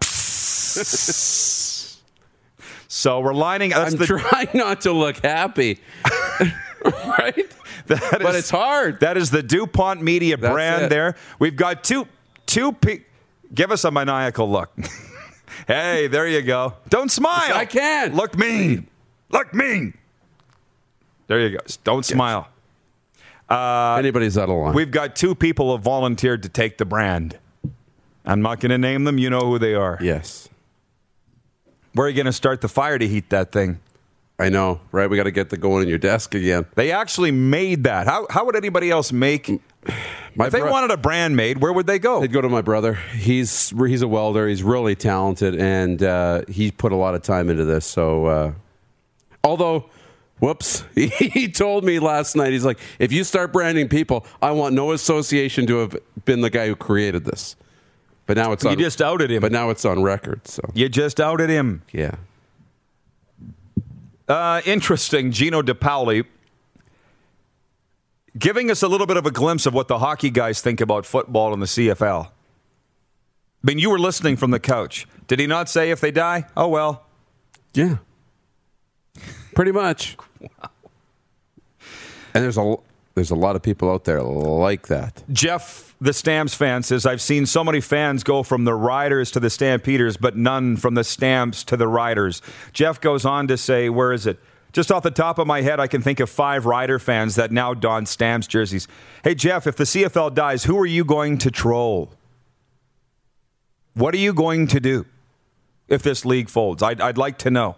so 2.92 3.20
we're 3.20 3.32
lining. 3.34 3.70
That's 3.70 3.92
I'm 3.92 3.98
the, 3.98 4.06
trying 4.06 4.48
not 4.52 4.80
to 4.80 4.92
look 4.92 5.18
happy, 5.24 5.78
right? 6.84 7.48
that 7.86 8.18
but 8.20 8.34
it's 8.34 8.50
hard. 8.50 8.98
That 9.00 9.16
is 9.16 9.30
the 9.30 9.42
DuPont 9.44 10.02
Media 10.02 10.36
That's 10.36 10.52
brand 10.52 10.84
it. 10.86 10.90
there. 10.90 11.14
We've 11.38 11.54
got 11.54 11.84
two 11.84 12.08
two 12.46 12.72
pe- 12.72 13.02
give 13.54 13.70
us 13.70 13.84
a 13.84 13.90
maniacal 13.92 14.50
look. 14.50 14.70
hey, 15.68 16.08
there 16.08 16.26
you 16.26 16.42
go. 16.42 16.74
Don't 16.88 17.10
smile. 17.10 17.54
I 17.54 17.64
can. 17.64 18.14
Look 18.16 18.36
mean. 18.36 18.88
Look 19.30 19.54
mean. 19.54 19.96
There 21.28 21.38
you 21.40 21.50
go. 21.56 21.64
Don't 21.84 22.04
smile. 22.04 22.48
Uh, 23.48 23.96
Anybody's 23.98 24.36
out 24.36 24.48
of 24.48 24.56
line. 24.56 24.74
We've 24.74 24.90
got 24.90 25.14
two 25.14 25.34
people 25.36 25.66
who 25.66 25.72
have 25.72 25.82
volunteered 25.82 26.42
to 26.42 26.48
take 26.48 26.78
the 26.78 26.84
brand. 26.84 27.38
I'm 28.24 28.42
not 28.42 28.58
going 28.60 28.70
to 28.70 28.78
name 28.78 29.04
them. 29.04 29.16
You 29.18 29.30
know 29.30 29.40
who 29.42 29.58
they 29.58 29.74
are. 29.74 29.96
yes, 30.00 30.48
Where 31.94 32.06
are 32.06 32.10
you 32.10 32.16
going 32.16 32.26
to 32.26 32.32
start 32.32 32.60
the 32.60 32.68
fire 32.68 32.98
to 32.98 33.06
heat 33.06 33.30
that 33.30 33.52
thing? 33.52 33.80
I 34.38 34.48
know. 34.48 34.80
Right? 34.90 35.08
We 35.10 35.16
got 35.16 35.24
to 35.24 35.30
get 35.30 35.50
the 35.50 35.56
going 35.56 35.82
in 35.82 35.88
your 35.88 35.98
desk 35.98 36.34
again. 36.34 36.66
They 36.74 36.92
actually 36.92 37.30
made 37.30 37.84
that. 37.84 38.06
How, 38.06 38.26
how 38.30 38.44
would 38.46 38.56
anybody 38.56 38.90
else 38.90 39.12
make? 39.12 39.50
My 40.34 40.46
If 40.46 40.52
they 40.52 40.60
bro- 40.60 40.70
wanted 40.70 40.90
a 40.92 40.96
brand 40.96 41.36
made, 41.36 41.58
where 41.58 41.72
would 41.72 41.86
they 41.86 41.98
go? 41.98 42.20
They'd 42.20 42.32
go 42.32 42.40
to 42.40 42.48
my 42.48 42.62
brother. 42.62 42.94
He's 42.94 43.70
he's 43.70 44.02
a 44.02 44.08
welder. 44.08 44.46
He's 44.46 44.62
really 44.62 44.94
talented, 44.94 45.56
and 45.58 46.02
uh, 46.02 46.42
he 46.48 46.70
put 46.70 46.92
a 46.92 46.96
lot 46.96 47.14
of 47.14 47.22
time 47.22 47.48
into 47.50 47.64
this. 47.64 47.86
So, 47.86 48.26
uh, 48.26 48.52
although, 49.42 49.90
whoops, 50.38 50.84
he 50.94 51.48
told 51.50 51.84
me 51.84 51.98
last 51.98 52.36
night. 52.36 52.52
He's 52.52 52.64
like, 52.64 52.78
if 52.98 53.10
you 53.10 53.24
start 53.24 53.52
branding 53.52 53.88
people, 53.88 54.26
I 54.40 54.52
want 54.52 54.74
no 54.74 54.92
association 54.92 55.66
to 55.66 55.78
have 55.78 55.96
been 56.24 56.42
the 56.42 56.50
guy 56.50 56.66
who 56.68 56.76
created 56.76 57.24
this. 57.24 57.56
But 58.30 58.36
now 58.36 58.52
it's 58.52 58.62
You 58.62 58.70
on. 58.70 58.78
just 58.78 59.02
outed 59.02 59.28
him. 59.32 59.40
But 59.40 59.50
now 59.50 59.70
it's 59.70 59.84
on 59.84 60.04
record. 60.04 60.46
So 60.46 60.62
You 60.72 60.88
just 60.88 61.18
outed 61.18 61.50
him. 61.50 61.82
yeah, 61.90 62.14
Uh, 64.28 64.60
interesting. 64.64 65.32
Gino 65.32 65.62
De 65.62 65.74
Paoli 65.74 66.22
giving 68.38 68.70
us 68.70 68.84
a 68.84 68.86
little 68.86 69.08
bit 69.08 69.16
of 69.16 69.26
a 69.26 69.32
glimpse 69.32 69.66
of 69.66 69.74
what 69.74 69.88
the 69.88 69.98
hockey 69.98 70.30
guys 70.30 70.60
think 70.62 70.80
about 70.80 71.04
football 71.04 71.52
and 71.52 71.60
the 71.60 71.66
CFL. 71.66 72.26
I 72.28 72.30
mean, 73.64 73.80
you 73.80 73.90
were 73.90 73.98
listening 73.98 74.36
from 74.36 74.52
the 74.52 74.60
couch. 74.60 75.08
Did 75.26 75.40
he 75.40 75.48
not 75.48 75.68
say 75.68 75.90
if 75.90 76.00
they 76.00 76.12
die? 76.12 76.44
Oh, 76.56 76.68
well. 76.68 77.06
yeah, 77.74 77.96
pretty 79.56 79.72
much. 79.72 80.16
And 82.32 82.44
there's 82.44 82.56
a 82.56 82.76
there's 83.14 83.30
a 83.30 83.36
lot 83.36 83.56
of 83.56 83.62
people 83.62 83.90
out 83.90 84.04
there 84.04 84.22
like 84.22 84.86
that. 84.86 85.22
Jeff, 85.30 85.94
the 86.00 86.12
Stamps 86.12 86.54
fan, 86.54 86.82
says, 86.82 87.04
I've 87.04 87.20
seen 87.20 87.44
so 87.44 87.64
many 87.64 87.80
fans 87.80 88.22
go 88.22 88.42
from 88.42 88.64
the 88.64 88.74
Riders 88.74 89.30
to 89.32 89.40
the 89.40 89.50
Stampeders, 89.50 90.16
but 90.16 90.36
none 90.36 90.76
from 90.76 90.94
the 90.94 91.04
Stamps 91.04 91.64
to 91.64 91.76
the 91.76 91.88
Riders. 91.88 92.40
Jeff 92.72 93.00
goes 93.00 93.24
on 93.24 93.48
to 93.48 93.56
say, 93.56 93.88
Where 93.88 94.12
is 94.12 94.26
it? 94.26 94.38
Just 94.72 94.92
off 94.92 95.02
the 95.02 95.10
top 95.10 95.38
of 95.38 95.48
my 95.48 95.62
head, 95.62 95.80
I 95.80 95.88
can 95.88 96.00
think 96.00 96.20
of 96.20 96.30
five 96.30 96.64
Rider 96.64 97.00
fans 97.00 97.34
that 97.34 97.50
now 97.50 97.74
don 97.74 98.06
Stamps 98.06 98.46
jerseys. 98.46 98.86
Hey, 99.24 99.34
Jeff, 99.34 99.66
if 99.66 99.74
the 99.74 99.84
CFL 99.84 100.32
dies, 100.34 100.64
who 100.64 100.78
are 100.78 100.86
you 100.86 101.04
going 101.04 101.38
to 101.38 101.50
troll? 101.50 102.12
What 103.94 104.14
are 104.14 104.18
you 104.18 104.32
going 104.32 104.68
to 104.68 104.78
do 104.78 105.06
if 105.88 106.02
this 106.02 106.24
league 106.24 106.48
folds? 106.48 106.82
I'd, 106.82 107.00
I'd 107.00 107.18
like 107.18 107.38
to 107.38 107.50
know. 107.50 107.74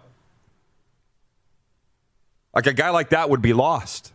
Like 2.53 2.67
a 2.67 2.73
guy 2.73 2.91
like 2.91 3.09
that 3.09 3.31
would 3.31 3.41
be 3.41 3.53
lost. 3.53 4.13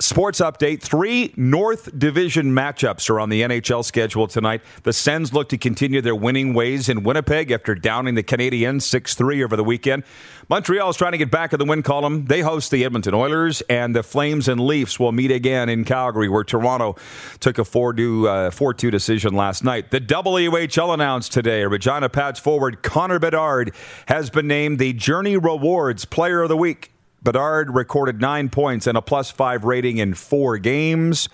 Sports 0.00 0.38
update. 0.38 0.80
Three 0.80 1.34
North 1.36 1.98
Division 1.98 2.52
matchups 2.52 3.10
are 3.10 3.18
on 3.18 3.30
the 3.30 3.42
NHL 3.42 3.84
schedule 3.84 4.28
tonight. 4.28 4.62
The 4.84 4.92
Sens 4.92 5.32
look 5.32 5.48
to 5.48 5.58
continue 5.58 6.00
their 6.00 6.14
winning 6.14 6.54
ways 6.54 6.88
in 6.88 7.02
Winnipeg 7.02 7.50
after 7.50 7.74
downing 7.74 8.14
the 8.14 8.22
Canadiens 8.22 8.82
6 8.82 9.16
3 9.16 9.42
over 9.42 9.56
the 9.56 9.64
weekend. 9.64 10.04
Montreal 10.48 10.88
is 10.90 10.96
trying 10.96 11.10
to 11.12 11.18
get 11.18 11.32
back 11.32 11.52
in 11.52 11.58
the 11.58 11.64
win 11.64 11.82
column. 11.82 12.26
They 12.26 12.42
host 12.42 12.70
the 12.70 12.84
Edmonton 12.84 13.12
Oilers, 13.12 13.60
and 13.62 13.92
the 13.92 14.04
Flames 14.04 14.46
and 14.46 14.60
Leafs 14.60 15.00
will 15.00 15.10
meet 15.10 15.32
again 15.32 15.68
in 15.68 15.84
Calgary, 15.84 16.28
where 16.28 16.44
Toronto 16.44 16.94
took 17.40 17.58
a 17.58 17.64
4 17.64 17.92
2 17.92 18.28
uh, 18.28 18.50
decision 18.90 19.34
last 19.34 19.64
night. 19.64 19.90
The 19.90 20.00
WHL 20.00 20.94
announced 20.94 21.32
today 21.32 21.64
Regina 21.64 22.08
Pats 22.08 22.38
forward 22.38 22.84
Connor 22.84 23.18
Bedard 23.18 23.74
has 24.06 24.30
been 24.30 24.46
named 24.46 24.78
the 24.78 24.92
Journey 24.92 25.36
Rewards 25.36 26.04
Player 26.04 26.42
of 26.42 26.50
the 26.50 26.56
Week. 26.56 26.92
Bedard 27.22 27.74
recorded 27.74 28.20
nine 28.20 28.48
points 28.48 28.86
and 28.86 28.96
a 28.96 29.02
plus 29.02 29.30
five 29.30 29.64
rating 29.64 29.98
in 29.98 30.14
four 30.14 30.58
games. 30.58 31.28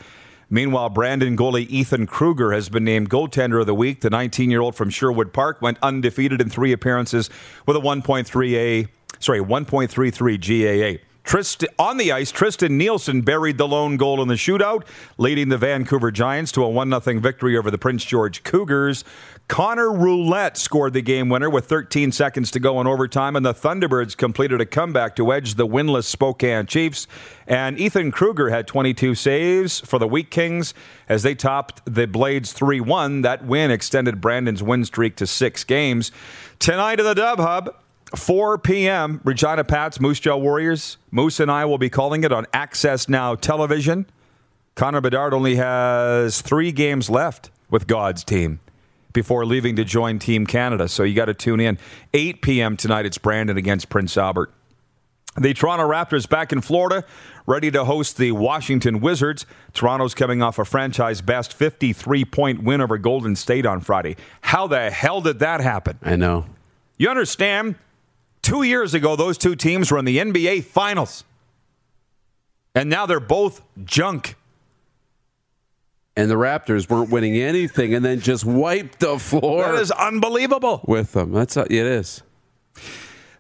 Meanwhile, 0.51 0.91
Brandon 0.91 1.37
goalie 1.37 1.69
Ethan 1.69 2.07
Kruger 2.07 2.53
has 2.53 2.69
been 2.69 2.85
named 2.85 3.11
goaltender 3.11 3.61
of 3.61 3.67
the 3.67 3.75
week. 3.75 4.01
The 4.01 4.11
19 4.11 4.51
year 4.51 4.61
old 4.61 4.75
from 4.75 4.91
Sherwood 4.91 5.33
Park 5.33 5.61
went 5.61 5.79
undefeated 5.83 6.41
in 6.41 6.49
three 6.49 6.73
appearances 6.73 7.29
with 7.67 7.77
a 7.77 7.81
1.3A, 7.81 8.89
sorry, 9.19 9.41
1.33 9.41 10.99
GAA. 10.99 11.14
Tristan, 11.25 11.71
on 11.79 11.97
the 11.97 12.13
ice, 12.13 12.31
Tristan 12.31 12.77
Nielsen 12.77 13.23
buried 13.23 13.57
the 13.57 13.67
lone 13.67 13.97
goal 13.97 14.21
in 14.21 14.29
the 14.29 14.35
shootout, 14.35 14.85
leading 15.17 15.49
the 15.49 15.57
Vancouver 15.57 16.11
Giants 16.11 16.53
to 16.53 16.63
a 16.63 16.69
1 16.69 17.01
0 17.03 17.21
victory 17.21 17.57
over 17.57 17.71
the 17.71 17.79
Prince 17.79 18.05
George 18.05 18.43
Cougars. 18.45 19.05
Conner 19.49 19.91
Roulette 19.91 20.57
scored 20.57 20.93
the 20.93 21.03
game 21.03 21.29
winner 21.31 21.49
with 21.49 21.67
13 21.67 22.13
seconds 22.13 22.51
to 22.51 22.61
go 22.61 22.81
in 22.81 22.87
overtime, 22.87 23.37
and 23.37 23.45
the 23.45 23.55
Thunderbirds 23.55 24.17
completed 24.17 24.61
a 24.61 24.67
comeback 24.67 25.17
to 25.17 25.33
edge 25.33 25.55
the 25.55 25.67
winless 25.67 26.05
Spokane 26.05 26.67
Chiefs. 26.67 27.07
And 27.47 27.79
Ethan 27.79 28.11
Kruger 28.11 28.51
had 28.51 28.67
22 28.67 29.15
saves 29.15 29.81
for 29.81 29.99
the 29.99 30.09
Wheat 30.09 30.31
Kings 30.31 30.75
as 31.09 31.23
they 31.23 31.35
topped 31.35 31.83
the 31.87 32.07
Blades 32.07 32.53
3 32.53 32.81
1. 32.81 33.23
That 33.23 33.45
win 33.45 33.71
extended 33.71 34.21
Brandon's 34.21 34.63
win 34.63 34.85
streak 34.85 35.17
to 35.17 35.27
six 35.27 35.65
games. 35.65 36.13
Tonight 36.59 37.01
in 37.01 37.07
the 37.07 37.15
Dub 37.15 37.39
Hub, 37.39 37.75
4 38.17 38.59
p.m., 38.59 39.21
Regina 39.25 39.65
Pats, 39.65 40.01
Moose 40.01 40.21
Jaw 40.21 40.37
Warriors. 40.37 40.97
Moose 41.11 41.41
and 41.41 41.51
I 41.51 41.65
will 41.65 41.79
be 41.79 41.91
calling 41.91 42.25
it 42.25 42.33
on 42.33 42.47
Access 42.53 43.09
Now 43.09 43.35
television. 43.35 44.07
Connor 44.75 45.01
Bedard 45.01 45.33
only 45.33 45.57
has 45.57 46.41
three 46.41 46.73
games 46.73 47.09
left 47.09 47.51
with 47.71 47.87
God's 47.87 48.25
team 48.25 48.61
before 49.13 49.47
leaving 49.47 49.77
to 49.77 49.85
join 49.85 50.19
Team 50.19 50.47
Canada. 50.47 50.89
So 50.89 51.05
you 51.05 51.15
got 51.15 51.27
to 51.27 51.35
tune 51.35 51.61
in. 51.61 51.79
8 52.13 52.43
p.m. 52.43 52.77
tonight, 52.77 53.07
it's 53.07 53.19
Brandon 53.19 53.57
against 53.57 53.89
Prince 53.89 54.17
Albert. 54.17 54.53
The 55.37 55.53
Toronto 55.53 55.89
Raptors 55.89 56.29
back 56.29 56.53
in 56.53 56.61
Florida, 56.61 57.05
ready 57.45 57.71
to 57.73 57.85
host 57.85 58.19
the 58.19 58.31
Washington 58.33 59.01
Wizards. 59.01 59.47
Toronto's 59.73 60.15
coming 60.15 60.43
off 60.43 60.61
a 60.61 60.65
franchise 60.65 61.21
best 61.21 61.53
53 61.53 62.25
point 62.25 62.63
win 62.63 62.81
over 62.81 62.99
Golden 62.99 63.35
State 63.35 63.67
on 63.67 63.81
Friday. 63.81 64.17
How 64.43 64.69
the 64.69 64.91
hell 64.91 65.21
did 65.21 65.41
that 65.41 65.61
happen? 65.61 65.99
I 66.03 66.15
know. 66.15 66.47
You 66.99 67.11
understand? 67.11 67.75
Two 68.45 68.63
years 68.63 68.93
ago, 68.93 69.17
those 69.17 69.39
two 69.39 69.57
teams 69.57 69.91
were 69.91 69.99
in 69.99 70.05
the 70.05 70.19
NBA 70.19 70.65
Finals. 70.65 71.25
And 72.75 72.91
now 72.91 73.07
they're 73.07 73.19
both 73.19 73.63
junk. 73.85 74.37
And 76.15 76.31
the 76.31 76.35
Raptors 76.35 76.91
weren't 76.91 77.09
winning 77.09 77.37
anything 77.37 77.95
and 77.95 78.05
then 78.05 78.21
just 78.21 78.45
wiped 78.45 79.01
the 79.01 79.19
floor. 79.19 79.63
That 79.63 79.81
is 79.81 79.91
unbelievable. 79.91 80.85
With 80.87 81.13
them. 81.13 81.33
That's 81.33 81.57
it 81.57 81.73
is. 81.73 82.23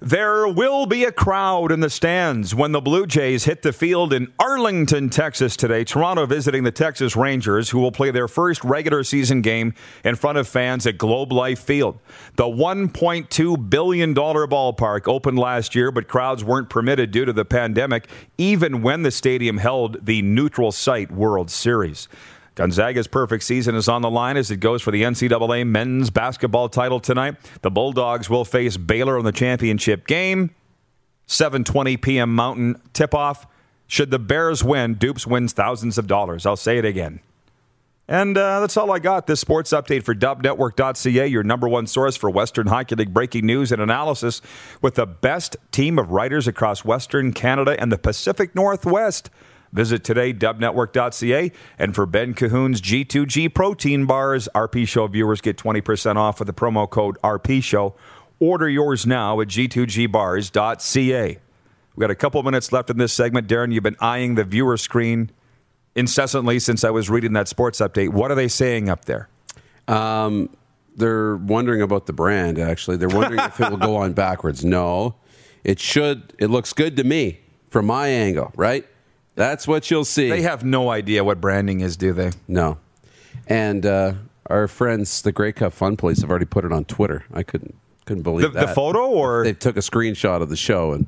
There 0.00 0.48
will 0.48 0.86
be 0.86 1.04
a 1.04 1.12
crowd 1.12 1.70
in 1.70 1.80
the 1.80 1.88
stands 1.88 2.54
when 2.54 2.72
the 2.72 2.80
Blue 2.80 3.06
Jays 3.06 3.44
hit 3.44 3.62
the 3.62 3.72
field 3.72 4.12
in 4.12 4.32
Arlington, 4.40 5.08
Texas 5.08 5.56
today. 5.56 5.84
Toronto 5.84 6.26
visiting 6.26 6.64
the 6.64 6.72
Texas 6.72 7.14
Rangers, 7.14 7.70
who 7.70 7.78
will 7.78 7.92
play 7.92 8.10
their 8.10 8.26
first 8.26 8.64
regular 8.64 9.04
season 9.04 9.40
game 9.40 9.72
in 10.02 10.16
front 10.16 10.36
of 10.36 10.48
fans 10.48 10.84
at 10.86 10.98
Globe 10.98 11.32
Life 11.32 11.60
Field. 11.60 12.00
The 12.34 12.44
$1.2 12.44 13.70
billion 13.70 14.14
ballpark 14.14 15.06
opened 15.06 15.38
last 15.38 15.74
year, 15.74 15.92
but 15.92 16.08
crowds 16.08 16.42
weren't 16.42 16.68
permitted 16.68 17.12
due 17.12 17.24
to 17.24 17.32
the 17.32 17.44
pandemic, 17.44 18.08
even 18.36 18.82
when 18.82 19.02
the 19.02 19.12
stadium 19.12 19.58
held 19.58 20.04
the 20.04 20.22
neutral 20.22 20.72
site 20.72 21.12
World 21.12 21.50
Series. 21.50 22.08
Gonzaga's 22.54 23.08
perfect 23.08 23.42
season 23.42 23.74
is 23.74 23.88
on 23.88 24.02
the 24.02 24.10
line 24.10 24.36
as 24.36 24.50
it 24.50 24.58
goes 24.58 24.80
for 24.80 24.90
the 24.90 25.02
NCAA 25.02 25.66
men's 25.66 26.10
basketball 26.10 26.68
title 26.68 27.00
tonight. 27.00 27.36
The 27.62 27.70
Bulldogs 27.70 28.30
will 28.30 28.44
face 28.44 28.76
Baylor 28.76 29.18
in 29.18 29.24
the 29.24 29.32
championship 29.32 30.06
game. 30.06 30.54
7:20 31.26 32.00
p.m. 32.00 32.34
Mountain 32.34 32.80
tip-off. 32.92 33.46
Should 33.86 34.10
the 34.10 34.18
Bears 34.18 34.62
win, 34.62 34.94
Dupes 34.94 35.26
wins 35.26 35.52
thousands 35.52 35.98
of 35.98 36.06
dollars. 36.06 36.46
I'll 36.46 36.56
say 36.56 36.78
it 36.78 36.84
again. 36.84 37.20
And 38.06 38.36
uh, 38.36 38.60
that's 38.60 38.76
all 38.76 38.92
I 38.92 38.98
got. 38.98 39.26
This 39.26 39.40
sports 39.40 39.70
update 39.72 40.02
for 40.02 40.14
dubnetwork.ca, 40.14 41.26
your 41.26 41.42
number 41.42 41.68
one 41.68 41.86
source 41.86 42.16
for 42.16 42.28
Western 42.28 42.66
Hockey 42.66 42.96
League 42.96 43.14
breaking 43.14 43.46
news 43.46 43.72
and 43.72 43.80
analysis 43.80 44.42
with 44.82 44.96
the 44.96 45.06
best 45.06 45.56
team 45.72 45.98
of 45.98 46.10
writers 46.10 46.46
across 46.46 46.84
Western 46.84 47.32
Canada 47.32 47.76
and 47.78 47.90
the 47.90 47.96
Pacific 47.96 48.54
Northwest. 48.54 49.30
Visit 49.74 50.04
today, 50.04 50.32
dubnetwork.ca. 50.32 51.50
And 51.80 51.94
for 51.96 52.06
Ben 52.06 52.32
Cahoon's 52.32 52.80
G2G 52.80 53.52
protein 53.52 54.06
bars, 54.06 54.48
RP 54.54 54.86
Show 54.86 55.08
viewers 55.08 55.40
get 55.40 55.58
20% 55.58 56.14
off 56.14 56.38
with 56.38 56.46
the 56.46 56.54
promo 56.54 56.88
code 56.88 57.18
RP 57.24 57.62
Show. 57.62 57.96
Order 58.38 58.68
yours 58.68 59.04
now 59.04 59.40
at 59.40 59.48
g2gbars.ca. 59.48 61.38
We've 61.96 62.00
got 62.00 62.10
a 62.10 62.14
couple 62.14 62.42
minutes 62.44 62.72
left 62.72 62.88
in 62.88 62.98
this 62.98 63.12
segment. 63.12 63.48
Darren, 63.48 63.72
you've 63.72 63.82
been 63.82 63.96
eyeing 64.00 64.36
the 64.36 64.44
viewer 64.44 64.76
screen 64.76 65.30
incessantly 65.96 66.60
since 66.60 66.84
I 66.84 66.90
was 66.90 67.10
reading 67.10 67.32
that 67.32 67.48
sports 67.48 67.80
update. 67.80 68.10
What 68.10 68.30
are 68.30 68.36
they 68.36 68.48
saying 68.48 68.88
up 68.88 69.06
there? 69.06 69.28
Um, 69.88 70.50
they're 70.96 71.36
wondering 71.36 71.82
about 71.82 72.06
the 72.06 72.12
brand, 72.12 72.60
actually. 72.60 72.96
They're 72.96 73.08
wondering 73.08 73.40
if 73.40 73.60
it 73.60 73.70
will 73.70 73.76
go 73.76 73.96
on 73.96 74.12
backwards. 74.14 74.64
No, 74.64 75.16
it 75.64 75.80
should. 75.80 76.32
It 76.38 76.48
looks 76.48 76.72
good 76.72 76.96
to 76.96 77.04
me 77.04 77.40
from 77.70 77.86
my 77.86 78.06
angle, 78.06 78.52
right? 78.54 78.86
That's 79.34 79.66
what 79.66 79.90
you'll 79.90 80.04
see. 80.04 80.30
They 80.30 80.42
have 80.42 80.64
no 80.64 80.90
idea 80.90 81.24
what 81.24 81.40
branding 81.40 81.80
is, 81.80 81.96
do 81.96 82.12
they? 82.12 82.30
No. 82.46 82.78
And 83.46 83.84
uh, 83.84 84.14
our 84.46 84.68
friends, 84.68 85.22
the 85.22 85.32
Grey 85.32 85.52
Cup 85.52 85.72
Fun 85.72 85.96
Police, 85.96 86.20
have 86.20 86.30
already 86.30 86.44
put 86.44 86.64
it 86.64 86.72
on 86.72 86.84
Twitter. 86.84 87.24
I 87.32 87.42
couldn't 87.42 87.74
couldn't 88.06 88.22
believe 88.22 88.52
the, 88.52 88.60
that. 88.60 88.68
The 88.68 88.74
photo, 88.74 89.06
or 89.06 89.44
they 89.44 89.54
took 89.54 89.76
a 89.76 89.80
screenshot 89.80 90.42
of 90.42 90.50
the 90.50 90.56
show 90.56 90.92
and 90.92 91.06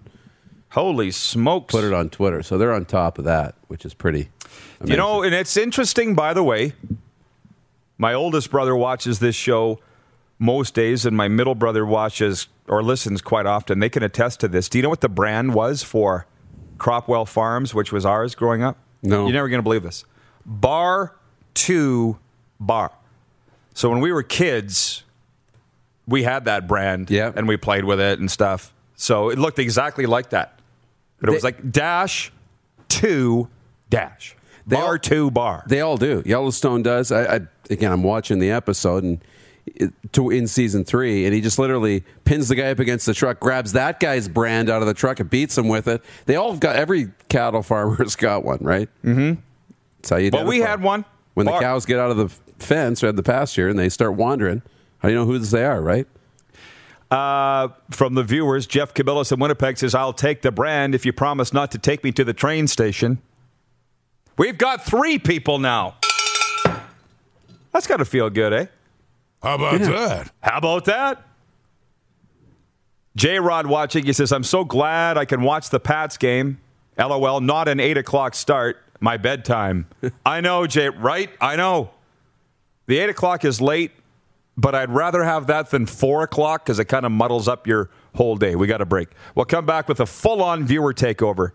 holy 0.70 1.11
smokes, 1.11 1.72
put 1.72 1.85
it 1.85 1.93
on 1.93 2.11
Twitter. 2.11 2.43
So 2.43 2.59
they're 2.59 2.72
on 2.72 2.85
top 2.85 3.18
of 3.18 3.24
that, 3.24 3.55
which 3.68 3.85
is 3.85 3.95
pretty. 3.95 4.29
Amazing. 4.81 4.91
You 4.91 4.97
know, 4.97 5.22
and 5.22 5.35
it's 5.35 5.57
interesting, 5.57 6.14
by 6.14 6.35
the 6.35 6.43
way. 6.43 6.72
My 7.99 8.12
oldest 8.12 8.51
brother 8.51 8.77
watches 8.77 9.20
this 9.20 9.35
show 9.35 9.81
most 10.39 10.74
days, 10.74 11.07
and 11.07 11.16
my 11.16 11.29
middle 11.29 11.55
brother 11.55 11.87
watches 11.87 12.49
or 12.68 12.83
listens 12.83 13.22
quite 13.22 13.47
often. 13.47 13.79
They 13.79 13.89
can 13.89 14.03
attest 14.03 14.41
to 14.41 14.49
this. 14.49 14.68
Do 14.68 14.79
you 14.79 14.83
know 14.83 14.91
what 14.91 15.01
the 15.01 15.09
brand 15.09 15.55
was 15.55 15.83
for? 15.83 16.27
Cropwell 16.77 17.27
Farms, 17.27 17.74
which 17.74 17.93
was 17.93 18.05
ours 18.07 18.35
growing 18.35 18.62
up? 18.62 18.77
No. 19.03 19.24
You're 19.24 19.35
never 19.35 19.49
going 19.49 19.59
to 19.59 19.62
believe 19.62 19.83
this. 19.83 20.05
Bar 20.45 21.14
to 21.55 22.18
bar. 22.61 22.93
So 23.74 23.91
when 23.91 24.01
we 24.01 24.12
were 24.12 24.22
kids, 24.22 25.05
we 26.07 26.22
had 26.22 26.47
that 26.47 26.66
brand 26.66 27.11
yeah. 27.11 27.33
and 27.35 27.47
we 27.49 27.57
played 27.57 27.85
with 27.85 28.01
it 28.01 28.18
and 28.18 28.31
stuff. 28.31 28.72
So 28.95 29.29
it 29.29 29.39
looked 29.39 29.59
exactly 29.59 30.07
like 30.07 30.31
that. 30.31 30.59
But 31.20 31.31
it 31.31 31.33
was 31.33 31.45
like 31.45 31.70
dash 31.72 32.33
to 32.89 33.49
dash. 33.91 34.37
They 34.66 34.77
bar 34.77 34.93
all, 34.93 34.99
to 34.99 35.31
bar. 35.31 35.64
They 35.68 35.81
all 35.81 35.97
do. 35.97 36.22
Yellowstone 36.27 36.83
does. 36.83 37.12
I, 37.12 37.37
I 37.37 37.41
again, 37.70 37.93
I'm 37.93 38.03
watching 38.03 38.39
the 38.39 38.51
episode 38.51 39.05
and 39.05 39.20
to 40.12 40.31
in 40.31 40.47
season 40.47 40.85
three, 40.85 41.25
and 41.25 41.35
he 41.35 41.41
just 41.41 41.59
literally 41.59 42.05
pins 42.25 42.49
the 42.49 42.55
guy 42.55 42.71
up 42.71 42.79
against 42.79 43.07
the 43.07 43.14
truck, 43.14 43.41
grabs 43.41 43.73
that 43.73 44.01
guy's 44.01 44.29
brand 44.29 44.71
out 44.71 44.83
of 44.83 44.89
the 44.89 44.95
truck, 44.95 45.21
and 45.21 45.29
beats 45.29 45.57
him 45.59 45.69
with 45.69 45.89
it. 45.89 46.03
They 46.27 46.37
all 46.37 46.57
got 46.57 46.77
every 46.77 47.11
cattle 47.29 47.62
farmer's 47.62 48.17
got 48.17 48.45
one, 48.45 48.59
right? 48.61 48.89
Mm-hmm. 49.05 49.41
That's 49.99 50.11
how 50.11 50.17
you. 50.17 50.31
But 50.31 50.47
we 50.47 50.61
had 50.61 50.83
one 50.83 51.05
when 51.35 51.47
the 51.47 51.59
cows 51.59 51.85
get 51.85 51.99
out 51.99 52.11
of 52.11 52.17
the 52.17 52.29
fence 52.59 53.05
or 53.05 53.12
the 53.12 53.23
pasture 53.23 53.69
and 53.69 53.79
they 53.79 53.89
start 53.89 54.14
wandering. 54.14 54.62
How 54.99 55.09
do 55.09 55.14
you 55.14 55.21
know 55.21 55.27
who 55.27 55.39
they 55.39 55.64
are, 55.64 55.83
right? 55.83 56.07
Uh, 57.11 57.69
from 57.91 58.14
the 58.14 58.25
viewers, 58.25 58.67
Jeff 58.67 58.95
Cabillas 58.95 59.31
in 59.31 59.39
Winnipeg 59.39 59.79
says, 59.79 59.95
"I'll 59.95 60.12
take 60.12 60.43
the 60.43 60.51
brand 60.51 60.95
if 60.95 61.07
you 61.07 61.12
promise 61.12 61.53
not 61.53 61.71
to 61.73 61.79
take 61.79 62.03
me 62.03 62.12
to 62.12 62.25
the 62.25 62.33
train 62.33 62.67
station." 62.67 63.21
We've 64.39 64.59
got 64.59 64.85
three 64.85 65.19
people 65.19 65.59
now. 65.59 65.95
That's 67.73 67.87
got 67.87 67.99
to 67.99 68.05
feel 68.05 68.29
good, 68.29 68.53
eh? 68.53 68.67
How 69.47 69.55
about 69.55 69.81
yeah. 69.81 69.87
that? 69.87 70.33
How 70.43 70.59
about 70.59 70.87
that? 70.87 71.25
J 73.15 73.39
Rod 73.39 73.69
watching, 73.69 74.05
he 74.05 74.13
says, 74.13 74.33
I'm 74.33 74.43
so 74.43 74.65
glad 74.65 75.17
I 75.17 75.25
can 75.25 75.41
watch 75.43 75.71
the 75.71 75.79
Pats 75.79 76.17
game. 76.17 76.59
LOL, 76.99 77.41
not 77.41 77.69
an 77.69 77.79
8 77.79 77.97
o'clock 77.97 78.35
start. 78.35 78.83
My 78.99 79.17
bedtime. 79.17 79.87
I 80.27 80.41
know, 80.41 80.67
Jay, 80.67 80.89
right? 80.89 81.31
I 81.41 81.55
know. 81.55 81.91
The 82.87 82.99
8 82.99 83.11
o'clock 83.11 83.45
is 83.45 83.61
late, 83.61 83.93
but 84.57 84.75
I'd 84.75 84.91
rather 84.91 85.23
have 85.23 85.47
that 85.47 85.71
than 85.71 85.87
4 85.87 86.25
o'clock 86.25 86.65
because 86.65 86.81
it 86.81 86.87
kind 86.87 87.07
of 87.07 87.13
muddles 87.13 87.47
up 87.47 87.69
your 87.69 87.89
whole 88.17 88.35
day. 88.35 88.57
We 88.57 88.67
got 88.67 88.81
a 88.81 88.87
break. 88.87 89.11
We'll 89.37 89.45
come 89.45 89.65
back 89.65 89.89
with 89.89 90.01
a 90.01 90.07
full 90.07 90.43
on 90.43 90.65
viewer 90.65 90.93
takeover. 90.93 91.53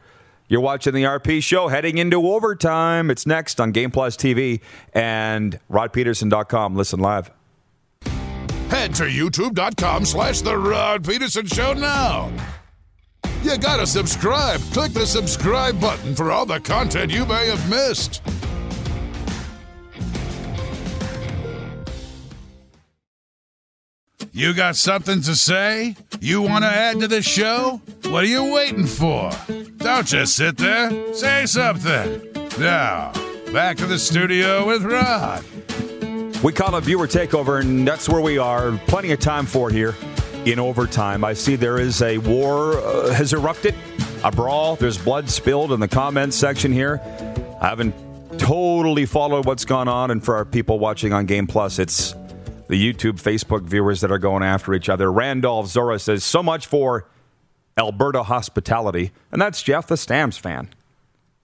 You're 0.48 0.62
watching 0.62 0.94
the 0.94 1.04
RP 1.04 1.44
show 1.44 1.68
heading 1.68 1.98
into 1.98 2.26
overtime. 2.26 3.12
It's 3.12 3.26
next 3.26 3.60
on 3.60 3.72
Game 3.72 3.92
Plus 3.92 4.16
TV 4.16 4.62
and 4.94 5.60
rodpedersen.com. 5.70 6.78
Listen 6.78 7.02
live. 7.02 7.32
Head 8.72 8.96
to 8.96 9.04
youtube.com 9.04 10.06
slash 10.06 10.40
The 10.40 10.58
Rod 10.58 11.04
Pedersen 11.04 11.46
Show 11.46 11.74
now. 11.74 12.32
You 13.44 13.58
gotta 13.58 13.86
subscribe. 13.86 14.62
Click 14.72 14.94
the 14.94 15.06
subscribe 15.06 15.78
button 15.82 16.16
for 16.16 16.32
all 16.32 16.46
the 16.46 16.62
content 16.62 17.12
you 17.12 17.26
may 17.26 17.48
have 17.48 17.70
missed. 17.70 18.22
You 24.32 24.54
got 24.54 24.78
something 24.78 25.22
to 25.24 25.36
say? 25.36 25.98
You 26.22 26.42
want 26.42 26.64
to 26.64 26.70
add 26.70 27.02
to 27.02 27.10
the 27.10 27.22
show? 27.22 27.82
What 28.06 28.24
are 28.24 28.28
you 28.28 28.54
waiting 28.54 28.88
for? 28.88 29.32
Don't 29.80 30.08
just 30.08 30.38
sit 30.38 30.56
there. 30.56 31.14
Say 31.14 31.46
something. 31.46 32.26
Now, 32.58 33.12
back 33.52 33.76
to 33.78 33.86
the 33.86 34.00
studio 34.00 34.66
with 34.66 34.84
Rod. 34.84 35.44
We 36.44 36.52
call 36.52 36.76
it 36.76 36.84
viewer 36.84 37.08
takeover, 37.08 37.62
and 37.62 37.88
that's 37.88 38.10
where 38.10 38.20
we 38.20 38.40
are. 38.40 38.72
Plenty 38.88 39.12
of 39.12 39.20
time 39.20 39.46
for 39.46 39.70
here 39.70 39.96
in 40.46 40.58
overtime. 40.58 41.24
I 41.24 41.34
see 41.34 41.56
there 41.56 41.78
is 41.78 42.02
a 42.02 42.18
war 42.18 42.80
uh, 42.80 43.14
has 43.14 43.34
erupted 43.34 43.76
a 44.24 44.32
brawl. 44.32 44.76
There's 44.76 44.98
blood 44.98 45.30
spilled 45.30 45.72
in 45.72 45.80
the 45.80 45.88
comments 45.88 46.36
section 46.36 46.74
here. 46.74 47.00
I 47.62 47.68
haven't 47.68 47.94
totally 48.40 49.06
followed 49.06 49.46
what's 49.46 49.66
gone 49.66 49.88
on, 49.88 50.10
and 50.10 50.26
for 50.26 50.36
our 50.36 50.46
people 50.46 50.80
watching 50.80 51.14
on 51.14 51.28
Game 51.28 51.46
Plus, 51.46 51.78
it's 51.78 52.14
the 52.68 52.94
YouTube, 52.94 53.22
Facebook 53.22 53.62
viewers 53.62 54.02
that 54.02 54.12
are 54.12 54.18
going 54.18 54.42
after 54.42 54.74
each 54.74 54.90
other. 54.90 55.12
Randolph 55.12 55.68
Zora 55.68 56.00
says, 56.00 56.24
So 56.24 56.42
much 56.42 56.66
for 56.66 57.08
Alberta 57.78 58.24
hospitality. 58.24 59.12
And 59.32 59.40
that's 59.40 59.62
Jeff, 59.62 59.86
the 59.86 59.98
Stamps 59.98 60.38
fan, 60.38 60.70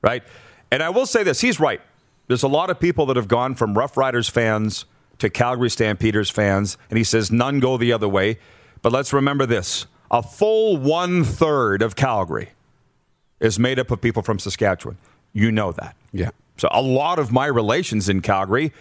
right? 0.02 0.24
And 0.72 0.82
I 0.82 0.90
will 0.90 1.06
say 1.06 1.22
this 1.22 1.40
he's 1.40 1.60
right. 1.60 1.82
There's 2.28 2.44
a 2.44 2.48
lot 2.48 2.70
of 2.70 2.80
people 2.80 3.06
that 3.08 3.16
have 3.16 3.28
gone 3.28 3.56
from 3.56 3.78
Rough 3.78 3.98
Riders 3.98 4.30
fans 4.30 4.86
to 5.20 5.30
Calgary 5.30 5.70
Stampeders 5.70 6.30
fans, 6.30 6.78
and 6.90 6.98
he 6.98 7.04
says 7.04 7.32
none 7.32 7.60
go 7.60 7.78
the 7.78 7.94
other 7.94 8.08
way. 8.08 8.38
But 8.82 8.92
let's 8.92 9.14
remember 9.14 9.46
this 9.46 9.88
a 10.12 10.22
full 10.24 10.78
one 10.78 11.24
third 11.24 11.82
of 11.82 11.96
Calgary 11.96 12.50
is 13.40 13.60
made 13.60 13.80
up 13.80 13.92
of 13.92 14.02
people 14.02 14.22
from 14.22 14.40
Saskatchewan. 14.40 14.98
You 15.34 15.52
know 15.52 15.72
that. 15.74 15.96
Yeah. 16.12 16.32
So 16.58 16.68
a 16.72 16.82
lot 16.82 17.20
of 17.20 17.32
my 17.32 17.46
relations 17.46 18.10
in 18.10 18.22
Calgary 18.22 18.74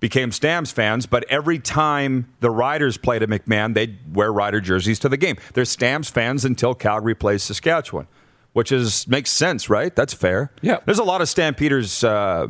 became 0.00 0.30
Stamps 0.30 0.70
fans, 0.70 1.06
but 1.06 1.24
every 1.28 1.58
time 1.58 2.32
the 2.38 2.50
Riders 2.50 2.96
played 2.96 3.22
at 3.22 3.28
McMahon, 3.28 3.74
they'd 3.74 3.98
wear 4.14 4.32
Rider 4.32 4.60
jerseys 4.60 5.00
to 5.00 5.08
the 5.08 5.16
game. 5.16 5.36
They're 5.54 5.64
Stamps 5.64 6.08
fans 6.08 6.44
until 6.44 6.74
Calgary 6.74 7.16
plays 7.16 7.42
Saskatchewan, 7.42 8.06
which 8.52 8.70
is 8.70 9.08
makes 9.08 9.32
sense, 9.32 9.68
right? 9.68 9.94
That's 9.94 10.14
fair. 10.14 10.52
Yeah. 10.62 10.78
There's 10.84 11.00
a 11.00 11.04
lot 11.04 11.20
of 11.20 11.28
Stampeders 11.28 12.04
uh, 12.04 12.46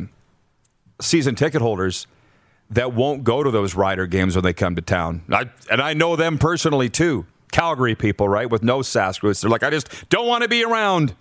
season 1.00 1.34
ticket 1.34 1.60
holders 1.62 2.06
that 2.70 2.92
won't 2.92 3.24
go 3.24 3.42
to 3.42 3.50
those 3.50 3.74
Rider 3.74 4.06
games 4.06 4.34
when 4.36 4.44
they 4.44 4.52
come 4.52 4.74
to 4.76 4.82
town. 4.82 5.22
I, 5.30 5.46
and 5.70 5.80
I 5.80 5.94
know 5.94 6.16
them 6.16 6.38
personally 6.38 6.88
too. 6.88 7.26
Calgary 7.50 7.94
people, 7.94 8.28
right, 8.28 8.48
with 8.50 8.62
no 8.62 8.82
roots. 9.22 9.40
They're 9.40 9.50
like, 9.50 9.62
I 9.62 9.70
just 9.70 10.08
don't 10.10 10.26
want 10.26 10.42
to 10.42 10.48
be 10.48 10.64
around. 10.64 11.14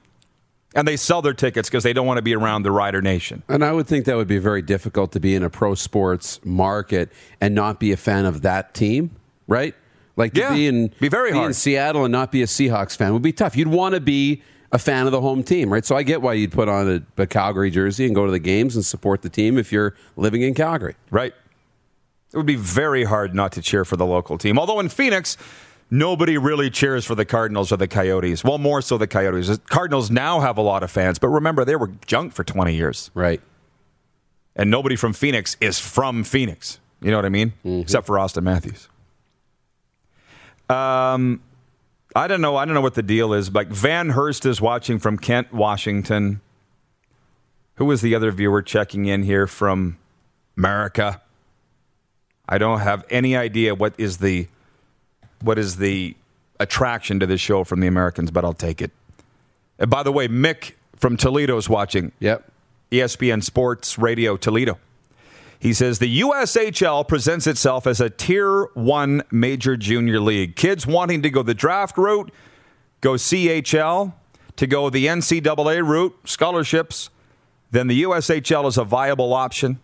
And 0.75 0.86
they 0.86 0.97
sell 0.97 1.21
their 1.21 1.34
tickets 1.34 1.69
because 1.69 1.84
they 1.84 1.93
don't 1.93 2.05
want 2.05 2.17
to 2.17 2.21
be 2.21 2.36
around 2.36 2.63
the 2.63 2.71
Rider 2.71 3.01
Nation. 3.01 3.41
And 3.47 3.63
I 3.63 3.71
would 3.71 3.88
think 3.88 4.05
that 4.05 4.17
would 4.17 4.28
be 4.28 4.38
very 4.38 4.61
difficult 4.61 5.13
to 5.13 5.19
be 5.21 5.34
in 5.34 5.41
a 5.41 5.49
pro 5.49 5.73
sports 5.73 6.43
market 6.43 7.09
and 7.39 7.55
not 7.55 7.80
be 7.80 7.93
a 7.93 7.97
fan 7.97 8.25
of 8.25 8.41
that 8.41 8.73
team, 8.73 9.11
right? 9.47 9.73
Like 10.17 10.34
to 10.34 10.41
Yeah, 10.41 10.53
be 10.53 10.67
in 10.67 10.91
be 10.99 11.07
very 11.07 11.30
in 11.30 11.36
hard. 11.36 11.55
Seattle 11.55 12.03
and 12.03 12.11
not 12.11 12.32
be 12.34 12.41
a 12.41 12.45
Seahawks 12.45 12.97
fan 12.97 13.13
would 13.13 13.21
be 13.21 13.32
tough. 13.32 13.55
You'd 13.55 13.69
want 13.69 13.95
to 13.95 14.01
be 14.01 14.41
a 14.72 14.80
fan 14.80 15.05
of 15.05 15.11
the 15.11 15.22
home 15.22 15.43
team, 15.43 15.72
right? 15.72 15.86
So 15.86 15.95
I 15.95 16.03
get 16.03 16.22
why 16.22 16.34
you'd 16.34 16.51
put 16.51 16.68
on 16.68 17.03
a, 17.18 17.22
a 17.22 17.28
Calgary 17.28 17.72
jersey 17.72 18.05
and 18.05 18.13
go 18.13 18.26
to 18.26 18.32
the 18.32 18.39
games 18.39 18.76
and 18.76 18.86
support 18.86 19.22
the 19.22 19.30
team 19.30 19.57
if 19.57 19.72
you're 19.72 19.95
living 20.15 20.41
in 20.41 20.53
Calgary. 20.53 20.95
Right. 21.09 21.34
It 22.34 22.38
would 22.38 22.45
be 22.45 22.55
very 22.55 23.05
hard 23.05 23.34
not 23.34 23.53
to 23.53 23.61
cheer 23.61 23.86
for 23.86 23.95
the 23.95 24.05
local 24.05 24.38
team. 24.38 24.59
Although 24.59 24.80
in 24.80 24.89
Phoenix, 24.89 25.38
nobody 25.89 26.38
really 26.38 26.70
cheers 26.70 27.05
for 27.05 27.15
the 27.15 27.26
Cardinals 27.26 27.72
or 27.72 27.78
the 27.78 27.88
Coyotes. 27.88 28.43
Well, 28.43 28.57
more 28.57 28.82
so 28.82 28.97
the 28.97 29.07
Coyotes. 29.07 29.47
The 29.47 29.57
Cardinals 29.57 30.11
now 30.11 30.41
have 30.41 30.57
a 30.57 30.61
lot 30.61 30.84
of 30.84 30.91
fans, 30.91 31.20
but 31.20 31.30
remember, 31.30 31.63
they 31.63 31.78
were 31.78 31.91
junk 32.05 32.34
for 32.34 32.43
20 32.43 32.76
years. 32.76 33.09
Right. 33.13 33.41
And 34.55 34.70
nobody 34.70 34.95
from 34.95 35.13
Phoenix 35.13 35.55
is 35.61 35.80
from 35.80 36.24
Phoenix. 36.24 36.80
You 37.01 37.11
know 37.11 37.18
what 37.18 37.26
I 37.26 37.30
mean? 37.30 37.53
Except 37.63 38.07
for 38.07 38.18
Auston 38.18 38.43
Matthews. 38.43 38.89
Um, 40.70 41.41
I 42.18 42.28
don't 42.28 42.41
know. 42.41 42.55
I 42.55 42.65
don't 42.65 42.74
know 42.74 42.82
what 42.82 42.95
the 42.95 43.03
deal 43.03 43.32
is. 43.32 43.53
Like 43.53 43.68
Van 43.68 44.09
Hurst 44.09 44.47
is 44.47 44.59
watching 44.59 44.97
from 44.97 45.20
Kent, 45.20 45.53
Washington. 45.53 46.41
Who 47.76 47.86
was 47.86 48.01
the 48.01 48.15
other 48.15 48.32
viewer 48.32 48.63
checking 48.63 49.05
in 49.05 49.22
here 49.22 49.45
from 49.45 49.99
America? 50.57 51.22
I 52.49 52.57
don't 52.57 52.80
have 52.80 53.05
any 53.11 53.38
idea 53.38 53.76
what 53.76 53.93
is 53.99 54.18
the 54.18 54.47
what 55.41 55.59
is 55.59 55.78
the 55.78 56.15
attraction 56.59 57.20
to 57.20 57.28
this 57.28 57.39
show 57.39 57.63
from 57.63 57.82
the 57.82 57.88
Americans, 57.88 58.32
but 58.32 58.43
I'll 58.43 58.53
take 58.53 58.82
it. 58.82 58.89
And 59.78 59.91
by 59.91 60.01
the 60.01 60.11
way, 60.11 60.28
Mick 60.28 60.72
from 60.95 61.18
Toledo 61.18 61.55
is 61.57 61.70
watching. 61.70 62.13
Yep. 62.20 62.51
ESPN 62.91 63.43
Sports 63.43 63.99
Radio 63.99 64.38
Toledo. 64.38 64.80
He 65.60 65.74
says 65.74 65.99
the 65.99 66.22
USHL 66.22 67.08
presents 67.08 67.47
itself 67.47 67.88
as 67.88 67.99
a 67.99 68.10
tier 68.10 68.66
one 68.74 69.24
major 69.32 69.76
junior 69.76 70.20
league. 70.20 70.55
Kids 70.55 70.86
wanting 70.86 71.22
to 71.24 71.30
go 71.30 71.41
the 71.41 71.53
draft 71.53 71.97
route, 71.97 72.32
go 73.01 73.14
CHL, 73.14 74.14
to 74.55 74.68
go 74.68 74.89
the 74.89 75.08
NCAA 75.08 75.86
route, 75.86 76.16
scholarships, 76.26 77.10
then 77.72 77.88
the 77.88 78.03
USHL 78.03 78.68
is 78.68 78.78
a 78.78 78.84
viable 78.84 79.34
option. 79.34 79.80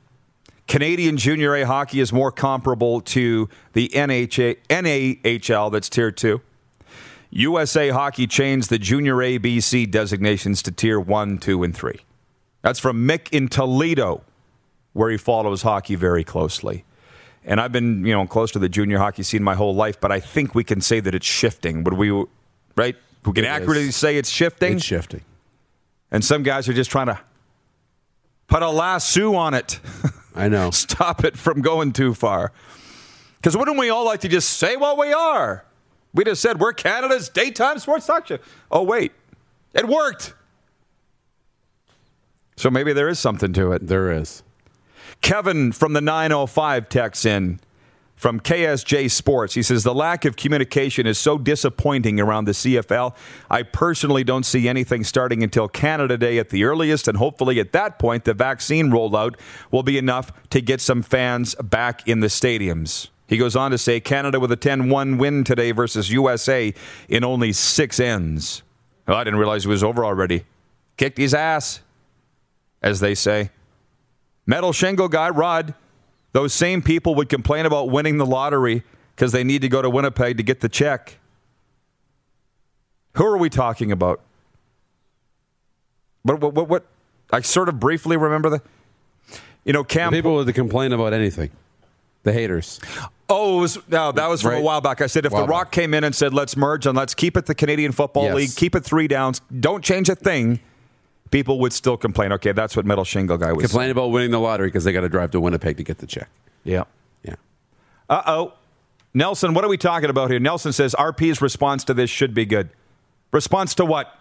Canadian 0.68 1.18
Junior 1.18 1.56
A 1.56 1.64
hockey 1.66 2.00
is 2.00 2.14
more 2.14 2.32
comparable 2.32 3.02
to 3.02 3.50
the 3.74 3.90
NHA, 3.90 4.58
NAHL, 4.70 5.72
that's 5.72 5.90
tier 5.90 6.12
two. 6.12 6.42
USA 7.30 7.90
Hockey 7.90 8.28
changed 8.28 8.70
the 8.70 8.78
Junior 8.78 9.22
A, 9.22 9.40
B, 9.40 9.60
C 9.60 9.86
designations 9.88 10.62
to 10.62 10.72
tier 10.72 11.00
one, 11.00 11.40
two, 11.40 11.64
and 11.64 11.76
three. 11.76 12.02
That's 12.62 12.80
from 12.80 13.08
Mick 13.08 13.28
in 13.32 13.48
Toledo, 13.48 14.24
where 14.94 15.10
he 15.10 15.18
follows 15.18 15.62
hockey 15.64 15.96
very 15.96 16.24
closely. 16.24 16.86
And 17.46 17.60
I've 17.60 17.72
been, 17.74 18.06
you 18.06 18.14
know, 18.14 18.26
close 18.26 18.52
to 18.52 18.60
the 18.60 18.70
junior 18.70 18.98
hockey 19.00 19.24
scene 19.24 19.44
my 19.44 19.56
whole 19.56 19.76
life, 19.76 20.00
but 20.00 20.12
I 20.12 20.20
think 20.20 20.56
we 20.56 20.64
can 20.64 20.80
say 20.82 21.00
that 21.02 21.14
it's 21.14 21.26
shifting. 21.26 21.84
Would 21.84 21.96
we, 21.96 22.10
right? 22.76 22.96
We 23.26 23.34
can 23.34 23.44
It 23.44 23.48
accurately 23.48 23.90
is. 23.90 23.96
say 23.96 24.18
it's 24.18 24.30
shifting. 24.30 24.74
It's 24.78 24.86
shifting. 24.86 25.22
and 26.12 26.24
some 26.24 26.44
guys 26.44 26.70
are 26.70 26.74
just 26.74 26.90
trying 26.92 27.08
to 27.08 27.20
put 28.48 28.62
a 28.64 28.70
lasso 28.70 29.36
on 29.36 29.54
it. 29.54 29.80
I 30.36 30.48
know. 30.48 30.72
Stop 30.72 31.24
it 31.26 31.38
from 31.38 31.62
going 31.62 31.92
too 31.92 32.14
far. 32.14 32.52
Because 33.38 33.58
wouldn't 33.58 33.78
we 33.78 33.90
all 33.90 34.06
like 34.06 34.22
to 34.22 34.30
just 34.30 34.52
say 34.52 34.78
what 34.78 34.98
we 34.98 35.12
are? 35.12 35.66
We 36.14 36.24
just 36.24 36.42
said 36.42 36.60
we're 36.60 36.74
Canada's 36.74 37.28
daytime 37.30 37.78
sports 37.80 38.06
talk 38.06 38.28
show. 38.28 38.38
Oh, 38.72 38.84
wait. 38.84 39.12
It 39.74 39.88
worked. 39.88 40.34
So 42.56 42.70
maybe 42.70 42.94
there 42.94 43.10
is 43.10 43.20
something 43.20 43.52
to 43.54 43.72
it. 43.74 43.88
There 43.88 44.12
is. 44.12 44.44
Kevin 45.24 45.72
from 45.72 45.94
the 45.94 46.02
905 46.02 46.90
texts 46.90 47.26
in 47.26 47.62
from 48.18 48.42
KSJ 48.42 49.10
Sports. 49.10 49.54
He 49.54 49.64
says 49.64 49.84
the 49.84 49.96
lack 49.96 50.26
of 50.26 50.36
communication 50.36 51.08
is 51.08 51.18
so 51.18 51.38
disappointing 51.38 52.20
around 52.20 52.44
the 52.44 52.52
CFL. 52.52 53.16
I 53.50 53.64
personally 53.64 54.26
don't 54.26 54.46
see 54.46 54.68
anything 54.68 55.06
starting 55.06 55.42
until 55.42 55.70
Canada 55.70 56.18
Day 56.18 56.40
at 56.40 56.50
the 56.50 56.66
earliest, 56.66 57.08
and 57.08 57.18
hopefully 57.18 57.62
at 57.62 57.72
that 57.72 58.00
point 58.00 58.26
the 58.26 58.34
vaccine 58.34 58.92
rollout 58.92 59.40
will 59.72 59.82
be 59.82 59.98
enough 59.98 60.32
to 60.50 60.60
get 60.60 60.82
some 60.82 61.02
fans 61.02 61.56
back 61.56 62.06
in 62.06 62.20
the 62.20 62.28
stadiums. 62.28 63.08
He 63.26 63.38
goes 63.38 63.56
on 63.56 63.72
to 63.72 63.78
say 63.78 64.02
Canada 64.02 64.42
with 64.42 64.52
a 64.52 64.58
10 64.58 64.90
1 64.90 65.18
win 65.18 65.46
today 65.46 65.72
versus 65.72 66.12
USA 66.12 66.74
in 67.08 67.24
only 67.24 67.54
six 67.54 67.98
ends. 67.98 68.62
Well, 69.08 69.16
I 69.16 69.24
didn't 69.24 69.40
realize 69.40 69.66
it 69.66 69.70
was 69.70 69.86
over 69.86 70.04
already. 70.04 70.44
Kicked 70.98 71.18
his 71.18 71.34
ass, 71.34 71.80
as 72.82 73.00
they 73.00 73.16
say. 73.16 73.52
Metal 74.46 74.74
shingle 74.74 75.08
guy, 75.08 75.30
Rod, 75.30 75.74
those 76.34 76.54
same 76.54 76.82
people 76.82 77.16
would 77.16 77.30
complain 77.30 77.66
about 77.66 77.90
winning 77.90 78.18
the 78.18 78.26
lottery 78.26 78.84
because 79.16 79.32
they 79.32 79.44
need 79.44 79.62
to 79.62 79.70
go 79.70 79.82
to 79.82 79.90
Winnipeg 79.90 80.38
to 80.38 80.44
get 80.44 80.60
the 80.62 80.70
check. 80.70 81.20
Who 83.16 83.26
are 83.26 83.38
we 83.38 83.50
talking 83.50 83.92
about? 83.92 84.22
What, 86.24 86.42
what, 86.42 86.54
what, 86.54 86.68
what? 86.70 86.86
I 87.32 87.42
sort 87.42 87.70
of 87.70 87.80
briefly 87.80 88.18
remember 88.18 88.50
the. 88.50 88.62
You 89.66 89.72
know, 89.72 89.84
Cam. 89.84 90.12
People 90.12 90.36
would 90.36 90.54
complain 90.54 90.92
about 90.92 91.14
anything. 91.14 91.50
The 92.24 92.34
haters. 92.34 92.80
Oh, 93.30 93.60
was, 93.60 93.78
no, 93.90 94.12
that 94.12 94.28
was 94.30 94.42
from 94.42 94.56
a 94.56 94.62
while 94.62 94.82
back. 94.82 95.02
I 95.02 95.08
said 95.08 95.26
if 95.26 95.32
The 95.32 95.46
Rock 95.46 95.68
back. 95.68 95.72
came 95.72 95.94
in 95.94 96.04
and 96.04 96.16
said, 96.16 96.34
let's 96.34 96.56
merge 96.56 96.86
and 96.86 96.98
let's 96.98 97.14
keep 97.14 97.36
it 97.36 97.46
the 97.46 97.56
Canadian 97.56 97.92
Football 97.92 98.26
Yes. 98.26 98.36
League, 98.36 98.56
keep 98.56 98.76
it 98.76 98.84
three 98.84 99.08
downs, 99.08 99.42
don't 99.60 99.84
change 99.84 100.08
a 100.10 100.16
thing, 100.16 100.60
people 101.34 101.60
would 101.60 101.74
still 101.74 101.98
complain. 101.98 102.32
Okay, 102.32 102.52
that's 102.52 102.78
what 102.78 102.86
Metal 102.86 103.04
Shingle 103.04 103.38
guy 103.38 103.52
was 103.52 103.66
Complain 103.66 103.90
about 103.90 104.12
winning 104.12 104.30
the 104.30 104.40
lottery 104.40 104.68
because 104.68 104.84
they 104.84 104.94
got 104.94 105.02
to 105.02 105.10
drive 105.10 105.32
to 105.32 105.42
Winnipeg 105.42 105.78
to 105.78 105.84
get 105.84 105.98
the 105.98 106.06
check. 106.06 106.30
Yeah. 106.64 106.84
Yeah. 107.24 107.36
Uh 108.08 108.22
oh. 108.28 108.54
Nelson, 109.16 109.54
what 109.54 109.66
are 109.66 109.68
we 109.68 109.78
talking 109.78 110.10
about 110.10 110.30
here? 110.30 110.40
Nelson 110.40 110.72
says 110.72 110.96
RP's 110.98 111.42
response 111.42 111.84
to 111.86 111.94
this 111.94 112.10
should 112.10 112.34
be 112.34 112.46
good. 112.46 112.70
Response 113.32 113.76
to 113.76 113.86
what? 113.86 114.16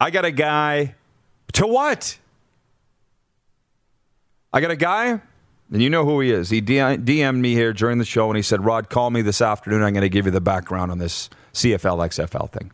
I 0.00 0.10
got 0.10 0.26
a 0.26 0.30
guy. 0.30 0.94
To 1.54 1.66
what? 1.66 2.18
I 4.52 4.60
got 4.60 4.70
a 4.70 4.76
guy, 4.76 5.20
and 5.72 5.82
you 5.82 5.90
know 5.90 6.04
who 6.04 6.20
he 6.20 6.30
is. 6.30 6.50
He 6.50 6.62
DM'd 6.62 7.38
me 7.38 7.54
here 7.54 7.72
during 7.72 7.98
the 7.98 8.04
show, 8.04 8.28
and 8.28 8.36
he 8.36 8.42
said, 8.42 8.64
Rod, 8.64 8.88
call 8.88 9.10
me 9.10 9.22
this 9.22 9.42
afternoon. 9.42 9.82
I'm 9.82 9.92
going 9.92 10.02
to 10.02 10.08
give 10.08 10.26
you 10.26 10.30
the 10.30 10.40
background 10.40 10.90
on 10.90 10.98
this 10.98 11.28
CFL 11.52 12.06
XFL 12.08 12.50
thing. 12.50 12.70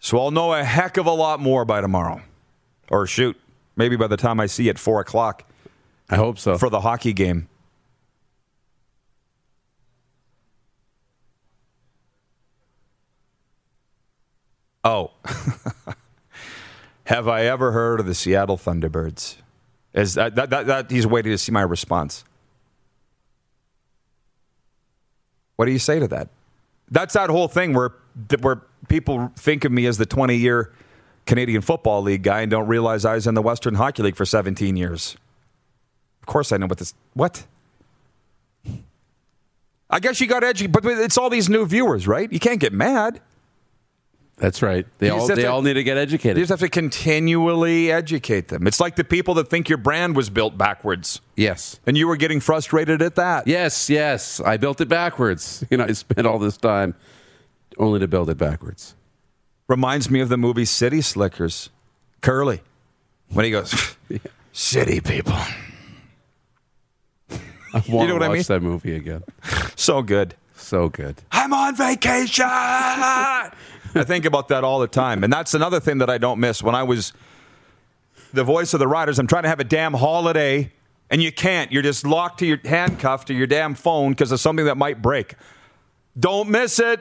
So 0.00 0.18
I'll 0.18 0.30
know 0.30 0.52
a 0.52 0.64
heck 0.64 0.96
of 0.96 1.06
a 1.06 1.12
lot 1.12 1.40
more 1.40 1.64
by 1.64 1.80
tomorrow. 1.80 2.22
Or 2.90 3.06
shoot, 3.06 3.36
maybe 3.76 3.96
by 3.96 4.06
the 4.06 4.16
time 4.16 4.40
I 4.40 4.46
see 4.46 4.64
you 4.64 4.70
at 4.70 4.78
4 4.78 5.00
o'clock 5.00 5.44
I 6.08 6.16
hope 6.16 6.38
so. 6.38 6.56
for 6.56 6.70
the 6.70 6.80
hockey 6.80 7.12
game. 7.12 7.48
Oh. 14.84 15.10
Have 17.04 17.28
I 17.28 17.44
ever 17.44 17.72
heard 17.72 18.00
of 18.00 18.06
the 18.06 18.14
Seattle 18.14 18.56
Thunderbirds? 18.56 19.36
Is 19.92 20.14
that, 20.14 20.34
that, 20.36 20.50
that, 20.50 20.66
that 20.66 20.90
he's 20.90 21.06
waiting 21.06 21.32
to 21.32 21.38
see 21.38 21.52
my 21.52 21.62
response. 21.62 22.24
What 25.56 25.66
do 25.66 25.72
you 25.72 25.78
say 25.78 25.98
to 25.98 26.08
that? 26.08 26.28
That's 26.90 27.14
that 27.14 27.30
whole 27.30 27.48
thing 27.48 27.74
where 27.74 27.92
where 28.40 28.62
people 28.88 29.30
think 29.36 29.64
of 29.64 29.72
me 29.72 29.86
as 29.86 29.98
the 29.98 30.06
20 30.06 30.36
year 30.36 30.72
Canadian 31.26 31.60
Football 31.60 32.02
League 32.02 32.22
guy 32.22 32.40
and 32.40 32.50
don't 32.50 32.66
realize 32.66 33.04
I 33.04 33.14
was 33.14 33.26
in 33.26 33.34
the 33.34 33.42
Western 33.42 33.74
Hockey 33.74 34.02
League 34.02 34.16
for 34.16 34.24
17 34.24 34.76
years. 34.76 35.16
Of 36.22 36.26
course, 36.26 36.52
I 36.52 36.56
know 36.56 36.66
what 36.66 36.78
this. 36.78 36.94
What? 37.14 37.46
I 39.90 40.00
guess 40.00 40.20
you 40.20 40.26
got 40.26 40.44
educated, 40.44 40.72
but 40.72 40.84
it's 40.84 41.16
all 41.16 41.30
these 41.30 41.48
new 41.48 41.64
viewers, 41.66 42.06
right? 42.06 42.30
You 42.30 42.38
can't 42.38 42.60
get 42.60 42.72
mad. 42.72 43.20
That's 44.38 44.62
right. 44.62 44.86
They 44.98 45.10
all 45.10 45.26
they 45.26 45.34
to- 45.34 45.46
all 45.46 45.62
need 45.62 45.74
to 45.74 45.82
get 45.82 45.96
educated. 45.96 46.36
You 46.36 46.42
just 46.42 46.50
have 46.50 46.60
to 46.60 46.68
continually 46.68 47.90
educate 47.90 48.48
them. 48.48 48.66
It's 48.68 48.78
like 48.78 48.94
the 48.96 49.02
people 49.04 49.34
that 49.34 49.48
think 49.50 49.68
your 49.68 49.78
brand 49.78 50.14
was 50.14 50.30
built 50.30 50.56
backwards, 50.56 51.20
yes. 51.36 51.80
and 51.86 51.98
you 51.98 52.06
were 52.06 52.16
getting 52.16 52.38
frustrated 52.38 53.02
at 53.02 53.16
that. 53.16 53.48
Yes, 53.48 53.90
yes. 53.90 54.38
I 54.40 54.56
built 54.56 54.80
it 54.80 54.88
backwards. 54.88 55.64
You 55.70 55.76
know, 55.78 55.84
I 55.84 55.92
spent 55.92 56.26
all 56.26 56.38
this 56.38 56.56
time 56.56 56.94
only 57.78 57.98
to 58.00 58.06
build 58.08 58.30
it 58.30 58.38
backwards. 58.38 58.94
Reminds 59.68 60.08
me 60.08 60.20
of 60.20 60.28
the 60.28 60.36
movie 60.38 60.64
City 60.64 61.00
Slickers. 61.00 61.70
Curly, 62.20 62.62
when 63.32 63.44
he 63.44 63.50
goes, 63.50 63.96
"City 64.52 65.00
people." 65.00 65.34
I 67.30 67.82
want 67.88 67.88
know 67.88 68.06
to 68.06 68.12
what 68.14 68.22
I 68.22 68.28
watch 68.28 68.36
mean? 68.36 68.44
that 68.48 68.60
movie 68.62 68.94
again. 68.96 69.22
So 69.76 70.00
good. 70.02 70.34
So 70.56 70.88
good. 70.88 71.16
I'm 71.30 71.52
on 71.52 71.76
vacation. 71.76 72.46
I 73.94 74.04
think 74.04 74.24
about 74.24 74.48
that 74.48 74.64
all 74.64 74.78
the 74.78 74.88
time. 74.88 75.24
And 75.24 75.32
that's 75.32 75.54
another 75.54 75.80
thing 75.80 75.98
that 75.98 76.10
I 76.10 76.18
don't 76.18 76.40
miss. 76.40 76.62
When 76.62 76.74
I 76.74 76.82
was 76.82 77.12
the 78.32 78.44
voice 78.44 78.74
of 78.74 78.80
the 78.80 78.88
riders, 78.88 79.18
I'm 79.18 79.26
trying 79.26 79.44
to 79.44 79.48
have 79.48 79.60
a 79.60 79.64
damn 79.64 79.94
holiday, 79.94 80.72
and 81.10 81.22
you 81.22 81.32
can't. 81.32 81.72
You're 81.72 81.82
just 81.82 82.06
locked 82.06 82.40
to 82.40 82.46
your 82.46 82.58
handcuffed 82.64 83.28
to 83.28 83.34
your 83.34 83.46
damn 83.46 83.74
phone 83.74 84.12
because 84.12 84.32
of 84.32 84.40
something 84.40 84.66
that 84.66 84.76
might 84.76 85.00
break. 85.00 85.34
Don't 86.18 86.50
miss 86.50 86.78
it. 86.78 87.00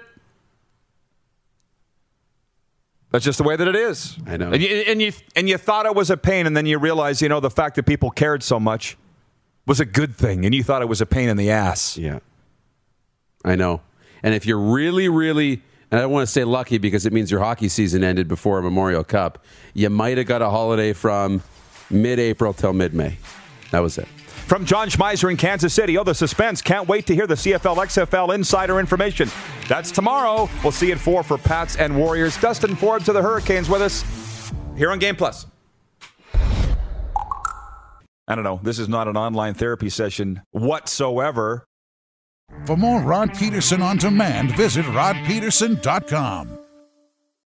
That's 3.12 3.24
just 3.24 3.38
the 3.38 3.44
way 3.44 3.56
that 3.56 3.68
it 3.68 3.76
is. 3.76 4.18
I 4.26 4.38
know. 4.38 4.52
And 4.52 4.62
you, 4.62 4.70
and 4.70 5.02
you 5.02 5.14
and 5.36 5.48
you 5.48 5.58
thought 5.58 5.86
it 5.86 5.96
was 5.96 6.10
a 6.10 6.18
pain, 6.18 6.46
and 6.46 6.56
then 6.58 6.66
you 6.66 6.78
realize, 6.78 7.22
you 7.22 7.30
know, 7.30 7.40
the 7.40 7.50
fact 7.50 7.76
that 7.76 7.86
people 7.86 8.12
cared 8.12 8.44
so 8.44 8.60
much 8.60 8.98
was 9.66 9.80
a 9.80 9.86
good 9.86 10.16
thing, 10.16 10.46
and 10.46 10.54
you 10.54 10.64
thought 10.64 10.82
it 10.82 10.90
was 10.90 11.02
a 11.02 11.06
pain 11.06 11.30
in 11.30 11.38
the 11.38 11.50
ass. 11.50 11.98
Yeah. 11.98 12.20
I 13.46 13.56
know. 13.56 13.82
And 14.24 14.34
if 14.34 14.46
you're 14.46 14.60
really, 14.60 15.08
really, 15.08 15.62
and 15.92 16.00
I 16.00 16.02
don't 16.02 16.12
want 16.12 16.28
to 16.28 16.32
say 16.32 16.44
lucky 16.44 16.78
because 16.78 17.06
it 17.06 17.14
means 17.14 17.32
your 17.32 17.40
hockey 17.40 17.70
season 17.70 18.04
ended 18.04 18.28
before 18.28 18.60
a 18.60 18.62
Memorial 18.62 19.04
Cup, 19.04 19.44
you 19.74 19.90
might 19.90 20.18
have 20.18 20.28
got 20.28 20.42
a 20.42 20.50
holiday 20.50 20.94
from 20.94 21.44
mid 21.90 22.20
April 22.20 22.54
till 22.54 22.74
mid 22.74 22.94
May. 22.94 23.18
That 23.72 23.80
was 23.80 23.98
it. 23.98 24.08
From 24.48 24.64
John 24.66 24.88
Schmeiser 24.88 25.30
in 25.30 25.36
Kansas 25.36 25.74
City. 25.74 25.98
Oh, 25.98 26.06
the 26.06 26.16
suspense. 26.16 26.62
Can't 26.62 26.88
wait 26.88 27.06
to 27.08 27.16
hear 27.16 27.28
the 27.28 27.36
CFL 27.36 27.76
XFL 27.76 28.34
insider 28.34 28.80
information. 28.80 29.30
That's 29.68 29.92
tomorrow. 29.92 30.50
We'll 30.64 30.72
see 30.72 30.88
you 30.88 30.94
at 30.94 31.00
4 31.00 31.24
for 31.24 31.38
Pats 31.38 31.76
and 31.76 31.98
Warriors. 31.98 32.40
Dustin 32.40 32.76
Forbes 32.76 33.10
of 33.10 33.16
the 33.16 33.22
Hurricanes 33.22 33.70
with 33.70 33.82
us 33.82 34.06
here 34.78 34.90
on 34.90 35.00
Game 35.00 35.18
Plus. 35.18 35.46
I 38.30 38.36
don't 38.36 38.44
know. 38.44 38.60
This 38.64 38.80
is 38.80 38.88
not 38.88 39.08
an 39.08 39.18
online 39.18 39.54
therapy 39.54 39.90
session 39.90 40.42
whatsoever. 40.52 41.66
For 42.66 42.78
more 42.78 43.02
Rod 43.02 43.34
Pedersen 43.34 43.82
on 43.82 43.98
demand, 43.98 44.56
visit 44.56 44.86
rodpedersen.com. 44.86 46.67